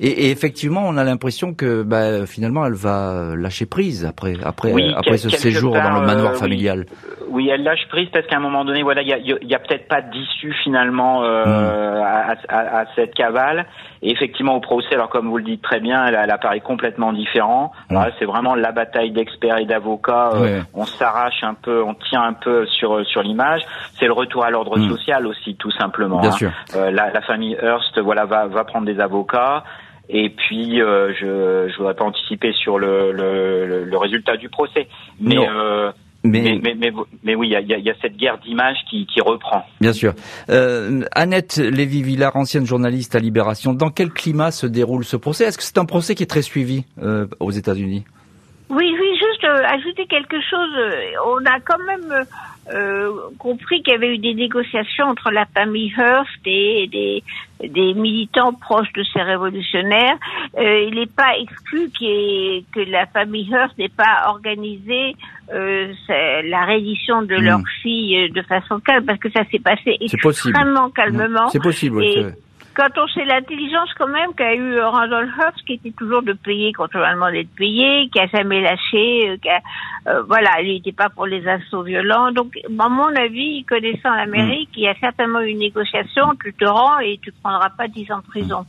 effectivement, 0.00 0.82
on 0.86 0.96
a 0.96 1.04
l'impression 1.04 1.54
que 1.54 1.82
bah, 1.82 2.26
finalement, 2.26 2.64
elle 2.64 2.74
va 2.74 3.34
lâcher 3.36 3.66
prise 3.66 4.06
après 4.06 4.34
après 4.42 4.72
après 4.96 5.18
ce 5.18 5.28
séjour 5.28 5.74
dans 5.74 6.00
le 6.00 6.06
manoir 6.06 6.34
familial. 6.36 6.86
Oui, 7.30 7.48
elle 7.48 7.62
lâche 7.62 7.86
prise 7.88 8.08
parce 8.12 8.26
qu'à 8.26 8.36
un 8.36 8.40
moment 8.40 8.64
donné, 8.64 8.82
voilà, 8.82 9.02
il 9.02 9.08
y 9.08 9.12
a, 9.12 9.18
y 9.18 9.54
a 9.54 9.58
peut-être 9.60 9.86
pas 9.86 10.02
d'issue 10.02 10.52
finalement 10.64 11.22
euh, 11.22 11.44
hmm. 11.44 12.02
à, 12.02 12.34
à, 12.48 12.80
à, 12.80 12.84
cette 12.96 13.14
cavale. 13.14 13.66
Et 14.02 14.10
effectivement, 14.10 14.56
au 14.56 14.60
procès, 14.60 14.94
alors 14.94 15.10
comme 15.10 15.28
vous 15.28 15.36
le 15.36 15.44
dites 15.44 15.62
très 15.62 15.78
bien, 15.78 16.04
elle, 16.06 16.18
elle 16.20 16.30
apparaît 16.30 16.60
complètement 16.60 17.12
différent. 17.12 17.72
C'est 18.18 18.24
vraiment 18.24 18.54
la 18.54 18.72
bataille 18.72 19.12
d'experts 19.12 19.58
et 19.58 19.66
d'avocats. 19.66 20.30
Euh, 20.34 20.60
on 20.74 20.86
s'arrache 20.86 21.44
un 21.44 21.54
peu, 21.54 21.82
on 21.84 21.94
tient 21.94 22.22
un 22.22 22.32
peu 22.32 22.66
sur 22.66 23.06
sur 23.06 23.22
l'image. 23.22 23.62
C'est 23.92 24.06
le 24.06 24.12
retour 24.12 24.44
à 24.44 24.50
l'ordre 24.50 24.78
hmm. 24.78 24.88
social 24.88 25.26
aussi, 25.26 25.54
tout 25.54 25.70
simplement. 25.72 26.20
Bien 26.20 26.30
hein. 26.30 26.32
sûr. 26.32 26.50
Euh, 26.74 26.90
la, 26.90 27.10
la, 27.10 27.20
famille 27.20 27.56
Hearst, 27.62 28.00
voilà, 28.00 28.24
va 28.24 28.46
va 28.46 28.64
prendre 28.64 28.86
des 28.86 28.98
avocats. 28.98 29.62
Et 30.12 30.30
puis, 30.30 30.82
euh, 30.82 31.12
je 31.18 31.26
ne 31.68 31.76
voudrais 31.76 31.94
pas 31.94 32.04
anticiper 32.04 32.52
sur 32.52 32.78
le, 32.78 33.12
le, 33.12 33.84
le, 33.84 33.96
résultat 33.96 34.36
du 34.36 34.48
procès. 34.48 34.88
Mais 35.20 35.36
euh, 35.38 35.92
mais, 36.22 36.60
mais, 36.62 36.74
mais, 36.74 36.92
mais, 37.22 37.34
oui, 37.34 37.48
il 37.48 37.52
y 37.52 37.74
a, 37.74 37.78
y 37.78 37.90
a, 37.90 37.94
cette 38.02 38.16
guerre 38.16 38.38
d'image 38.38 38.76
qui, 38.90 39.06
qui, 39.06 39.20
reprend. 39.22 39.64
Bien 39.80 39.94
sûr. 39.94 40.12
Euh, 40.50 41.02
Annette 41.12 41.56
Lévy-Villard, 41.56 42.36
ancienne 42.36 42.66
journaliste 42.66 43.14
à 43.14 43.20
Libération, 43.20 43.72
dans 43.72 43.88
quel 43.90 44.10
climat 44.10 44.50
se 44.50 44.66
déroule 44.66 45.04
ce 45.04 45.16
procès? 45.16 45.44
Est-ce 45.44 45.56
que 45.56 45.64
c'est 45.64 45.78
un 45.78 45.86
procès 45.86 46.14
qui 46.14 46.22
est 46.22 46.30
très 46.30 46.42
suivi 46.42 46.84
euh, 47.02 47.26
aux 47.40 47.52
États-Unis? 47.52 48.04
Oui, 48.68 48.94
oui, 49.00 49.18
juste 49.18 49.44
euh, 49.44 49.62
ajouter 49.66 50.06
quelque 50.06 50.36
chose. 50.42 50.70
On 51.26 51.38
a 51.46 51.58
quand 51.60 51.82
même 51.86 52.24
euh, 52.72 53.10
compris 53.38 53.82
qu'il 53.82 53.92
y 53.92 53.96
avait 53.96 54.14
eu 54.14 54.18
des 54.18 54.34
négociations 54.34 55.06
entre 55.06 55.30
la 55.30 55.46
famille 55.46 55.92
Hearst 55.96 56.46
et 56.46 56.88
des, 56.90 57.22
des 57.68 57.94
militants 57.94 58.52
proches 58.52 58.92
de 58.92 59.02
ces 59.12 59.22
révolutionnaires. 59.22 60.16
Euh, 60.58 60.84
il 60.88 60.94
n'est 60.94 61.06
pas 61.06 61.36
exclu 61.40 61.90
que 61.98 62.90
la 62.90 63.06
famille 63.06 63.48
Hearst 63.50 63.76
n'ait 63.78 63.88
pas 63.88 64.28
organisé 64.28 65.16
euh, 65.52 65.92
la 66.08 66.64
reddition 66.64 67.22
de 67.22 67.34
leur 67.34 67.58
hmm. 67.58 67.64
fille 67.82 68.30
de 68.30 68.42
façon 68.42 68.78
calme, 68.80 69.04
parce 69.04 69.18
que 69.18 69.30
ça 69.30 69.42
s'est 69.50 69.58
passé 69.58 69.96
extrêmement 70.00 70.90
calmement. 70.90 71.48
C'est 71.48 71.62
possible 71.62 72.02
quand 72.80 73.02
on 73.02 73.06
sait 73.08 73.26
l'intelligence 73.26 73.90
quand 73.98 74.08
même 74.08 74.32
qu'a 74.34 74.54
eu 74.54 74.80
Randolph 74.80 75.30
Hearst, 75.38 75.62
qui 75.66 75.74
était 75.74 75.90
toujours 75.90 76.22
de 76.22 76.32
payer 76.32 76.72
quand 76.72 76.88
on 76.94 77.02
a 77.02 77.12
demandé 77.12 77.44
de 77.44 77.48
payer, 77.50 78.08
qui 78.08 78.18
a 78.18 78.26
jamais 78.28 78.62
lâché, 78.62 79.28
euh, 79.28 79.36
qui 79.36 79.50
euh, 80.08 80.22
voilà, 80.22 80.62
il 80.62 80.72
n'était 80.72 80.92
pas 80.92 81.10
pour 81.10 81.26
les 81.26 81.46
assauts 81.46 81.82
violents. 81.82 82.32
Donc, 82.32 82.56
à 82.64 82.88
mon 82.88 83.14
avis, 83.14 83.64
connaissant 83.64 84.14
l'Amérique, 84.14 84.70
il 84.76 84.84
y 84.84 84.88
a 84.88 84.94
certainement 84.94 85.40
une 85.40 85.58
négociation, 85.58 86.24
tu 86.42 86.54
te 86.54 86.64
rends 86.64 87.00
et 87.00 87.20
tu 87.22 87.32
prendras 87.42 87.68
pas 87.68 87.86
dix 87.86 88.10
ans 88.10 88.20
de 88.20 88.26
prison. 88.26 88.64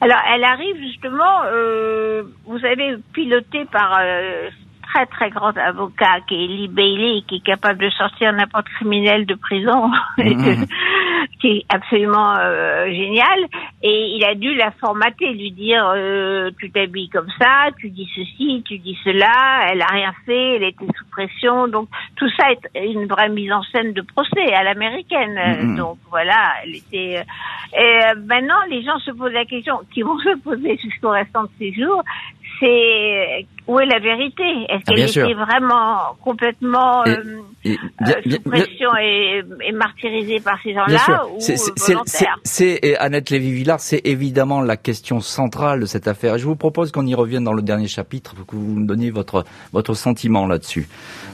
Alors, 0.00 0.20
elle 0.32 0.44
arrive 0.44 0.76
justement, 0.76 1.42
euh, 1.46 2.22
vous 2.46 2.60
savez, 2.60 2.98
pilotée 3.12 3.64
par 3.64 3.98
euh, 4.00 4.48
très 4.92 5.06
très 5.06 5.30
grand 5.30 5.56
avocat 5.56 6.20
qui 6.28 6.34
est 6.34 6.46
Lee 6.46 6.68
Bailey, 6.68 7.22
qui 7.26 7.36
est 7.36 7.44
capable 7.44 7.80
de 7.80 7.90
sortir 7.90 8.32
n'importe 8.32 8.68
criminel 8.68 9.26
de 9.26 9.34
prison. 9.34 9.90
qui 11.40 11.48
est 11.48 11.64
absolument 11.68 12.36
euh, 12.38 12.86
génial. 12.86 13.38
Et 13.82 14.14
il 14.16 14.24
a 14.24 14.34
dû 14.34 14.54
la 14.54 14.70
formater, 14.72 15.32
lui 15.32 15.50
dire 15.52 15.90
euh, 15.94 16.50
tu 16.58 16.70
t'habilles 16.70 17.08
comme 17.08 17.30
ça, 17.38 17.70
tu 17.78 17.88
dis 17.90 18.08
ceci, 18.14 18.62
tu 18.66 18.78
dis 18.78 18.96
cela. 19.04 19.66
Elle 19.70 19.82
a 19.82 19.86
rien 19.86 20.12
fait, 20.26 20.56
elle 20.56 20.64
était 20.64 20.84
sous 20.84 21.06
pression. 21.10 21.68
Donc 21.68 21.88
tout 22.16 22.28
ça 22.38 22.48
est 22.74 22.86
une 22.86 23.06
vraie 23.06 23.28
mise 23.28 23.52
en 23.52 23.62
scène 23.64 23.92
de 23.92 24.02
procès 24.02 24.52
à 24.52 24.62
l'américaine. 24.62 25.36
Mm-hmm. 25.36 25.76
Donc 25.76 25.98
voilà, 26.10 26.52
elle 26.62 26.76
était. 26.76 27.18
Euh, 27.18 27.80
et 27.80 28.14
maintenant, 28.26 28.60
les 28.68 28.82
gens 28.82 28.98
se 28.98 29.10
posent 29.10 29.32
la 29.32 29.44
question, 29.44 29.80
qui 29.92 30.02
vont 30.02 30.18
se 30.18 30.36
poser 30.38 30.76
jusqu'au 30.76 31.10
restant 31.10 31.44
de 31.44 31.50
ces 31.58 31.72
jours, 31.72 32.02
c'est 32.60 33.46
où 33.66 33.78
est 33.80 33.86
la 33.86 33.98
vérité? 33.98 34.42
Est-ce 34.68 34.74
Ah, 34.78 34.82
qu'elle 34.86 34.94
bien 34.96 35.04
était 35.06 35.12
sûr. 35.12 35.36
vraiment 35.46 35.98
complètement 36.24 37.04
Et- 37.04 37.10
euh, 37.10 37.40
Et- 37.64 37.70
euh, 37.72 37.76
bien- 38.00 38.14
bien- 38.24 38.36
sous 38.36 38.50
bien- 38.50 38.60
pression 38.64 38.88
et, 39.00 39.42
et 39.66 39.72
martyrisée 39.72 40.40
par 40.40 40.58
ces 40.62 40.74
gens-là 40.74 41.22
C'est- 42.44 42.84
euh, 42.84 42.94
Annette 42.98 43.30
Lévy-Villard, 43.30 43.80
c'est 43.80 44.00
évidemment 44.04 44.60
la 44.60 44.76
question 44.76 45.20
centrale 45.20 45.80
de 45.80 45.86
cette 45.86 46.08
affaire. 46.08 46.34
Et 46.36 46.38
je 46.38 46.46
vous 46.46 46.56
propose 46.56 46.90
qu'on 46.92 47.06
y 47.06 47.14
revienne 47.14 47.44
dans 47.44 47.52
le 47.52 47.62
dernier 47.62 47.88
chapitre, 47.88 48.34
pour 48.34 48.46
que 48.46 48.56
vous 48.56 48.74
me 48.80 48.86
donniez 48.86 49.10
votre 49.10 49.44
votre 49.72 49.94
sentiment 49.94 50.46
là-dessus. 50.46 50.88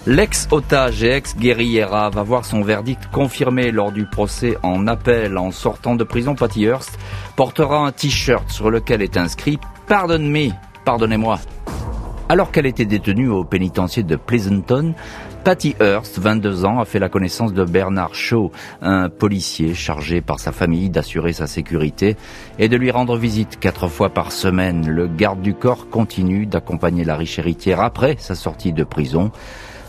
L'ex-otage 0.07 1.03
et 1.03 1.11
ex-guerriera 1.13 2.11
va 2.11 2.23
voir 2.23 2.45
son 2.45 2.63
verdict 2.63 3.07
confirmé 3.13 3.71
lors 3.73 3.93
du 3.93 4.07
procès 4.07 4.57
en 4.63 4.87
appel 4.87 5.37
en 5.39 5.51
sortant 5.51 5.97
de 5.97 6.05
prison. 6.05 6.35
Patty 6.35 6.65
Hearst 6.65 6.99
portera 7.37 7.79
un 7.79 7.93
t-shirt 7.93 8.49
sur 8.51 8.71
lequel 8.71 9.03
est 9.03 9.17
inscrit 9.17 9.59
Pardonne-moi, 9.89 10.51
pardonnez-moi. 10.87 11.41
Alors 12.29 12.53
qu'elle 12.53 12.65
était 12.65 12.87
détenue 12.87 13.29
au 13.29 13.45
pénitencier 13.45 14.05
de 14.05 14.15
Pleasanton, 14.15 14.95
Patty 15.43 15.75
Hearst, 15.81 16.19
22 16.21 16.65
ans, 16.65 16.81
a 16.81 16.85
fait 16.85 17.01
la 17.01 17.09
connaissance 17.09 17.53
de 17.53 17.65
Bernard 17.65 18.15
Shaw, 18.15 18.53
un 18.83 19.09
policier 19.09 19.75
chargé 19.75 20.21
par 20.21 20.39
sa 20.39 20.53
famille 20.53 20.89
d'assurer 20.89 21.33
sa 21.33 21.49
sécurité 21.49 22.17
et 22.61 22.69
de 22.69 22.77
lui 22.77 22.93
rendre 22.93 23.17
visite 23.17 23.59
quatre 23.59 23.89
fois 23.89 24.11
par 24.11 24.31
semaine. 24.31 24.89
Le 24.89 25.09
garde 25.09 25.43
du 25.43 25.55
corps 25.55 25.91
continue 25.91 26.47
d'accompagner 26.47 27.05
la 27.05 27.17
riche 27.17 27.41
héritière 27.41 27.81
après 27.81 28.15
sa 28.19 28.37
sortie 28.37 28.73
de 28.73 28.85
prison. 28.85 29.33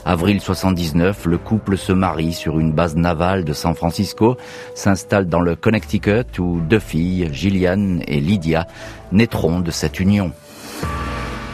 Avril 0.04 0.42
79, 0.42 1.26
le 1.26 1.38
couple 1.38 1.78
se 1.78 1.92
marie 1.92 2.34
sur 2.34 2.60
une 2.60 2.72
base 2.72 2.96
navale 2.96 3.44
de 3.44 3.54
San 3.54 3.76
Francisco, 3.76 4.36
s'installe 4.74 5.28
dans 5.28 5.42
le 5.42 5.56
Connecticut 5.56 6.40
où 6.40 6.60
deux 6.60 6.80
filles, 6.80 7.30
Gillian 7.34 8.00
et 8.08 8.20
Lydia, 8.20 8.66
naîtront 9.12 9.60
de 9.60 9.70
cette 9.70 10.00
union. 10.00 10.32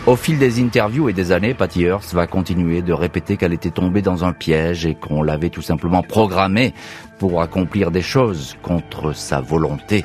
Au 0.05 0.17
fil 0.17 0.37
des 0.37 0.61
interviews 0.61 1.07
et 1.07 1.13
des 1.13 1.31
années, 1.31 1.53
Patty 1.53 1.83
Hearst 1.83 2.13
va 2.13 2.27
continuer 2.27 2.81
de 2.81 2.91
répéter 2.91 3.37
qu'elle 3.37 3.53
était 3.53 3.69
tombée 3.69 4.01
dans 4.01 4.25
un 4.25 4.33
piège 4.33 4.85
et 4.85 4.95
qu'on 4.95 5.23
l'avait 5.23 5.49
tout 5.49 5.61
simplement 5.61 6.03
programmée 6.03 6.73
pour 7.19 7.41
accomplir 7.41 7.89
des 7.89 8.01
choses 8.01 8.57
contre 8.61 9.15
sa 9.15 9.39
volonté. 9.39 10.03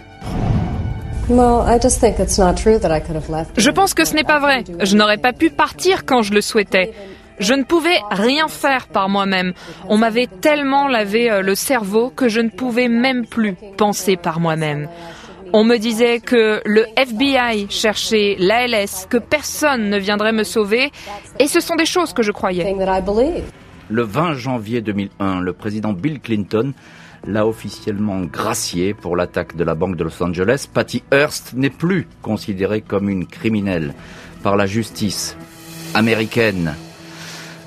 Je 3.57 3.71
pense 3.71 3.95
que 3.95 4.05
ce 4.05 4.15
n'est 4.15 4.23
pas 4.23 4.39
vrai. 4.39 4.63
Je 4.81 4.97
n'aurais 4.97 5.19
pas 5.19 5.33
pu 5.33 5.51
partir 5.51 6.07
quand 6.07 6.23
je 6.23 6.33
le 6.33 6.43
souhaitais. 6.43 6.93
Je 7.41 7.55
ne 7.55 7.65
pouvais 7.65 7.99
rien 8.13 8.47
faire 8.47 8.87
par 8.87 9.09
moi-même. 9.09 9.53
On 9.89 9.99
m'avait 9.99 10.29
tellement 10.29 10.87
lavé 10.87 11.31
euh, 11.31 11.41
le 11.41 11.55
cerveau 11.55 12.11
que 12.11 12.29
je 12.29 12.41
ne 12.41 12.49
pouvais 12.49 12.89
même 12.89 13.27
plus 13.27 13.55
penser 13.77 14.17
par 14.17 14.41
moi-même. 14.41 14.89
On 15.53 15.65
me 15.65 15.77
disait 15.79 16.21
que 16.21 16.61
le 16.65 16.85
FBI 16.97 17.67
cherchait 17.71 18.37
l'ALS, 18.39 19.07
que 19.09 19.19
personne 19.19 19.89
ne 19.89 19.99
viendrait 19.99 20.33
me 20.33 20.45
sauver, 20.45 20.91
et 21.39 21.47
ce 21.47 21.61
sont 21.61 21.77
des 21.77 21.87
choses 21.87 22.13
que 22.13 22.23
je 22.23 22.33
croyais. 22.33 22.75
Le 23.91 24.03
20 24.03 24.35
janvier 24.35 24.81
2001, 24.83 25.41
le 25.41 25.53
président 25.55 25.93
Bill 25.95 26.21
Clinton 26.21 26.75
l'a 27.27 27.47
officiellement 27.47 28.21
gracié 28.21 28.95
pour 28.95 29.17
l'attaque 29.17 29.57
de 29.57 29.65
la 29.65 29.75
Banque 29.75 29.97
de 29.97 30.05
Los 30.05 30.23
Angeles. 30.23 30.67
Patty 30.73 31.03
Hearst 31.13 31.55
n'est 31.55 31.71
plus 31.71 32.07
considérée 32.23 32.83
comme 32.83 33.09
une 33.09 33.27
criminelle 33.27 33.95
par 34.43 34.57
la 34.57 34.67
justice 34.67 35.37
américaine. 35.95 36.75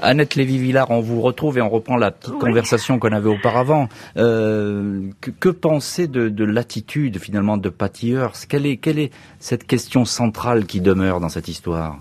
Annette 0.01 0.35
Lévy-Villard, 0.35 0.89
on 0.91 0.99
vous 0.99 1.21
retrouve 1.21 1.57
et 1.57 1.61
on 1.61 1.69
reprend 1.69 1.97
la 1.97 2.11
petite 2.11 2.37
conversation 2.39 2.99
qu'on 2.99 3.11
avait 3.11 3.29
auparavant. 3.29 3.87
Euh, 4.17 5.09
que, 5.21 5.31
que 5.31 5.49
penser 5.49 6.07
de, 6.07 6.29
de 6.29 6.43
l'attitude 6.43 7.19
finalement 7.19 7.57
de 7.57 7.69
Patty 7.69 8.11
Hearst 8.11 8.49
quelle 8.49 8.65
est, 8.65 8.77
quelle 8.77 8.99
est 8.99 9.11
cette 9.39 9.65
question 9.65 10.05
centrale 10.05 10.65
qui 10.65 10.81
demeure 10.81 11.19
dans 11.19 11.29
cette 11.29 11.47
histoire? 11.47 11.99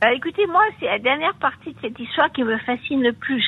Bah, 0.00 0.12
écoutez, 0.12 0.46
moi, 0.48 0.62
c'est 0.80 0.86
la 0.86 0.98
dernière 0.98 1.34
partie 1.34 1.70
de 1.70 1.76
cette 1.80 1.98
histoire 1.98 2.30
qui 2.32 2.42
me 2.42 2.58
fascine 2.58 3.02
le 3.02 3.12
plus. 3.12 3.44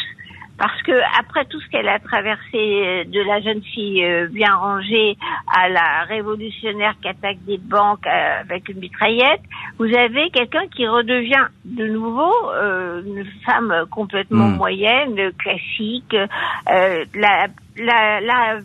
Parce 0.56 0.80
que 0.82 0.92
après 1.18 1.44
tout 1.46 1.60
ce 1.60 1.68
qu'elle 1.68 1.88
a 1.88 1.98
traversé 1.98 2.54
euh, 2.54 3.04
de 3.04 3.20
la 3.22 3.40
jeune 3.40 3.62
fille 3.62 4.04
euh, 4.04 4.28
bien 4.28 4.54
rangée 4.54 5.16
à 5.52 5.68
la 5.68 6.04
révolutionnaire 6.08 6.94
qui 7.02 7.08
attaque 7.08 7.38
des 7.44 7.58
banques 7.58 8.06
euh, 8.06 8.40
avec 8.40 8.68
une 8.68 8.78
mitraillette, 8.78 9.40
vous 9.78 9.92
avez 9.96 10.30
quelqu'un 10.30 10.66
qui 10.68 10.86
redevient 10.86 11.46
de 11.64 11.86
nouveau 11.88 12.32
euh, 12.52 13.02
une 13.04 13.24
femme 13.44 13.84
complètement 13.90 14.48
Mm. 14.48 14.56
moyenne, 14.56 15.32
classique. 15.38 16.14
Euh, 16.14 17.04
la, 17.14 17.46
la, 17.76 18.20
la 18.20 18.58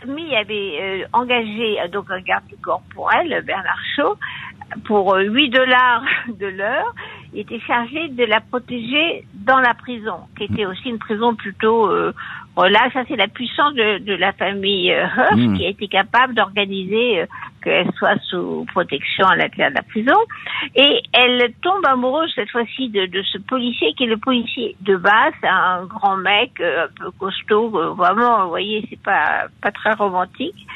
famille 0.00 0.34
avait 0.36 0.78
euh, 0.80 1.04
engagé 1.12 1.78
donc 1.92 2.10
un 2.10 2.20
garde 2.20 2.46
du 2.46 2.56
corps 2.56 2.82
pour 2.94 3.10
elle, 3.12 3.42
Bernard 3.44 3.80
Shaw, 3.96 4.16
pour 4.84 5.14
euh, 5.14 5.22
8 5.22 5.50
dollars 5.50 6.02
de 6.28 6.46
l'heure. 6.46 6.94
Il 7.34 7.40
était 7.40 7.60
chargé 7.60 8.08
de 8.08 8.24
la 8.24 8.40
protéger 8.40 9.24
dans 9.34 9.60
la 9.60 9.74
prison, 9.74 10.16
qui 10.36 10.44
était 10.44 10.66
aussi 10.66 10.88
une 10.90 10.98
prison 10.98 11.34
plutôt 11.34 11.86
euh, 11.86 12.12
relaxe. 12.56 12.92
Ça, 12.92 13.04
c'est 13.08 13.16
la 13.16 13.28
puissance 13.28 13.74
de, 13.74 13.98
de 13.98 14.14
la 14.14 14.32
famille 14.32 14.92
euh, 14.92 15.06
Hearst 15.06 15.42
Mm. 15.52 15.56
qui 15.56 15.66
a 15.66 15.68
été 15.70 15.88
capable 15.88 16.34
d'organiser 16.34 17.20
euh, 17.20 17.26
qu'elle 17.62 17.90
soit 17.92 18.18
sous 18.28 18.66
protection 18.72 19.26
à 19.26 19.36
l'intérieur 19.36 19.70
de 19.70 19.76
la 19.76 19.82
prison. 19.82 20.18
Et 20.74 21.00
elle 21.12 21.52
tombe 21.62 21.84
amoureuse 21.86 22.30
cette 22.34 22.50
fois-ci 22.50 22.88
de, 22.90 23.06
de 23.06 23.22
ce 23.22 23.38
policier 23.38 23.94
qui 23.94 24.04
est 24.04 24.08
le 24.08 24.16
policier 24.16 24.76
de 24.80 24.96
base, 24.96 25.32
un 25.42 25.84
grand 25.86 26.16
mec 26.16 26.60
euh, 26.60 26.84
un 26.84 26.88
peu 27.00 27.10
costaud, 27.12 27.72
euh, 27.74 27.90
vraiment, 27.90 28.44
vous 28.44 28.50
voyez, 28.50 28.84
c'est 28.90 29.02
pas 29.02 29.46
pas 29.60 29.70
très 29.70 29.92
romantique. 29.92 30.66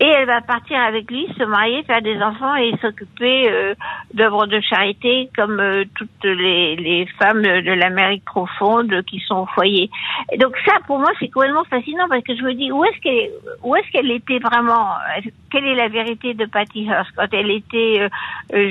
Et 0.00 0.06
elle 0.06 0.26
va 0.26 0.40
partir 0.40 0.76
avec 0.80 1.08
lui, 1.08 1.26
se 1.38 1.44
marier, 1.44 1.84
faire 1.84 2.02
des 2.02 2.16
enfants 2.20 2.56
et 2.56 2.72
s'occuper 2.82 3.48
euh, 3.48 3.74
d'œuvres 4.12 4.46
de 4.46 4.60
charité 4.60 5.30
comme 5.36 5.60
euh, 5.60 5.84
toutes 5.96 6.24
les, 6.24 6.74
les 6.74 7.06
femmes 7.18 7.42
de 7.42 7.72
l'Amérique 7.72 8.24
profonde 8.24 9.02
qui 9.06 9.20
sont 9.20 9.36
au 9.42 9.46
foyer. 9.46 9.88
Et 10.32 10.36
donc 10.36 10.52
ça, 10.66 10.72
pour 10.88 10.98
moi, 10.98 11.10
c'est 11.20 11.28
complètement 11.28 11.62
fascinant 11.64 12.06
parce 12.08 12.24
que 12.24 12.34
je 12.36 12.42
me 12.42 12.54
dis 12.54 12.72
où 12.72 12.84
est-ce 12.84 13.00
qu'elle 13.00 13.30
où 13.62 13.76
est-ce 13.76 13.88
qu'elle 13.92 14.10
était 14.10 14.40
vraiment? 14.40 14.88
Quelle 15.52 15.64
est 15.64 15.76
la 15.76 15.86
vérité 15.88 16.34
de 16.34 16.44
Patty 16.46 16.86
Hearst 16.86 17.12
quand 17.16 17.28
elle 17.32 17.50
était 17.52 18.00
euh, 18.00 18.08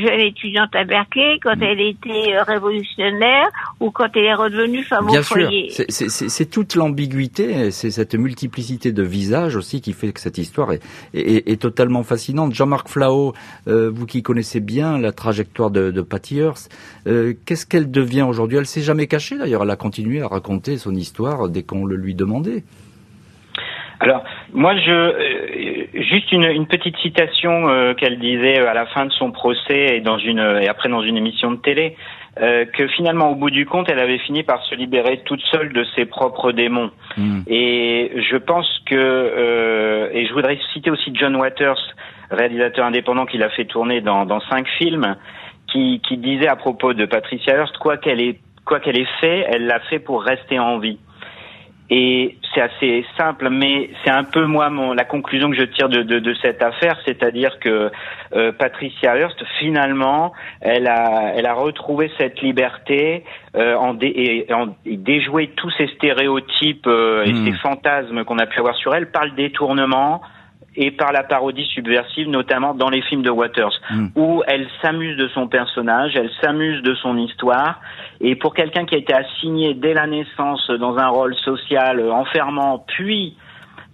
jeune 0.06 0.20
étudiante 0.20 0.76
à 0.76 0.84
Berkeley, 0.84 1.40
quand 1.42 1.56
elle 1.62 1.80
était 1.80 2.36
euh, 2.36 2.44
révolutionnaire 2.44 3.48
ou 3.80 3.92
quand 3.92 4.10
elle 4.16 4.26
est 4.26 4.34
redevenue 4.34 4.84
femme 4.84 5.08
Bien 5.08 5.22
au 5.22 5.24
sûr, 5.24 5.38
foyer? 5.38 5.70
C'est- 5.70 5.90
c'est 5.90 6.10
c'est- 6.10 6.28
c'est 6.30 6.46
toute 6.50 6.76
l'ambiguïté, 6.76 7.72
c'est 7.72 7.92
cette 7.92 8.16
multiplicité 8.16 8.92
de 8.92 9.04
visages 9.04 9.56
aussi 9.56 9.82
qui 9.82 9.94
fait 9.94 10.12
que 10.12 10.20
cette 10.20 10.38
histoire 10.38 10.74
est, 10.74 10.82
est- 11.14 11.48
est 11.50 11.62
totalement 11.62 12.04
fascinante. 12.04 12.54
Jean-Marc 12.54 12.88
Flao, 12.90 13.34
euh, 13.68 13.90
vous 13.94 14.06
qui 14.06 14.24
connaissez 14.24 14.60
bien 14.60 14.98
la 14.98 15.12
trajectoire 15.12 15.72
de, 15.72 15.92
de 15.92 16.02
Patty 16.02 16.38
Hearst, 16.38 16.72
euh, 17.08 17.34
qu'est-ce 17.46 17.66
qu'elle 17.66 17.92
devient 17.92 18.24
aujourd'hui? 18.24 18.58
Elle 18.58 18.66
s'est 18.66 18.82
jamais 18.82 19.08
cachée 19.08 19.38
d'ailleurs, 19.38 19.64
elle 19.64 19.70
a 19.70 19.76
continué 19.76 20.22
à 20.22 20.28
raconter 20.28 20.78
son 20.78 20.96
histoire 20.96 21.50
dès 21.50 21.64
qu'on 21.64 21.86
le 21.86 21.96
lui 21.96 22.16
demandait. 22.16 22.64
Alors, 24.04 24.24
moi, 24.52 24.76
je 24.76 24.92
euh, 24.92 25.86
juste 25.94 26.32
une, 26.32 26.44
une 26.44 26.68
petite 26.68 26.98
citation 26.98 27.70
euh, 27.70 27.94
qu'elle 27.94 28.20
disait 28.20 28.60
à 28.60 28.74
la 28.74 28.86
fin 28.86 29.06
de 29.06 29.12
son 29.14 29.32
procès 29.32 29.96
et 29.96 30.02
dans 30.02 30.18
une 30.18 30.60
et 30.62 30.68
après 30.68 30.90
dans 30.90 31.02
une 31.02 31.18
émission 31.18 31.52
de 31.52 31.58
télé 31.58 31.96
euh, 32.42 32.66
que 32.66 32.88
finalement, 32.88 33.30
au 33.30 33.36
bout 33.36 33.52
du 33.52 33.68
compte, 33.68 33.90
elle 33.90 34.00
avait 34.00 34.18
fini 34.18 34.42
par 34.42 34.64
se 34.64 34.74
libérer 34.74 35.22
toute 35.24 35.42
seule 35.52 35.72
de 35.72 35.86
ses 35.96 36.06
propres 36.06 36.52
démons. 36.52 36.90
Hmm. 37.16 37.42
Et 37.46 38.12
je 38.30 38.38
pense 38.38 38.68
que 38.88 38.96
euh, 38.96 40.10
et 40.14 40.26
je 40.26 40.34
voudrais 40.34 40.58
citer 40.74 40.90
aussi 40.90 41.12
John 41.14 41.36
Waters, 41.36 41.80
réalisateur 42.32 42.86
indépendant 42.86 43.28
qui 43.28 43.38
l'a 43.38 43.50
fait 43.50 43.66
tourner 43.66 44.02
dans, 44.02 44.26
dans 44.26 44.40
cinq 44.50 44.68
films, 44.80 45.16
qui, 45.68 46.02
qui 46.08 46.18
disait 46.18 46.48
à 46.48 46.56
propos 46.56 46.94
de 46.94 47.06
Patricia 47.06 47.54
Hearst 47.56 47.78
quoi 47.78 47.98
qu'elle 47.98 48.20
ait 48.20 48.40
quoi 48.66 48.80
qu'elle 48.80 48.98
ait 48.98 49.08
fait, 49.20 49.46
elle 49.50 49.68
l'a 49.68 49.80
fait 49.82 50.00
pour 50.00 50.24
rester 50.24 50.58
en 50.58 50.80
vie. 50.80 50.98
Et 51.96 52.38
c'est 52.52 52.62
assez 52.62 53.06
simple, 53.20 53.50
mais 53.52 53.92
c'est 54.04 54.10
un 54.10 54.24
peu 54.24 54.48
moi 54.48 54.72
mon, 54.72 54.94
la 54.94 55.04
conclusion 55.06 55.52
que 55.52 55.56
je 55.56 55.66
tire 55.66 55.90
de, 55.90 56.02
de, 56.02 56.18
de 56.18 56.34
cette 56.42 56.64
affaire, 56.64 56.98
c'est-à-dire 57.06 57.60
que 57.60 57.92
euh, 58.36 58.52
Patricia 58.52 59.16
Hearst, 59.16 59.44
finalement, 59.60 60.34
elle 60.60 60.88
a, 60.88 61.34
elle 61.36 61.46
a 61.46 61.54
retrouvé 61.54 62.12
cette 62.18 62.42
liberté 62.42 63.24
euh, 63.56 63.76
en, 63.76 63.94
dé, 63.94 64.08
et, 64.08 64.52
en 64.52 64.70
et 64.88 64.98
déjoué 64.98 65.52
tous 65.56 65.70
ces 65.78 65.86
stéréotypes 65.90 66.88
euh, 66.88 67.26
et 67.26 67.34
Mm. 67.34 67.46
ces 67.46 67.54
fantasmes 67.60 68.24
qu'on 68.24 68.40
a 68.40 68.48
pu 68.48 68.58
avoir 68.58 68.76
sur 68.76 68.96
elle 68.96 69.12
par 69.12 69.26
le 69.26 69.32
détournement 69.32 70.22
et 70.76 70.92
par 70.92 71.12
la 71.12 71.24
parodie 71.24 71.66
subversive, 71.66 72.30
notamment 72.30 72.74
dans 72.74 72.90
les 72.90 73.02
films 73.02 73.22
de 73.22 73.30
Waters, 73.30 73.80
Mm. 73.92 74.08
où 74.16 74.44
elle 74.48 74.68
s'amuse 74.82 75.18
de 75.18 75.28
son 75.30 75.48
personnage, 75.48 76.16
elle 76.16 76.32
s'amuse 76.42 76.82
de 76.82 76.96
son 76.96 77.18
histoire, 77.18 77.80
et 78.22 78.36
pour 78.36 78.54
quelqu'un 78.54 78.86
qui 78.86 78.96
a 78.96 78.98
été 78.98 79.14
assigné 79.14 79.74
dès 79.74 79.94
la 79.94 80.08
naissance 80.08 80.70
dans 80.70 80.98
un 80.98 81.08
rôle 81.08 81.36
social 81.36 82.02
enfermant, 82.12 82.84
puis 82.88 83.36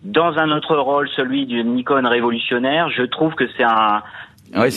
dans 0.04 0.38
un 0.38 0.52
autre 0.52 0.78
rôle, 0.78 1.10
celui 1.16 1.46
d'une 1.46 1.78
icône 1.78 2.08
révolutionnaire, 2.08 2.90
je 2.90 3.04
trouve 3.04 3.36
que 3.36 3.46
c'est 3.58 3.64
un 3.64 4.02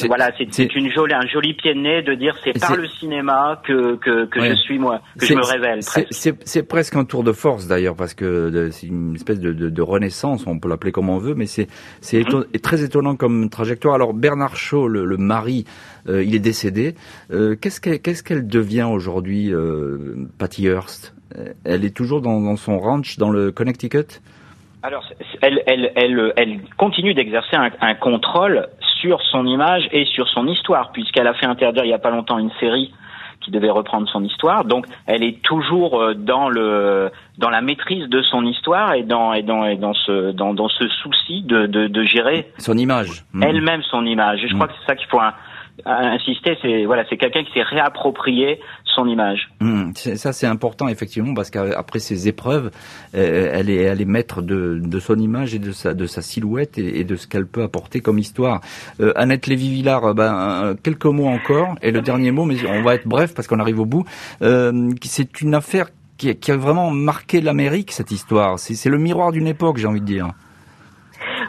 voilà, 0.06 0.30
c'est 0.36 0.74
une 0.74 0.90
jolie, 0.90 1.14
un 1.14 1.26
joli 1.26 1.54
pied 1.54 1.74
de 1.74 1.80
nez 1.80 2.02
de 2.02 2.14
dire 2.14 2.36
c'est 2.44 2.58
par 2.58 2.76
le 2.76 2.86
cinéma 2.88 3.60
que 3.64 3.96
que, 3.96 4.26
que 4.26 4.40
je 4.40 4.54
suis 4.54 4.78
moi, 4.78 5.00
que 5.18 5.26
je 5.26 5.34
me 5.34 5.44
révèle. 5.44 5.80
C'est 5.82 6.68
presque 6.68 6.96
un 6.96 7.04
tour 7.04 7.24
de 7.24 7.32
force 7.32 7.66
d'ailleurs 7.66 7.96
parce 7.96 8.14
que 8.14 8.70
c'est 8.70 8.86
une 8.86 9.14
espèce 9.14 9.40
de, 9.40 9.52
de, 9.52 9.68
de, 9.68 9.82
renaissance, 9.82 10.46
on 10.46 10.58
peut 10.58 10.68
l'appeler 10.68 10.92
comme 10.92 11.08
on 11.08 11.18
veut, 11.18 11.34
mais 11.34 11.46
c'est 11.46 11.68
c'est 12.00 12.20
mhm. 12.20 12.44
très 12.62 12.82
étonnant 12.82 13.16
comme 13.16 13.50
trajectoire. 13.50 13.94
Alors 13.94 14.14
Bernard 14.14 14.56
Shaw, 14.56 14.88
le, 14.88 15.04
le 15.04 15.16
mari, 15.16 15.64
euh, 16.08 16.22
il 16.22 16.34
est 16.34 16.40
décédé. 16.40 16.94
Euh, 17.30 17.56
qu'est-ce 17.60 17.80
qu'elle 17.80 18.00
qu'est-ce 18.00 18.22
qu'elle 18.22 18.46
devient 18.46 18.88
aujourd'hui, 18.90 19.52
euh, 19.52 20.26
Patty 20.38 20.66
Hearst? 20.66 21.14
Elle 21.64 21.86
est 21.86 21.96
toujours 21.96 22.20
dans, 22.20 22.40
dans 22.40 22.56
son 22.56 22.78
ranch 22.78 23.16
dans 23.16 23.30
le 23.30 23.52
Connecticut? 23.52 24.20
Alors, 24.82 25.04
elle, 25.42 25.62
elle, 25.66 25.92
elle, 25.94 26.32
elle 26.36 26.60
continue 26.76 27.14
d'exercer 27.14 27.56
un, 27.56 27.70
un, 27.80 27.94
contrôle 27.94 28.68
sur 29.02 29.20
son 29.22 29.46
image 29.46 29.88
et 29.92 30.04
sur 30.06 30.28
son 30.28 30.46
histoire, 30.46 30.92
puisqu'elle 30.92 31.26
a 31.26 31.34
fait 31.34 31.46
interdire 31.46 31.84
il 31.84 31.88
n'y 31.88 31.94
a 31.94 31.98
pas 31.98 32.10
longtemps 32.10 32.38
une 32.38 32.52
série 32.60 32.94
qui 33.40 33.50
devait 33.50 33.70
reprendre 33.70 34.08
son 34.08 34.22
histoire. 34.22 34.64
Donc, 34.64 34.86
elle 35.06 35.24
est 35.24 35.42
toujours 35.42 36.00
euh, 36.00 36.14
dans 36.14 36.48
le 36.48 37.10
dans 37.38 37.50
la 37.50 37.60
maîtrise 37.60 38.08
de 38.08 38.22
son 38.22 38.46
histoire 38.46 38.94
et 38.94 39.02
dans 39.02 39.32
et 39.32 39.42
dans 39.42 39.66
et 39.66 39.76
dans 39.76 39.94
ce 39.94 40.30
dans, 40.30 40.54
dans 40.54 40.68
ce 40.68 40.86
souci 40.88 41.42
de, 41.42 41.66
de, 41.66 41.88
de 41.88 42.02
gérer 42.04 42.52
son 42.58 42.78
image, 42.78 43.24
mmh. 43.32 43.42
elle-même 43.42 43.82
son 43.82 44.06
image. 44.06 44.44
Et 44.44 44.48
je 44.48 44.54
crois 44.54 44.66
mmh. 44.66 44.70
que 44.70 44.74
c'est 44.80 44.86
ça 44.86 44.96
qu'il 44.96 45.08
faut 45.08 45.20
insister. 45.84 46.56
C'est 46.62 46.84
voilà, 46.84 47.04
c'est 47.08 47.16
quelqu'un 47.16 47.44
qui 47.44 47.52
s'est 47.52 47.62
réapproprié 47.62 48.60
son 48.84 49.06
image. 49.06 49.48
Mmh, 49.60 49.92
ça 49.94 50.32
c'est 50.32 50.46
important 50.46 50.88
effectivement 50.88 51.34
parce 51.34 51.50
qu'après 51.50 51.98
ces 51.98 52.28
épreuves, 52.28 52.70
euh, 53.14 53.50
elle 53.52 53.70
est 53.70 53.82
elle 53.82 54.00
est 54.00 54.06
maître 54.06 54.42
de, 54.42 54.78
de 54.82 55.00
son 55.00 55.18
image 55.18 55.54
et 55.54 55.58
de 55.58 55.72
sa 55.72 55.94
de 55.94 56.06
sa 56.06 56.22
silhouette 56.22 56.78
et, 56.78 57.04
de 57.04 57.16
ce 57.16 57.26
qu'elle 57.26 57.46
peut 57.46 57.62
apporter 57.62 58.00
comme 58.00 58.18
histoire. 58.18 58.60
Euh, 59.00 59.12
Annette 59.16 59.46
Lévy-Villard, 59.46 60.04
euh, 60.04 60.14
ben 60.14 60.76
quelques 60.82 61.06
mots 61.06 61.28
encore 61.28 61.74
et 61.82 61.90
le 61.90 62.00
dernier 62.00 62.30
mot, 62.30 62.44
mais 62.44 62.56
on 62.66 62.82
va 62.82 62.94
être 62.94 63.06
bref 63.06 63.34
parce 63.34 63.48
qu'on 63.48 63.60
arrive 63.60 63.80
au 63.80 63.86
bout. 63.86 64.04
c'est 64.40 65.40
une 65.40 65.54
affaire 65.54 65.88
qui, 66.16 66.34
qui 66.36 66.50
a 66.52 66.56
vraiment 66.56 66.90
marqué 66.90 67.40
l'Amérique 67.40 67.92
cette 67.92 68.10
histoire. 68.10 68.58
C'est 68.58 68.90
le 68.90 68.98
miroir 68.98 69.32
d'une 69.32 69.46
époque, 69.46 69.78
j'ai 69.78 69.86
envie 69.86 70.00
de 70.00 70.06
dire. 70.06 70.28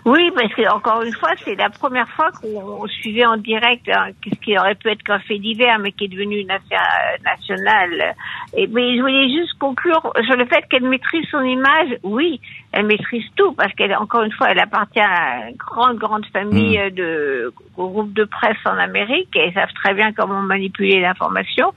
Oui, 0.06 0.32
parce 0.36 0.54
que 0.54 0.70
encore 0.74 1.02
une 1.04 1.14
fois, 1.14 1.32
c'est 1.44 1.56
la 1.56 1.70
première 1.70 2.08
fois 2.10 2.32
qu'on 2.32 2.88
suivait 2.88 3.26
en 3.26 3.38
direct 3.38 3.90
hein, 3.90 4.10
ce 4.24 4.40
qui 4.40 4.58
aurait 4.58 4.76
pu 4.76 4.90
être 4.90 5.04
qu'un 5.04 5.20
fait 5.20 5.40
divers, 5.40 5.80
mais 5.80 5.92
qui 5.92 6.06
est 6.06 6.08
devenu 6.08 6.40
une 6.40 6.52
affaire 6.52 6.82
euh, 6.82 7.24
nationale. 7.24 8.16
Et 8.56 8.68
mais 8.68 8.96
je 8.96 9.02
voulais 9.02 9.30
juste 9.30 9.58
conclure 9.60 10.02
sur 10.26 10.36
le 10.36 10.46
fait 10.46 10.64
qu'elle 10.70 10.84
maîtrise 10.84 11.26
son 11.30 11.42
image. 11.42 11.98
Oui, 12.04 12.40
elle 12.72 12.86
maîtrise 12.86 13.26
tout 13.36 13.54
parce 13.54 13.74
qu'elle, 13.74 13.96
encore 13.96 14.24
une 14.24 14.32
fois, 14.32 14.50
elle 14.52 14.60
appartient 14.60 15.00
à 15.00 15.50
une 15.50 15.56
grande, 15.56 15.98
grande 15.98 16.26
famille 16.28 16.78
mmh. 16.78 16.90
de 16.92 17.54
groupes 17.76 18.14
de 18.14 18.26
presse 18.26 18.58
en 18.66 18.78
Amérique 18.78 19.36
et 19.36 19.48
ils 19.48 19.54
savent 19.54 19.74
très 19.84 19.94
bien 19.94 20.12
comment 20.14 20.42
manipuler 20.42 21.00
l'information. 21.00 21.74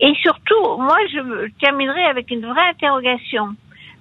Et 0.00 0.12
surtout, 0.22 0.78
moi, 0.78 0.96
je 1.12 1.48
terminerai 1.60 2.04
avec 2.04 2.30
une 2.30 2.46
vraie 2.46 2.68
interrogation 2.70 3.54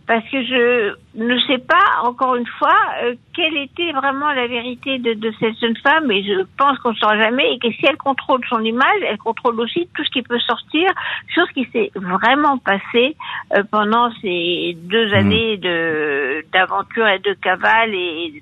parce 0.07 0.23
que 0.29 0.41
je 0.41 0.95
ne 1.15 1.39
sais 1.41 1.57
pas, 1.57 2.01
encore 2.03 2.37
une 2.37 2.47
fois, 2.47 2.77
euh, 3.03 3.15
quelle 3.35 3.57
était 3.57 3.91
vraiment 3.91 4.31
la 4.31 4.47
vérité 4.47 4.99
de, 4.99 5.13
de, 5.13 5.33
cette 5.37 5.59
jeune 5.59 5.75
femme, 5.77 6.09
et 6.09 6.23
je 6.23 6.45
pense 6.57 6.79
qu'on 6.79 6.91
ne 6.91 6.95
saura 6.95 7.17
jamais, 7.21 7.53
et 7.53 7.59
que 7.59 7.69
si 7.73 7.85
elle 7.85 7.97
contrôle 7.97 8.39
son 8.49 8.63
image, 8.63 9.01
elle 9.05 9.17
contrôle 9.17 9.59
aussi 9.59 9.89
tout 9.93 10.05
ce 10.05 10.09
qui 10.11 10.21
peut 10.21 10.39
sortir 10.39 10.89
sur 11.33 11.45
ce 11.47 11.53
qui 11.53 11.65
s'est 11.73 11.91
vraiment 11.95 12.57
passé 12.57 13.17
euh, 13.55 13.63
pendant 13.69 14.09
ces 14.21 14.77
deux 14.81 15.09
mmh. 15.09 15.13
années 15.13 15.57
de 15.57 16.45
d'aventure 16.53 17.07
et 17.07 17.19
de 17.19 17.33
cavale 17.33 17.93
et 17.93 18.41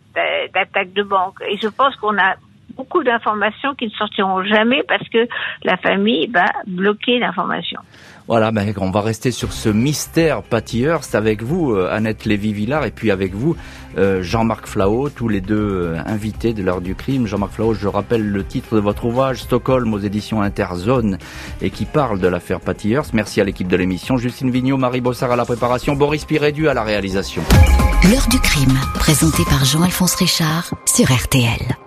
d'attaque 0.53 0.93
de 0.93 1.01
banque. 1.01 1.41
Et 1.49 1.57
je 1.57 1.67
pense 1.67 1.95
qu'on 1.95 2.17
a 2.19 2.35
beaucoup 2.75 3.03
d'informations 3.03 3.73
qui 3.73 3.85
ne 3.85 3.91
sortiront 3.91 4.43
jamais 4.43 4.83
parce 4.83 5.07
que 5.09 5.27
la 5.63 5.77
famille 5.77 6.27
va 6.27 6.45
bloquer 6.67 7.19
l'information. 7.19 7.79
Voilà, 8.27 8.51
ben, 8.51 8.73
on 8.77 8.89
va 8.89 9.01
rester 9.01 9.29
sur 9.29 9.53
ce 9.53 9.69
mystère 9.69 10.41
Patty 10.41 10.81
Hearst 10.81 11.13
avec 11.13 11.43
vous, 11.43 11.73
euh, 11.73 11.89
Annette 11.91 12.25
Lévy-Villard, 12.25 12.83
et 12.83 12.89
puis 12.89 13.11
avec 13.11 13.35
vous, 13.35 13.55
euh, 13.99 14.23
Jean-Marc 14.23 14.65
Flao, 14.65 15.09
tous 15.09 15.27
les 15.27 15.41
deux 15.41 15.55
euh, 15.93 16.01
invités 16.07 16.53
de 16.53 16.63
l'heure 16.63 16.81
du 16.81 16.95
crime. 16.95 17.27
Jean-Marc 17.27 17.53
Flao, 17.53 17.75
je 17.75 17.87
rappelle 17.87 18.27
le 18.27 18.43
titre 18.43 18.75
de 18.75 18.79
votre 18.79 19.05
ouvrage, 19.05 19.43
Stockholm 19.43 19.93
aux 19.93 19.99
éditions 19.99 20.41
Interzone, 20.41 21.19
et 21.61 21.69
qui 21.69 21.85
parle 21.85 22.19
de 22.19 22.27
l'affaire 22.27 22.61
Patty 22.61 22.93
Hearst. 22.93 23.13
Merci 23.13 23.41
à 23.41 23.43
l'équipe 23.43 23.67
de 23.67 23.77
l'émission, 23.77 24.17
Justine 24.17 24.49
Vignot, 24.49 24.77
Marie 24.77 25.01
Bossard 25.01 25.31
à 25.31 25.35
la 25.35 25.45
préparation, 25.45 25.93
Boris 25.93 26.25
Pirédu 26.25 26.67
à 26.67 26.73
la 26.73 26.83
réalisation. 26.83 27.43
L'heure 28.09 28.27
du 28.29 28.39
crime, 28.39 28.73
présenté 28.95 29.43
par 29.45 29.65
Jean-Alphonse 29.65 30.15
Richard 30.15 30.73
sur 30.87 31.11
RTL. 31.11 31.77